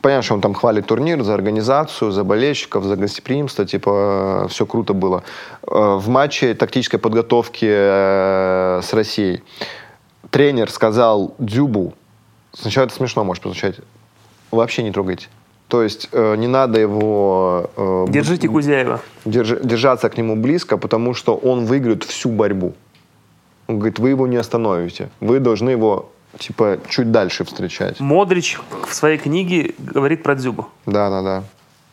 [0.00, 4.92] Понятно, что он там хвалит турнир за организацию, за болельщиков, за гостеприимство, типа, все круто
[4.92, 5.22] было.
[5.66, 9.42] Э, В матче тактической подготовки э, с Россией
[10.34, 11.94] тренер сказал Дзюбу,
[12.52, 13.76] сначала это смешно может прозвучать,
[14.50, 15.28] вообще не трогайте.
[15.68, 19.00] То есть э, не надо его э, Держите Кузяева.
[19.24, 22.74] держи- держаться к нему близко, потому что он выиграет всю борьбу.
[23.68, 25.08] Он говорит, вы его не остановите.
[25.20, 28.00] Вы должны его, типа, чуть дальше встречать.
[28.00, 28.58] Модрич
[28.88, 30.66] в своей книге говорит про Дзюбу.
[30.84, 31.44] Да, да, да.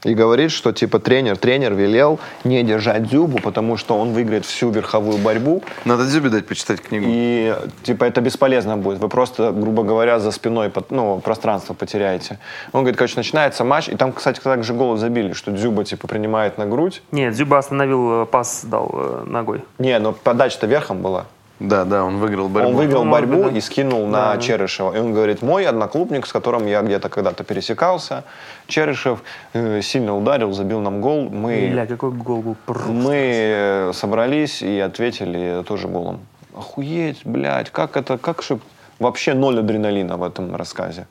[0.04, 4.72] И говорит, что, типа, тренер, тренер велел не держать Дзюбу, потому что он выиграет всю
[4.72, 5.62] верховую борьбу.
[5.86, 7.06] Надо Дзюбе дать почитать книгу.
[7.08, 8.98] И, типа, это бесполезно будет.
[8.98, 12.40] Вы просто, грубо говоря, за спиной под- ну, пространство потеряете.
[12.74, 16.58] Он говорит, короче, начинается матч, и там, кстати, также гол забили, что Дзюба, типа, принимает
[16.58, 17.04] на грудь.
[17.12, 19.62] Нет, Дзюба остановил, э, пас дал э, ногой.
[19.78, 21.26] Не, но подача-то верхом была.
[21.62, 22.70] Да, да, он выиграл борьбу.
[22.70, 23.50] Он выиграл борьбу да.
[23.58, 24.42] и скинул Да, на да.
[24.42, 24.96] Черышева.
[24.96, 28.24] И он говорит, мой одноклубник, с которым я где-то когда-то пересекался,
[28.68, 29.22] Черышев,
[29.54, 31.30] э, сильно ударил, забил нам гол.
[31.30, 32.90] Мы, Бля, какой гол был просто.
[32.90, 36.22] мы э, собрались и ответили тоже голом.
[36.56, 38.60] Охуеть, блядь, как это, как же
[38.98, 41.06] вообще ноль адреналина в этом рассказе.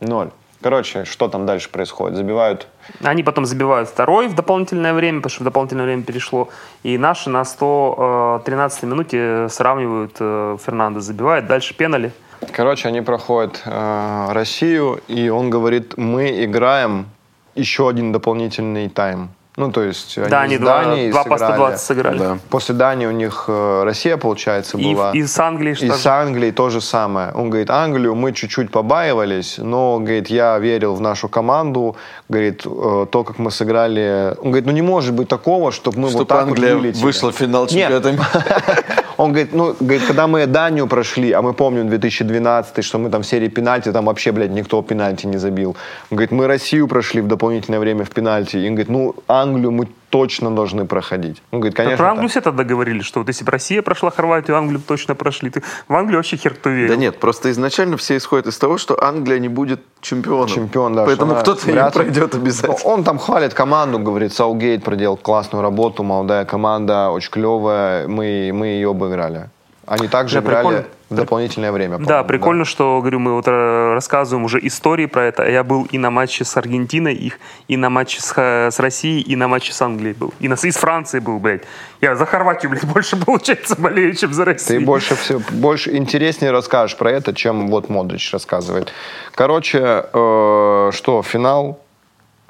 [0.00, 0.30] Ноль.
[0.60, 2.16] Короче, что там дальше происходит?
[2.16, 2.66] Забивают
[3.02, 6.48] Они потом забивают второй в дополнительное время, потому что в дополнительное время перешло.
[6.82, 11.46] И наши на 113 минуте сравнивают, э, Фернандо забивает.
[11.46, 12.12] Дальше пенали.
[12.52, 17.06] Короче, они проходят э, Россию, и он говорит, мы играем
[17.54, 19.30] еще один дополнительный тайм.
[19.58, 21.52] Ну, то есть они Да, они с два, Данией два по сыграли.
[21.54, 22.18] 120 сыграли.
[22.18, 22.38] Да.
[22.48, 25.10] После Дании у них э, Россия, получается, И, была.
[25.12, 27.32] и с Англией И что с Англией то же самое.
[27.34, 31.96] Он говорит, Англию мы чуть-чуть побаивались, но, говорит, я верил в нашу команду.
[32.28, 34.34] Говорит, э, то, как мы сыграли...
[34.40, 37.02] Он говорит, ну не может быть такого, чтобы мы вот Чтобы так Англия вот вылетели.
[37.02, 38.14] вышла в финал чемпионата.
[39.18, 43.22] Он говорит, ну, говорит, когда мы Данию прошли, а мы помним 2012, что мы там
[43.22, 45.76] в серии пенальти, там вообще, блядь, никто пенальти не забил.
[46.10, 48.56] Он говорит, мы Россию прошли в дополнительное время в пенальти.
[48.56, 51.42] И он говорит, ну, Англию мы точно должны проходить.
[51.50, 52.30] Он говорит, Да конечно, про Англию так.
[52.30, 55.50] все тогда говорили, что вот если бы Россия прошла Хорватию, Англию бы точно прошли.
[55.50, 56.88] Ты в Англию вообще хер кто верил.
[56.88, 60.48] Да нет, просто изначально все исходят из того, что Англия не будет чемпионом.
[60.48, 61.04] Чемпион, да.
[61.04, 62.90] Поэтому кто-то не пройдет обязательно.
[62.90, 68.66] Он там хвалит команду, говорит, Саугейт проделал классную работу, молодая команда, очень клевая, мы, мы
[68.68, 69.50] ее обыграли.
[69.86, 70.84] Они также Да, играли прикольно.
[71.10, 71.98] В дополнительное время.
[71.98, 75.48] Да, прикольно, что, говорю, мы вот э, рассказываем уже истории про это.
[75.48, 79.22] Я был и на матче с Аргентиной их, и на матче с, Ха- с Россией,
[79.22, 80.34] и на матче с Англией был.
[80.38, 81.62] И, на, и с Францией был, блядь.
[82.02, 84.80] Я за Хорватию, блядь, больше, получается, болею, чем за Россию.
[84.80, 88.92] Ты больше, всего, больше интереснее расскажешь про это, чем вот Модрич рассказывает.
[89.34, 91.80] Короче, э, что, финал,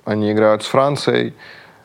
[0.05, 1.35] они играют с Францией,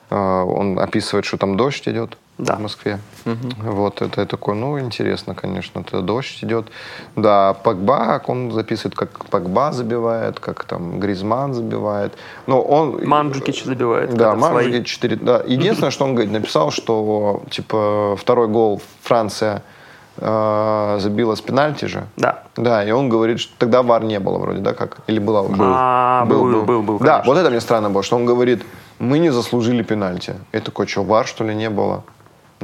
[0.09, 2.17] э, он описывает, что там дождь идет.
[2.37, 2.55] Да.
[2.55, 2.99] в Москве.
[3.25, 6.65] Вот, это я такой, ну, интересно, конечно, это дождь идет.
[7.15, 12.13] Да, как он записывает, как Погба забивает, как там Гризман забивает.
[12.47, 13.05] Но он...
[13.05, 14.15] Манджукич забивает.
[14.15, 14.33] Да.
[14.35, 15.15] Манджукич 4...
[15.17, 15.43] Да.
[15.45, 19.61] Единственное, что он говорит, написал, что, типа, второй гол Франция
[20.17, 22.07] э, забила с пенальти же.
[22.17, 22.43] Да.
[22.55, 24.97] Да, и он говорит, что тогда вар не было вроде, да, как?
[25.05, 25.55] Или была уже?
[25.59, 27.33] А, был, был, был, Да, конечно.
[27.33, 28.63] вот это мне странно было, что он говорит,
[28.99, 30.33] мы не заслужили пенальти.
[30.51, 32.03] Я такой, что, вар, что ли, не было?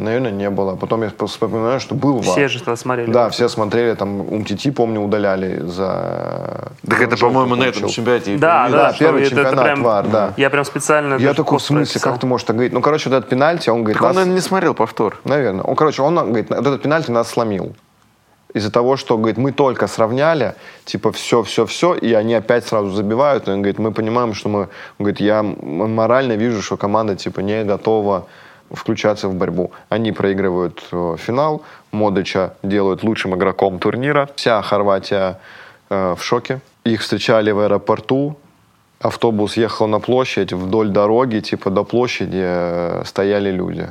[0.03, 0.75] Наверное, не было.
[0.75, 2.35] Потом я просто вспоминаю, что был вар.
[2.35, 3.11] Все же это смотрели.
[3.11, 6.71] Да, все смотрели, там Умтити, помню, удаляли за...
[6.87, 8.37] Так это, по-моему, на этом чемпионате.
[8.37, 10.33] Да, да, Да, первый это- это чемпионат прям- ВАР, да.
[10.37, 12.11] Я прям специально Я такой, в смысле, прописал.
[12.13, 12.73] как ты можешь так говорить?
[12.73, 15.19] Ну, короче, вот этот пенальти, он говорит, Так он, нас- наверное, не смотрел повтор.
[15.25, 15.63] Наверное.
[15.63, 17.75] Он, короче, он говорит, вот этот пенальти нас сломил.
[18.55, 20.55] Из-за того, что, говорит, мы только сравняли,
[20.85, 23.47] типа, все, все, все, и они опять сразу забивают.
[23.47, 24.67] И он говорит, мы понимаем, что мы, он
[24.97, 28.25] говорит, я морально вижу, что команда, типа, не готова
[28.71, 29.71] включаться в борьбу.
[29.89, 34.29] Они проигрывают э, финал, Модыча делают лучшим игроком турнира.
[34.35, 35.39] Вся Хорватия
[35.89, 36.59] э, в шоке.
[36.83, 38.37] Их встречали в аэропорту,
[38.99, 43.89] автобус ехал на площадь, вдоль дороги, типа до площади э, стояли люди.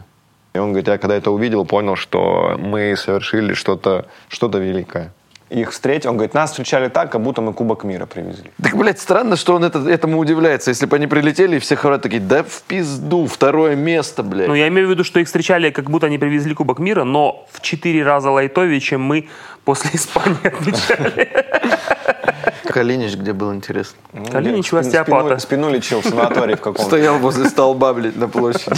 [0.54, 5.12] И он говорит, я когда это увидел, понял, что мы совершили что-то что великое.
[5.50, 8.50] Их встретил, он говорит, нас встречали так, как будто мы Кубок мира привезли.
[8.62, 10.70] Так, блядь, странно, что он это, этому удивляется.
[10.70, 14.48] Если бы они прилетели, и все хорваты такие, да в пизду, второе место, блядь.
[14.48, 17.46] Ну, я имею в виду, что их встречали, как будто они привезли Кубок мира, но
[17.50, 19.28] в четыре раза лайтовее, чем мы
[19.64, 21.28] после Испании отмечали.
[22.66, 23.98] Калинич где был, интересно?
[24.30, 25.38] Калинич у Спину- остеопата.
[25.38, 26.82] Спину лечил в санатории в каком-то.
[26.82, 28.76] Стоял возле столба, блядь, на площади.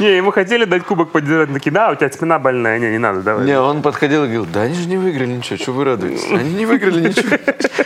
[0.00, 3.22] Не, ему хотели дать кубок поддержать, такие, да, у тебя спина больная, не, не надо,
[3.22, 3.46] давай.
[3.46, 6.30] Не, он подходил и говорил, да они же не выиграли ничего, что вы радуетесь?
[6.30, 7.36] Они не выиграли ничего.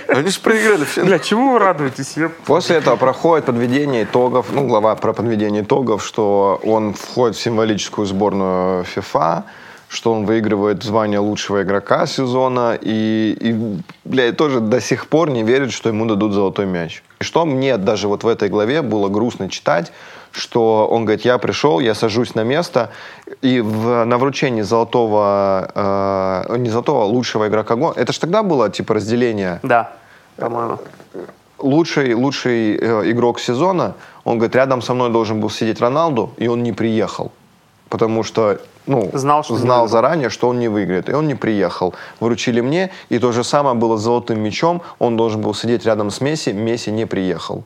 [0.09, 1.05] Они же проиграли все.
[1.05, 2.17] Бля, чему вы радуетесь?
[2.47, 8.07] После этого проходит подведение итогов, ну, глава про подведение итогов, что он входит в символическую
[8.07, 9.45] сборную FIFA,
[9.89, 15.43] что он выигрывает звание лучшего игрока сезона, и, и бля, тоже до сих пор не
[15.43, 17.03] верит, что ему дадут золотой мяч.
[17.21, 19.93] И что мне даже вот в этой главе было грустно читать,
[20.33, 22.91] что он говорит, я пришел, я сажусь на место,
[23.43, 25.71] и в, на вручении золотого,
[26.49, 29.93] э, не золотого, а лучшего игрока года, это же тогда было, типа, разделение Да,
[30.37, 30.79] по-моему.
[31.59, 33.95] лучший, лучший э, игрок сезона,
[34.25, 37.33] он говорит, рядом со мной должен был сидеть Роналду, и он не приехал.
[37.89, 41.09] Потому что, ну, Знал, что знал заранее, что он не выиграет.
[41.09, 41.95] И он не приехал.
[42.21, 44.83] Выручили мне, и то же самое было с золотым мячом.
[44.99, 47.65] Он должен был сидеть рядом с Месси, Месси не приехал.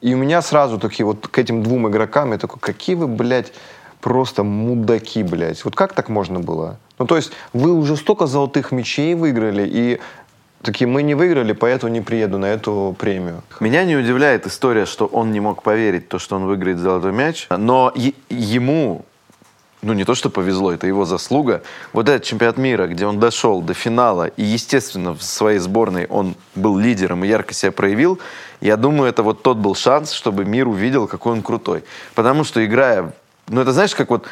[0.00, 3.52] И у меня сразу такие вот к этим двум игрокам, я такой, какие вы, блядь,
[4.00, 5.64] просто мудаки, блядь.
[5.64, 6.78] Вот как так можно было?
[6.98, 10.00] Ну, то есть вы уже столько золотых мячей выиграли, и
[10.62, 13.42] такие, мы не выиграли, поэтому не приеду на эту премию.
[13.60, 17.46] Меня не удивляет история, что он не мог поверить, то, что он выиграет золотой мяч,
[17.50, 19.04] но е- ему,
[19.82, 21.62] ну не то, что повезло, это его заслуга.
[21.92, 26.34] Вот этот чемпионат мира, где он дошел до финала, и, естественно, в своей сборной он
[26.54, 28.18] был лидером и ярко себя проявил,
[28.60, 31.84] я думаю, это вот тот был шанс, чтобы мир увидел, какой он крутой.
[32.14, 33.12] Потому что играя,
[33.48, 34.26] ну это знаешь, как вот,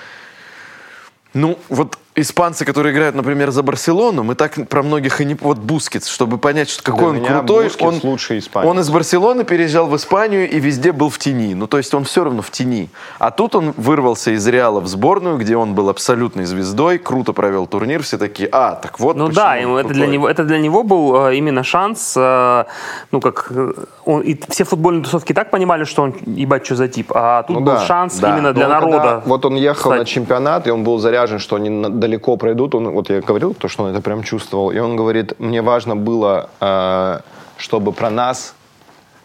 [1.32, 5.34] ну вот испанцы, которые играют, например, за Барселону, мы так про многих и не...
[5.34, 8.68] Вот Бускетс, чтобы понять, что какой Для он крутой, Бускетс он, лучший испанец.
[8.68, 11.54] он из Барселоны переезжал в Испанию и везде был в тени.
[11.54, 12.88] Ну, то есть он все равно в тени.
[13.18, 17.66] А тут он вырвался из Реала в сборную, где он был абсолютной звездой, круто провел
[17.66, 19.94] турнир, все такие, а, так вот Ну да, ему это крутой».
[19.96, 22.64] для него это для него был э, именно шанс, э,
[23.12, 23.72] ну как э,
[24.04, 27.56] он, и все футбольные тусовки так понимали, что он ебать что за тип, а тут
[27.56, 28.30] Ну был да, шанс да.
[28.32, 29.22] именно Но для он когда- народа.
[29.26, 30.08] вот он ехал на стать.
[30.08, 32.74] чемпионат, и он был заряжен, что они на- далеко пройдут.
[32.74, 34.70] Он, вот я говорил, то, что он это прям чувствовал.
[34.70, 37.20] И он говорит, мне важно было, э,
[37.58, 38.54] чтобы про нас,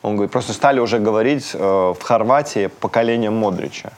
[0.02, 3.92] он говорит, просто стали уже говорить э, в Хорватии поколением Модрича.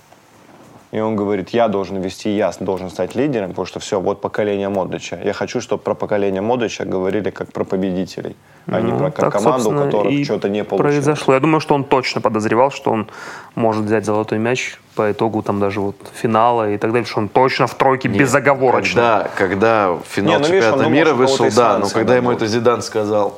[0.95, 4.69] И он говорит, я должен вести, я должен стать лидером, потому что все, вот поколение
[4.69, 5.19] Модрича.
[5.21, 9.31] Я хочу, чтобы про поколение Модрича говорили как про победителей, а не про как Ну,
[9.31, 10.95] Так, команду, у которых что-то не получилось.
[10.95, 11.33] произошло.
[11.33, 13.09] Я думаю, что он точно подозревал, что он
[13.55, 17.27] может взять золотой мяч по итогу там даже вот финала и так далее, что он
[17.27, 19.27] точно в тройке безоговорочно.
[19.27, 22.29] Когда, когда финал Не, ну, видишь, он чемпионата думал, мира вышел, да, но когда ему
[22.29, 22.43] дадут.
[22.43, 23.37] это Зидан сказал,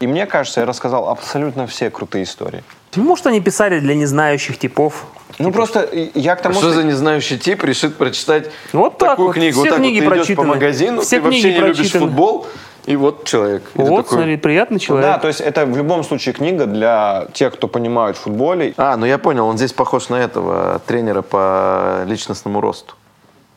[0.00, 2.64] И мне кажется, я рассказал абсолютно все крутые истории.
[2.96, 5.04] Может, они писали для незнающих типов.
[5.38, 9.28] Ну просто и- я к тому, что за незнающий тип решит прочитать Вот так такую
[9.28, 9.34] вот.
[9.34, 9.52] книгу?
[9.52, 11.76] Все вот так книги вот ты идешь по магазину, Все ты вообще книги не любишь
[11.78, 12.06] прочитаны.
[12.06, 12.46] футбол,
[12.86, 13.62] и вот человек.
[13.74, 15.06] И Вот, такой, смотри, приятный человек.
[15.10, 18.74] Да, то есть это в любом случае книга для тех, кто понимает в футболе.
[18.76, 22.94] А, ну я понял, он здесь похож на этого тренера по личностному росту.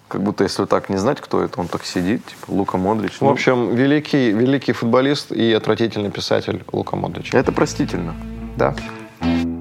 [0.08, 3.20] Как будто если так не знать, кто это, он так сидит, типа Лука Модрич.
[3.20, 7.34] В общем, великий, великий футболист и отвратительный писатель Лука Модрич.
[7.34, 8.16] это простительно.
[8.56, 8.74] Да.
[9.20, 9.57] Tonight we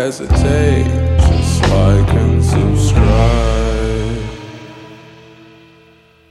[0.00, 0.86] hesitate.
[1.18, 3.39] Just like and subscribe.